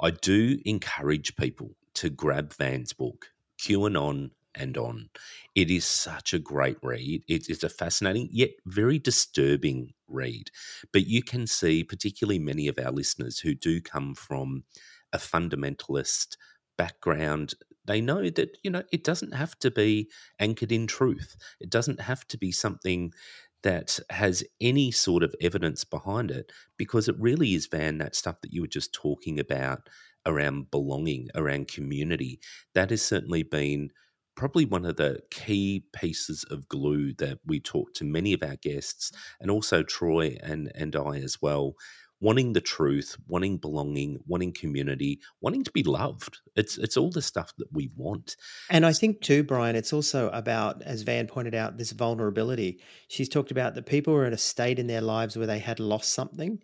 I 0.00 0.10
do 0.10 0.58
encourage 0.64 1.36
people 1.36 1.76
to 1.94 2.10
grab 2.10 2.54
Van's 2.54 2.92
book, 2.92 3.26
QAnon 3.60 4.30
and 4.54 4.76
On. 4.76 5.08
It 5.54 5.70
is 5.70 5.84
such 5.84 6.32
a 6.32 6.38
great 6.38 6.78
read. 6.82 7.22
It 7.28 7.48
is 7.48 7.62
a 7.62 7.68
fascinating 7.68 8.28
yet 8.30 8.50
very 8.66 8.98
disturbing 8.98 9.92
read. 10.08 10.50
But 10.92 11.06
you 11.06 11.22
can 11.22 11.46
see, 11.46 11.84
particularly 11.84 12.38
many 12.38 12.68
of 12.68 12.78
our 12.78 12.90
listeners 12.90 13.38
who 13.38 13.54
do 13.54 13.80
come 13.80 14.14
from 14.14 14.64
a 15.12 15.18
fundamentalist 15.18 16.36
background, 16.76 17.54
they 17.84 18.00
know 18.00 18.28
that 18.28 18.58
you 18.62 18.70
know 18.70 18.82
it 18.92 19.04
doesn't 19.04 19.34
have 19.34 19.58
to 19.60 19.70
be 19.70 20.10
anchored 20.38 20.72
in 20.72 20.86
truth. 20.86 21.36
It 21.60 21.70
doesn't 21.70 22.00
have 22.00 22.26
to 22.28 22.38
be 22.38 22.52
something 22.52 23.12
that 23.66 23.98
has 24.10 24.44
any 24.60 24.92
sort 24.92 25.24
of 25.24 25.34
evidence 25.40 25.82
behind 25.82 26.30
it 26.30 26.52
because 26.76 27.08
it 27.08 27.16
really 27.18 27.52
is 27.54 27.66
van 27.66 27.98
that 27.98 28.14
stuff 28.14 28.40
that 28.40 28.52
you 28.52 28.60
were 28.60 28.68
just 28.68 28.94
talking 28.94 29.40
about 29.40 29.88
around 30.24 30.70
belonging 30.70 31.28
around 31.34 31.66
community 31.66 32.38
that 32.74 32.90
has 32.90 33.02
certainly 33.02 33.42
been 33.42 33.90
probably 34.36 34.64
one 34.64 34.84
of 34.84 34.94
the 34.94 35.18
key 35.32 35.84
pieces 35.92 36.44
of 36.48 36.68
glue 36.68 37.12
that 37.14 37.40
we 37.44 37.58
talk 37.58 37.92
to 37.92 38.04
many 38.04 38.32
of 38.32 38.42
our 38.44 38.54
guests 38.62 39.10
and 39.40 39.50
also 39.50 39.82
Troy 39.82 40.36
and 40.44 40.70
and 40.76 40.94
I 40.94 41.16
as 41.16 41.42
well 41.42 41.74
wanting 42.20 42.52
the 42.52 42.60
truth 42.60 43.16
wanting 43.28 43.56
belonging 43.58 44.18
wanting 44.26 44.52
community 44.52 45.20
wanting 45.40 45.62
to 45.62 45.70
be 45.72 45.82
loved 45.82 46.38
it's 46.54 46.78
it's 46.78 46.96
all 46.96 47.10
the 47.10 47.22
stuff 47.22 47.52
that 47.58 47.72
we 47.72 47.90
want 47.96 48.36
and 48.70 48.86
i 48.86 48.92
think 48.92 49.20
too 49.20 49.42
brian 49.42 49.76
it's 49.76 49.92
also 49.92 50.28
about 50.30 50.82
as 50.82 51.02
van 51.02 51.26
pointed 51.26 51.54
out 51.54 51.76
this 51.76 51.92
vulnerability 51.92 52.80
she's 53.08 53.28
talked 53.28 53.50
about 53.50 53.74
that 53.74 53.86
people 53.86 54.14
were 54.14 54.26
in 54.26 54.32
a 54.32 54.38
state 54.38 54.78
in 54.78 54.86
their 54.86 55.00
lives 55.00 55.36
where 55.36 55.46
they 55.46 55.58
had 55.58 55.78
lost 55.78 56.12
something 56.12 56.58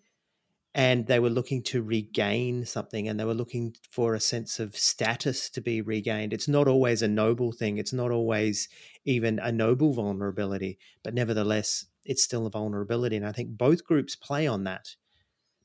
and 0.74 1.06
they 1.06 1.18
were 1.18 1.30
looking 1.30 1.62
to 1.62 1.82
regain 1.82 2.64
something 2.64 3.06
and 3.06 3.20
they 3.20 3.24
were 3.24 3.34
looking 3.34 3.76
for 3.90 4.14
a 4.14 4.20
sense 4.20 4.58
of 4.58 4.76
status 4.76 5.50
to 5.50 5.60
be 5.60 5.82
regained. 5.82 6.32
It's 6.32 6.48
not 6.48 6.66
always 6.66 7.02
a 7.02 7.08
noble 7.08 7.52
thing, 7.52 7.76
it's 7.76 7.92
not 7.92 8.10
always 8.10 8.68
even 9.04 9.38
a 9.38 9.52
noble 9.52 9.92
vulnerability, 9.92 10.78
but 11.02 11.14
nevertheless, 11.14 11.86
it's 12.04 12.22
still 12.22 12.46
a 12.46 12.50
vulnerability. 12.50 13.16
And 13.16 13.26
I 13.26 13.32
think 13.32 13.50
both 13.50 13.84
groups 13.84 14.16
play 14.16 14.46
on 14.46 14.64
that. 14.64 14.96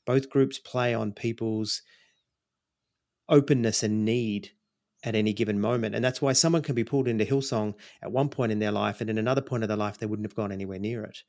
Both 0.07 0.31
groups 0.31 0.57
play 0.57 0.95
on 0.95 1.11
people's 1.11 1.83
openness 3.29 3.83
and 3.83 4.03
need 4.03 4.51
at 5.03 5.13
any 5.13 5.33
given 5.33 5.59
moment. 5.59 5.93
And 5.93 6.03
that's 6.03 6.21
why 6.21 6.33
someone 6.33 6.63
can 6.63 6.73
be 6.73 6.83
pulled 6.83 7.07
into 7.07 7.25
Hillsong 7.25 7.75
at 8.01 8.11
one 8.11 8.29
point 8.29 8.51
in 8.51 8.59
their 8.59 8.71
life, 8.71 9.01
and 9.01 9.09
in 9.09 9.19
another 9.19 9.41
point 9.41 9.63
of 9.63 9.67
their 9.67 9.77
life, 9.77 9.99
they 9.99 10.07
wouldn't 10.07 10.27
have 10.27 10.35
gone 10.35 10.51
anywhere 10.51 10.79
near 10.79 11.03
it. 11.03 11.19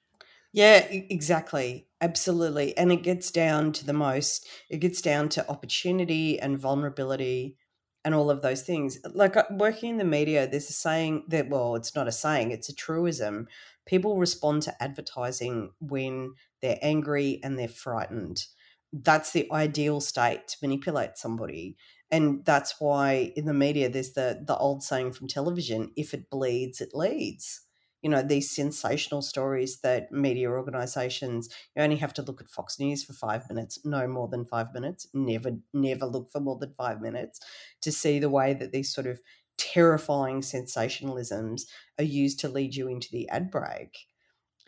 Yeah, 0.52 0.86
exactly. 0.90 1.88
Absolutely. 2.00 2.76
And 2.78 2.90
it 2.90 3.02
gets 3.02 3.30
down 3.30 3.72
to 3.72 3.84
the 3.84 3.92
most, 3.92 4.46
it 4.70 4.78
gets 4.78 5.02
down 5.02 5.28
to 5.30 5.48
opportunity 5.50 6.40
and 6.40 6.58
vulnerability 6.58 7.56
and 8.04 8.14
all 8.14 8.30
of 8.30 8.40
those 8.40 8.62
things. 8.62 8.98
Like 9.12 9.36
uh, 9.36 9.44
working 9.50 9.90
in 9.90 9.98
the 9.98 10.04
media, 10.04 10.48
there's 10.48 10.70
a 10.70 10.72
saying 10.72 11.24
that, 11.28 11.50
well, 11.50 11.74
it's 11.74 11.94
not 11.94 12.08
a 12.08 12.12
saying, 12.12 12.52
it's 12.52 12.70
a 12.70 12.74
truism. 12.74 13.46
People 13.84 14.16
respond 14.16 14.62
to 14.62 14.82
advertising 14.82 15.72
when 15.80 16.32
they're 16.62 16.78
angry 16.80 17.40
and 17.42 17.58
they're 17.58 17.68
frightened. 17.68 18.46
That's 18.92 19.32
the 19.32 19.50
ideal 19.52 20.00
state 20.00 20.48
to 20.48 20.56
manipulate 20.62 21.18
somebody. 21.18 21.76
And 22.10 22.44
that's 22.44 22.80
why 22.80 23.32
in 23.36 23.44
the 23.44 23.52
media, 23.52 23.88
there's 23.90 24.12
the, 24.12 24.42
the 24.46 24.56
old 24.56 24.82
saying 24.82 25.12
from 25.12 25.28
television 25.28 25.92
if 25.96 26.14
it 26.14 26.30
bleeds, 26.30 26.80
it 26.80 26.94
leads 26.94 27.62
you 28.02 28.08
know 28.08 28.22
these 28.22 28.50
sensational 28.50 29.22
stories 29.22 29.80
that 29.80 30.12
media 30.12 30.48
organizations 30.48 31.48
you 31.74 31.82
only 31.82 31.96
have 31.96 32.14
to 32.14 32.22
look 32.22 32.40
at 32.40 32.48
fox 32.48 32.78
news 32.78 33.02
for 33.02 33.12
five 33.12 33.48
minutes 33.48 33.84
no 33.84 34.06
more 34.06 34.28
than 34.28 34.44
five 34.44 34.72
minutes 34.72 35.08
never 35.14 35.50
never 35.72 36.06
look 36.06 36.30
for 36.30 36.40
more 36.40 36.56
than 36.58 36.72
five 36.74 37.00
minutes 37.00 37.40
to 37.80 37.90
see 37.90 38.18
the 38.20 38.30
way 38.30 38.54
that 38.54 38.70
these 38.70 38.94
sort 38.94 39.06
of 39.08 39.20
terrifying 39.56 40.40
sensationalisms 40.42 41.62
are 41.98 42.04
used 42.04 42.38
to 42.38 42.48
lead 42.48 42.76
you 42.76 42.86
into 42.86 43.08
the 43.10 43.28
ad 43.30 43.50
break 43.50 44.06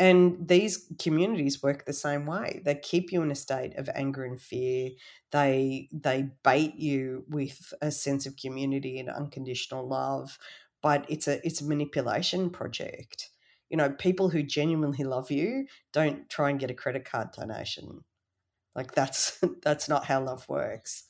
and 0.00 0.48
these 0.48 0.86
communities 0.98 1.62
work 1.62 1.84
the 1.84 1.92
same 1.92 2.26
way 2.26 2.60
they 2.64 2.74
keep 2.74 3.12
you 3.12 3.22
in 3.22 3.30
a 3.30 3.36
state 3.36 3.76
of 3.76 3.88
anger 3.94 4.24
and 4.24 4.40
fear 4.40 4.90
they 5.30 5.88
they 5.92 6.28
bait 6.42 6.74
you 6.74 7.24
with 7.28 7.72
a 7.80 7.92
sense 7.92 8.26
of 8.26 8.36
community 8.36 8.98
and 8.98 9.08
unconditional 9.08 9.86
love 9.86 10.38
but 10.82 11.04
it's 11.08 11.28
a 11.28 11.44
it's 11.46 11.60
a 11.60 11.66
manipulation 11.66 12.50
project. 12.50 13.30
You 13.68 13.76
know, 13.76 13.90
people 13.90 14.30
who 14.30 14.42
genuinely 14.42 15.04
love 15.04 15.30
you 15.30 15.66
don't 15.92 16.28
try 16.28 16.50
and 16.50 16.58
get 16.58 16.70
a 16.70 16.74
credit 16.74 17.04
card 17.04 17.28
donation. 17.32 18.04
Like 18.74 18.92
that's 18.92 19.42
that's 19.62 19.88
not 19.88 20.06
how 20.06 20.22
love 20.22 20.48
works. 20.48 21.04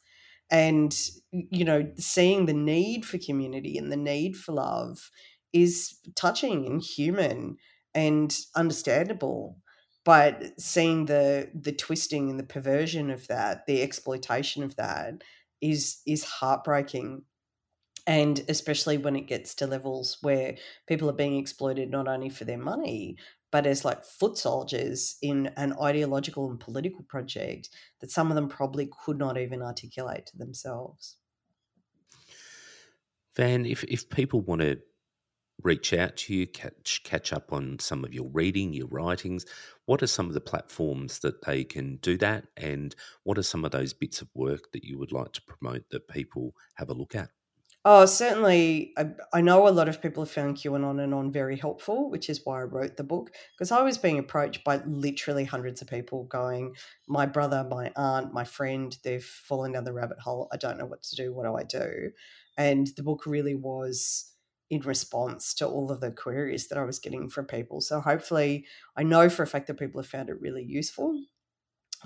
And 0.50 0.94
you 1.32 1.64
know, 1.64 1.92
seeing 1.96 2.46
the 2.46 2.54
need 2.54 3.06
for 3.06 3.18
community 3.18 3.78
and 3.78 3.92
the 3.92 3.96
need 3.96 4.36
for 4.36 4.52
love 4.52 5.10
is 5.52 5.98
touching 6.14 6.66
and 6.66 6.82
human 6.82 7.56
and 7.94 8.36
understandable 8.54 9.56
but 10.04 10.58
seeing 10.58 11.06
the 11.06 11.50
the 11.54 11.72
twisting 11.72 12.30
and 12.30 12.38
the 12.38 12.44
perversion 12.44 13.10
of 13.10 13.26
that 13.28 13.66
the 13.66 13.82
exploitation 13.82 14.62
of 14.62 14.76
that 14.76 15.22
is 15.60 16.00
is 16.06 16.24
heartbreaking. 16.24 17.22
And 18.06 18.42
especially 18.48 18.96
when 18.96 19.14
it 19.14 19.28
gets 19.28 19.54
to 19.56 19.66
levels 19.66 20.18
where 20.22 20.56
people 20.88 21.08
are 21.10 21.14
being 21.14 21.36
exploited 21.36 21.90
not 21.90 22.08
only 22.08 22.28
for 22.30 22.44
their 22.44 22.58
money 22.58 23.16
but 23.52 23.66
as 23.66 23.84
like 23.84 24.04
foot 24.04 24.38
soldiers 24.38 25.16
in 25.22 25.48
an 25.56 25.74
ideological 25.80 26.48
and 26.48 26.58
political 26.58 27.02
project 27.04 27.68
that 28.00 28.10
some 28.10 28.30
of 28.30 28.36
them 28.36 28.48
probably 28.48 28.88
could 29.04 29.18
not 29.18 29.36
even 29.36 29.60
articulate 29.60 30.26
to 30.26 30.38
themselves. 30.38 31.16
Van 33.36 33.66
if, 33.66 33.84
if 33.84 34.08
people 34.08 34.40
want 34.40 34.62
to 34.62 34.78
reach 35.62 35.92
out 35.92 36.16
to 36.16 36.34
you 36.34 36.46
catch 36.46 37.02
catch 37.04 37.32
up 37.32 37.52
on 37.52 37.78
some 37.78 38.04
of 38.04 38.12
your 38.12 38.28
reading 38.28 38.72
your 38.72 38.86
writings 38.88 39.44
what 39.86 40.02
are 40.02 40.06
some 40.06 40.26
of 40.26 40.34
the 40.34 40.40
platforms 40.40 41.18
that 41.20 41.44
they 41.44 41.64
can 41.64 41.96
do 41.96 42.16
that 42.16 42.44
and 42.56 42.94
what 43.24 43.38
are 43.38 43.42
some 43.42 43.64
of 43.64 43.70
those 43.70 43.92
bits 43.92 44.20
of 44.20 44.28
work 44.34 44.72
that 44.72 44.84
you 44.84 44.98
would 44.98 45.12
like 45.12 45.32
to 45.32 45.42
promote 45.42 45.82
that 45.90 46.08
people 46.08 46.54
have 46.74 46.90
a 46.90 46.94
look 46.94 47.14
at 47.14 47.30
Oh, 47.82 48.04
certainly. 48.04 48.92
I, 48.98 49.06
I 49.32 49.40
know 49.40 49.66
a 49.66 49.70
lot 49.70 49.88
of 49.88 50.02
people 50.02 50.22
have 50.22 50.30
found 50.30 50.56
QAnon 50.58 50.76
and 50.76 50.84
on 50.84 51.00
and 51.00 51.14
on 51.14 51.32
very 51.32 51.56
helpful, 51.56 52.10
which 52.10 52.28
is 52.28 52.42
why 52.44 52.60
I 52.60 52.64
wrote 52.64 52.98
the 52.98 53.04
book. 53.04 53.30
Because 53.56 53.72
I 53.72 53.80
was 53.80 53.96
being 53.96 54.18
approached 54.18 54.64
by 54.64 54.82
literally 54.84 55.46
hundreds 55.46 55.80
of 55.80 55.88
people 55.88 56.24
going, 56.24 56.76
My 57.08 57.24
brother, 57.24 57.66
my 57.70 57.90
aunt, 57.96 58.34
my 58.34 58.44
friend, 58.44 58.94
they've 59.02 59.24
fallen 59.24 59.72
down 59.72 59.84
the 59.84 59.94
rabbit 59.94 60.20
hole. 60.20 60.48
I 60.52 60.58
don't 60.58 60.76
know 60.76 60.84
what 60.84 61.02
to 61.04 61.16
do. 61.16 61.32
What 61.32 61.46
do 61.46 61.56
I 61.56 61.62
do? 61.62 62.10
And 62.58 62.86
the 62.96 63.02
book 63.02 63.24
really 63.24 63.54
was 63.54 64.30
in 64.70 64.80
response 64.82 65.52
to 65.54 65.66
all 65.66 65.90
of 65.90 66.00
the 66.00 66.12
queries 66.12 66.68
that 66.68 66.78
I 66.78 66.84
was 66.84 67.00
getting 67.00 67.28
from 67.28 67.46
people. 67.46 67.80
So 67.80 68.00
hopefully, 68.00 68.66
I 68.96 69.02
know 69.02 69.28
for 69.28 69.42
a 69.42 69.46
fact 69.46 69.66
that 69.66 69.78
people 69.78 70.00
have 70.00 70.10
found 70.10 70.30
it 70.30 70.40
really 70.40 70.62
useful. 70.62 71.20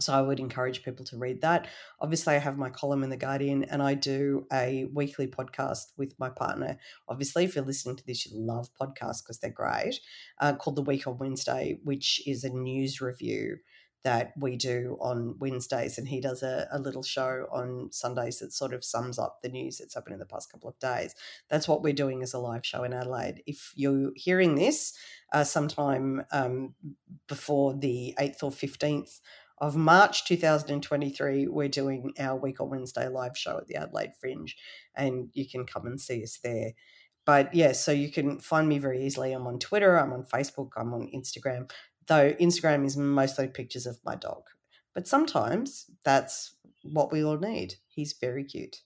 So 0.01 0.13
I 0.13 0.23
would 0.23 0.41
encourage 0.41 0.83
people 0.83 1.05
to 1.07 1.19
read 1.19 1.43
that. 1.43 1.69
Obviously, 2.01 2.35
I 2.35 2.39
have 2.39 2.59
my 2.59 2.69
column 2.69 3.05
in 3.05 3.11
The 3.11 3.17
Guardian 3.17 3.63
and 3.65 3.81
I 3.81 3.95
do 3.95 4.45
a 4.53 4.87
weekly 4.93 5.29
podcast 5.29 5.93
with 5.97 6.19
my 6.19 6.31
partner. 6.31 6.79
Obviously, 7.09 7.45
if 7.45 7.55
you're 7.55 7.65
listening 7.65 7.97
to 7.97 8.07
this, 8.07 8.27
you 8.27 8.33
love 8.35 8.71
podcasts 8.81 9.23
because 9.23 9.39
they're 9.39 9.51
great, 9.51 10.01
uh, 10.41 10.55
called 10.55 10.77
The 10.77 10.83
Week 10.83 11.07
on 11.07 11.19
Wednesday, 11.19 11.79
which 11.85 12.27
is 12.27 12.43
a 12.43 12.51
news 12.51 13.01
review 13.01 13.59
that 14.05 14.33
we 14.37 14.57
do 14.57 14.97
on 15.01 15.37
Wednesdays. 15.39 15.99
And 15.99 16.07
he 16.07 16.21
does 16.21 16.43
a, 16.43 16.69
a 16.71 16.79
little 16.79 17.03
show 17.03 17.47
on 17.51 17.91
Sundays 17.91 18.39
that 18.39 18.53
sort 18.53 18.73
of 18.73 18.85
sums 18.85 19.19
up 19.19 19.41
the 19.43 19.49
news 19.49 19.79
that's 19.79 19.95
happened 19.95 20.15
in 20.15 20.21
the 20.21 20.27
past 20.27 20.53
couple 20.53 20.69
of 20.69 20.79
days. 20.79 21.15
That's 21.49 21.67
what 21.67 21.83
we're 21.83 21.95
doing 21.95 22.23
as 22.23 22.35
a 22.35 22.39
live 22.39 22.65
show 22.65 22.85
in 22.85 22.93
Adelaide. 22.93 23.43
If 23.47 23.73
you're 23.75 24.13
hearing 24.15 24.55
this 24.55 24.97
uh, 25.33 25.45
sometime 25.45 26.25
um, 26.31 26.75
before 27.27 27.75
the 27.75 28.15
8th 28.21 28.43
or 28.43 28.51
15th, 28.51 29.21
of 29.59 29.77
March 29.77 30.25
2023, 30.25 31.47
we're 31.47 31.69
doing 31.69 32.13
our 32.19 32.37
Week 32.37 32.61
on 32.61 32.71
Wednesday 32.71 33.09
live 33.09 33.39
show 33.39 33.57
at 33.57 33.69
the 33.69 33.77
Adelaide 33.77 34.13
Fringe, 34.21 34.57
and 34.97 35.31
you 35.33 35.49
can 35.49 35.65
come 35.65 35.87
and 35.87 36.01
see 36.01 36.23
us 36.25 36.39
there. 36.43 36.73
But 37.25 37.55
yeah, 37.55 37.73
so 37.73 37.91
you 37.91 38.11
can 38.11 38.39
find 38.41 38.69
me 38.69 38.79
very 38.79 39.05
easily. 39.05 39.33
I'm 39.33 39.47
on 39.47 39.59
Twitter, 39.59 39.99
I'm 39.99 40.13
on 40.13 40.25
Facebook, 40.25 40.71
I'm 40.77 40.93
on 40.93 41.09
Instagram, 41.15 41.71
though 42.07 42.33
Instagram 42.35 42.85
is 42.85 42.97
mostly 42.97 43.49
pictures 43.49 43.87
of 43.87 43.99
my 44.05 44.15
dog. 44.15 44.45
But 44.95 45.09
sometimes 45.09 45.87
that's 46.05 46.53
what 46.83 47.13
we 47.13 47.25
all 47.25 47.39
need. 47.39 47.77
He's 47.89 48.13
very 48.13 48.45
cute. 48.45 48.83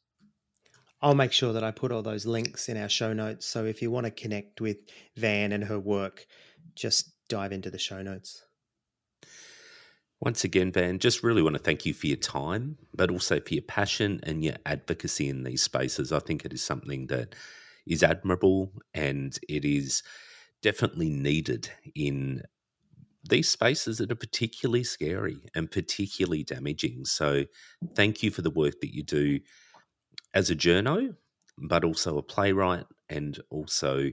I'll 1.00 1.14
make 1.14 1.32
sure 1.32 1.52
that 1.52 1.62
I 1.62 1.70
put 1.70 1.92
all 1.92 2.02
those 2.02 2.26
links 2.26 2.68
in 2.68 2.76
our 2.76 2.88
show 2.88 3.12
notes. 3.12 3.46
So 3.46 3.64
if 3.64 3.82
you 3.82 3.90
want 3.90 4.06
to 4.06 4.10
connect 4.10 4.60
with 4.60 4.78
Van 5.16 5.52
and 5.52 5.64
her 5.64 5.78
work, 5.78 6.26
just 6.74 7.12
dive 7.28 7.52
into 7.52 7.70
the 7.70 7.78
show 7.78 8.02
notes. 8.02 8.44
Once 10.20 10.42
again, 10.42 10.72
Van, 10.72 10.98
just 10.98 11.22
really 11.22 11.42
want 11.42 11.54
to 11.54 11.62
thank 11.62 11.86
you 11.86 11.94
for 11.94 12.08
your 12.08 12.16
time, 12.16 12.76
but 12.92 13.10
also 13.10 13.38
for 13.38 13.54
your 13.54 13.62
passion 13.62 14.18
and 14.24 14.44
your 14.44 14.56
advocacy 14.66 15.28
in 15.28 15.44
these 15.44 15.62
spaces. 15.62 16.12
I 16.12 16.18
think 16.18 16.44
it 16.44 16.52
is 16.52 16.64
something 16.64 17.06
that 17.06 17.36
is 17.86 18.02
admirable 18.02 18.72
and 18.92 19.38
it 19.48 19.64
is 19.64 20.02
definitely 20.60 21.08
needed 21.08 21.70
in 21.94 22.42
these 23.24 23.48
spaces 23.48 23.98
that 23.98 24.12
are 24.12 24.16
particularly 24.16 24.84
scary 24.84 25.38
and 25.54 25.70
particularly 25.70 26.44
damaging. 26.44 27.04
So, 27.04 27.44
thank 27.94 28.22
you 28.22 28.30
for 28.30 28.42
the 28.42 28.50
work 28.50 28.80
that 28.80 28.94
you 28.94 29.02
do 29.02 29.40
as 30.34 30.50
a 30.50 30.56
journo, 30.56 31.14
but 31.58 31.84
also 31.84 32.18
a 32.18 32.22
playwright 32.22 32.86
and 33.08 33.38
also 33.50 34.10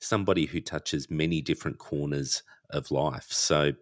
somebody 0.00 0.46
who 0.46 0.60
touches 0.60 1.10
many 1.10 1.40
different 1.40 1.78
corners 1.78 2.42
of 2.70 2.90
life. 2.90 3.26
So, 3.30 3.72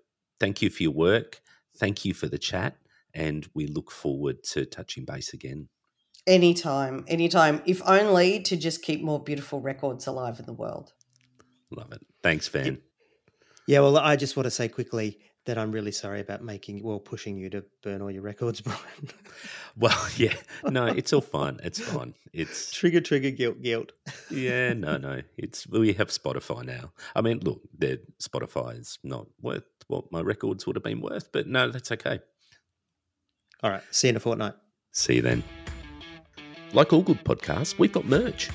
thank 0.40 0.62
you 0.62 0.70
for 0.70 0.82
your 0.82 0.92
work. 0.92 1.40
Thank 1.78 2.04
you 2.04 2.14
for 2.14 2.28
the 2.28 2.38
chat, 2.38 2.76
and 3.14 3.48
we 3.54 3.66
look 3.66 3.90
forward 3.90 4.42
to 4.44 4.64
touching 4.66 5.04
base 5.04 5.32
again. 5.32 5.68
Anytime, 6.26 7.04
anytime. 7.08 7.62
If 7.66 7.82
only 7.84 8.40
to 8.42 8.56
just 8.56 8.82
keep 8.82 9.02
more 9.02 9.22
beautiful 9.22 9.60
records 9.60 10.06
alive 10.06 10.38
in 10.38 10.46
the 10.46 10.52
world. 10.52 10.92
Love 11.70 11.92
it. 11.92 12.00
Thanks, 12.22 12.46
Van. 12.48 12.78
Yeah, 13.66 13.80
well, 13.80 13.96
I 13.98 14.16
just 14.16 14.36
want 14.36 14.44
to 14.44 14.50
say 14.50 14.68
quickly 14.68 15.18
that 15.44 15.58
I'm 15.58 15.72
really 15.72 15.92
sorry 15.92 16.20
about 16.20 16.42
making, 16.42 16.82
well, 16.84 17.00
pushing 17.00 17.36
you 17.36 17.50
to 17.50 17.64
burn 17.82 18.00
all 18.00 18.10
your 18.10 18.22
records, 18.22 18.60
Brian. 18.62 18.78
Well, 19.76 19.98
yeah, 20.16 20.34
no, 20.64 20.86
it's 20.86 21.12
all 21.12 21.20
fine. 21.20 21.58
It's 21.62 21.80
fine. 21.80 22.14
It's 22.32 22.72
trigger, 22.72 23.00
trigger, 23.00 23.30
guilt, 23.30 23.62
guilt. 23.62 23.92
yeah, 24.30 24.72
no, 24.72 24.96
no. 24.98 25.22
It's 25.36 25.66
we 25.66 25.92
have 25.94 26.08
Spotify 26.08 26.64
now. 26.64 26.92
I 27.16 27.22
mean, 27.22 27.40
look, 27.40 27.60
their 27.76 27.98
Spotify 28.22 28.78
is 28.78 28.98
not 29.02 29.26
worth 29.40 29.64
what 29.88 30.12
my 30.12 30.20
records 30.20 30.66
would 30.66 30.76
have 30.76 30.84
been 30.84 31.00
worth, 31.00 31.30
but 31.32 31.46
no, 31.46 31.70
that's 31.70 31.90
okay. 31.92 32.20
All 33.62 33.70
right. 33.70 33.82
See 33.90 34.08
you 34.08 34.10
in 34.10 34.16
a 34.16 34.20
fortnight. 34.20 34.54
See 34.92 35.16
you 35.16 35.22
then. 35.22 35.42
Like 36.72 36.92
all 36.92 37.02
good 37.02 37.22
podcasts, 37.24 37.78
we've 37.78 37.92
got 37.92 38.06
merch. 38.06 38.50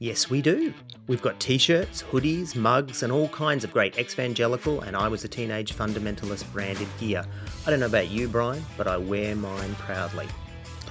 Yes, 0.00 0.30
we 0.30 0.42
do. 0.42 0.72
We've 1.08 1.22
got 1.22 1.40
t 1.40 1.58
shirts, 1.58 2.04
hoodies, 2.04 2.54
mugs, 2.54 3.02
and 3.02 3.12
all 3.12 3.28
kinds 3.30 3.64
of 3.64 3.72
great 3.72 3.94
Exvangelical 3.94 4.86
and 4.86 4.96
I 4.96 5.08
Was 5.08 5.24
a 5.24 5.28
Teenage 5.28 5.74
Fundamentalist 5.74 6.52
branded 6.52 6.86
gear. 7.00 7.24
I 7.66 7.70
don't 7.70 7.80
know 7.80 7.86
about 7.86 8.08
you, 8.08 8.28
Brian, 8.28 8.64
but 8.76 8.86
I 8.86 8.96
wear 8.96 9.34
mine 9.34 9.74
proudly. 9.74 10.28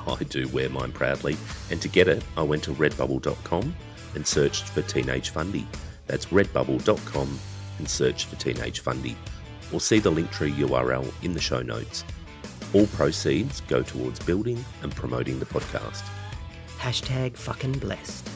I 0.05 0.23
do 0.25 0.49
wear 0.49 0.69
mine 0.69 0.91
proudly, 0.91 1.37
and 1.71 1.81
to 1.81 1.87
get 1.87 2.09
it, 2.09 2.21
I 2.35 2.41
went 2.41 2.63
to 2.63 2.73
redbubble.com 2.73 3.75
and 4.15 4.27
searched 4.27 4.67
for 4.67 4.81
Teenage 4.81 5.29
Fundy. 5.29 5.65
That's 6.07 6.25
redbubble.com 6.27 7.39
and 7.77 7.89
search 7.89 8.25
for 8.25 8.35
Teenage 8.35 8.81
Fundy, 8.81 9.15
or 9.71 9.79
see 9.79 9.99
the 9.99 10.11
Linktree 10.11 10.53
URL 10.55 11.09
in 11.23 11.31
the 11.31 11.39
show 11.39 11.61
notes. 11.61 12.03
All 12.73 12.87
proceeds 12.87 13.61
go 13.61 13.83
towards 13.83 14.19
building 14.19 14.63
and 14.81 14.93
promoting 14.93 15.39
the 15.39 15.45
podcast. 15.45 16.03
Hashtag 16.77 17.37
fucking 17.37 17.79
blessed. 17.79 18.29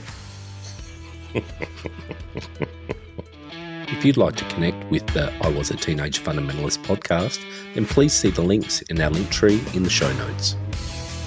If 3.87 4.05
you'd 4.05 4.17
like 4.17 4.35
to 4.35 4.45
connect 4.45 4.83
with 4.91 5.05
the 5.07 5.31
I 5.41 5.49
Was 5.49 5.71
a 5.71 5.77
Teenage 5.77 6.23
Fundamentalist 6.23 6.83
podcast, 6.83 7.39
then 7.73 7.85
please 7.85 8.13
see 8.13 8.29
the 8.29 8.41
links 8.41 8.81
in 8.83 8.99
our 9.01 9.09
link 9.09 9.29
tree 9.29 9.61
in 9.73 9.83
the 9.83 9.89
show 9.89 10.11
notes. 10.13 10.55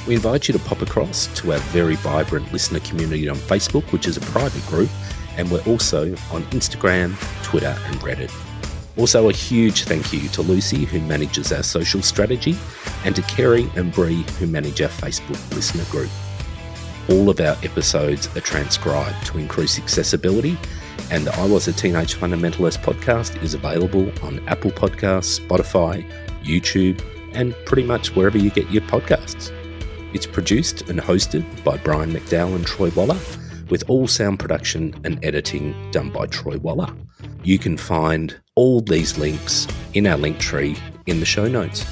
We 0.07 0.15
invite 0.15 0.49
you 0.49 0.53
to 0.53 0.61
pop 0.61 0.83
across 0.83 1.29
to 1.41 1.53
our 1.53 1.59
very 1.59 1.97
vibrant 1.97 2.53
listener 2.53 2.81
community 2.81 3.29
on 3.29 3.37
Facebook, 3.37 3.91
which 3.93 4.07
is 4.07 4.17
a 4.17 4.21
private 4.21 4.67
group, 4.67 4.91
and 5.37 5.51
we're 5.51 5.65
also 5.65 6.13
on 6.31 6.43
Instagram, 6.53 7.15
Twitter, 7.43 7.77
and 7.87 7.97
Reddit. 7.97 8.33
Also, 8.97 9.29
a 9.29 9.33
huge 9.33 9.85
thank 9.85 10.13
you 10.13 10.29
to 10.29 10.43
Lucy, 10.43 10.85
who 10.85 11.01
manages 11.01 11.53
our 11.53 11.63
social 11.63 12.03
strategy, 12.03 12.57
and 13.05 13.17
to 13.17 13.23
Kerry 13.23 13.69
and 13.77 13.93
Bree, 13.93 14.25
who 14.39 14.47
manage 14.47 14.81
our 14.83 14.89
Facebook 14.89 15.55
listener 15.55 15.85
group. 15.91 16.11
All 17.11 17.29
of 17.29 17.39
our 17.39 17.55
episodes 17.63 18.35
are 18.35 18.41
transcribed 18.41 19.27
to 19.27 19.37
increase 19.37 19.79
accessibility, 19.79 20.57
and 21.11 21.27
the 21.27 21.39
I 21.39 21.47
Was 21.47 21.69
a 21.69 21.73
Teenage 21.75 22.15
Fundamentalist 22.15 22.79
podcast 22.83 23.43
is 23.43 23.53
available 23.53 24.11
on 24.23 24.41
Apple 24.49 24.71
Podcasts, 24.71 25.39
Spotify, 25.39 26.11
YouTube, 26.43 27.05
and 27.35 27.55
pretty 27.67 27.83
much 27.83 28.17
wherever 28.17 28.39
you 28.39 28.49
get 28.49 28.71
your 28.71 28.81
podcasts. 28.85 29.53
It's 30.15 30.25
produced 30.25 30.89
and 30.89 30.99
hosted 30.99 31.45
by 31.63 31.77
Brian 31.77 32.11
McDowell 32.11 32.57
and 32.57 32.67
Troy 32.67 32.89
Waller, 32.91 33.19
with 33.69 33.85
all 33.89 34.07
sound 34.07 34.39
production 34.39 34.95
and 35.05 35.23
editing 35.23 35.75
done 35.91 36.09
by 36.09 36.25
Troy 36.27 36.57
Waller. 36.57 36.91
You 37.43 37.59
can 37.59 37.77
find 37.77 38.35
all 38.55 38.81
these 38.81 39.19
links 39.19 39.69
in 39.93 40.07
our 40.07 40.17
link 40.17 40.39
tree 40.39 40.75
in 41.05 41.21
the 41.21 41.27
show 41.27 41.49
notes. 41.49 41.85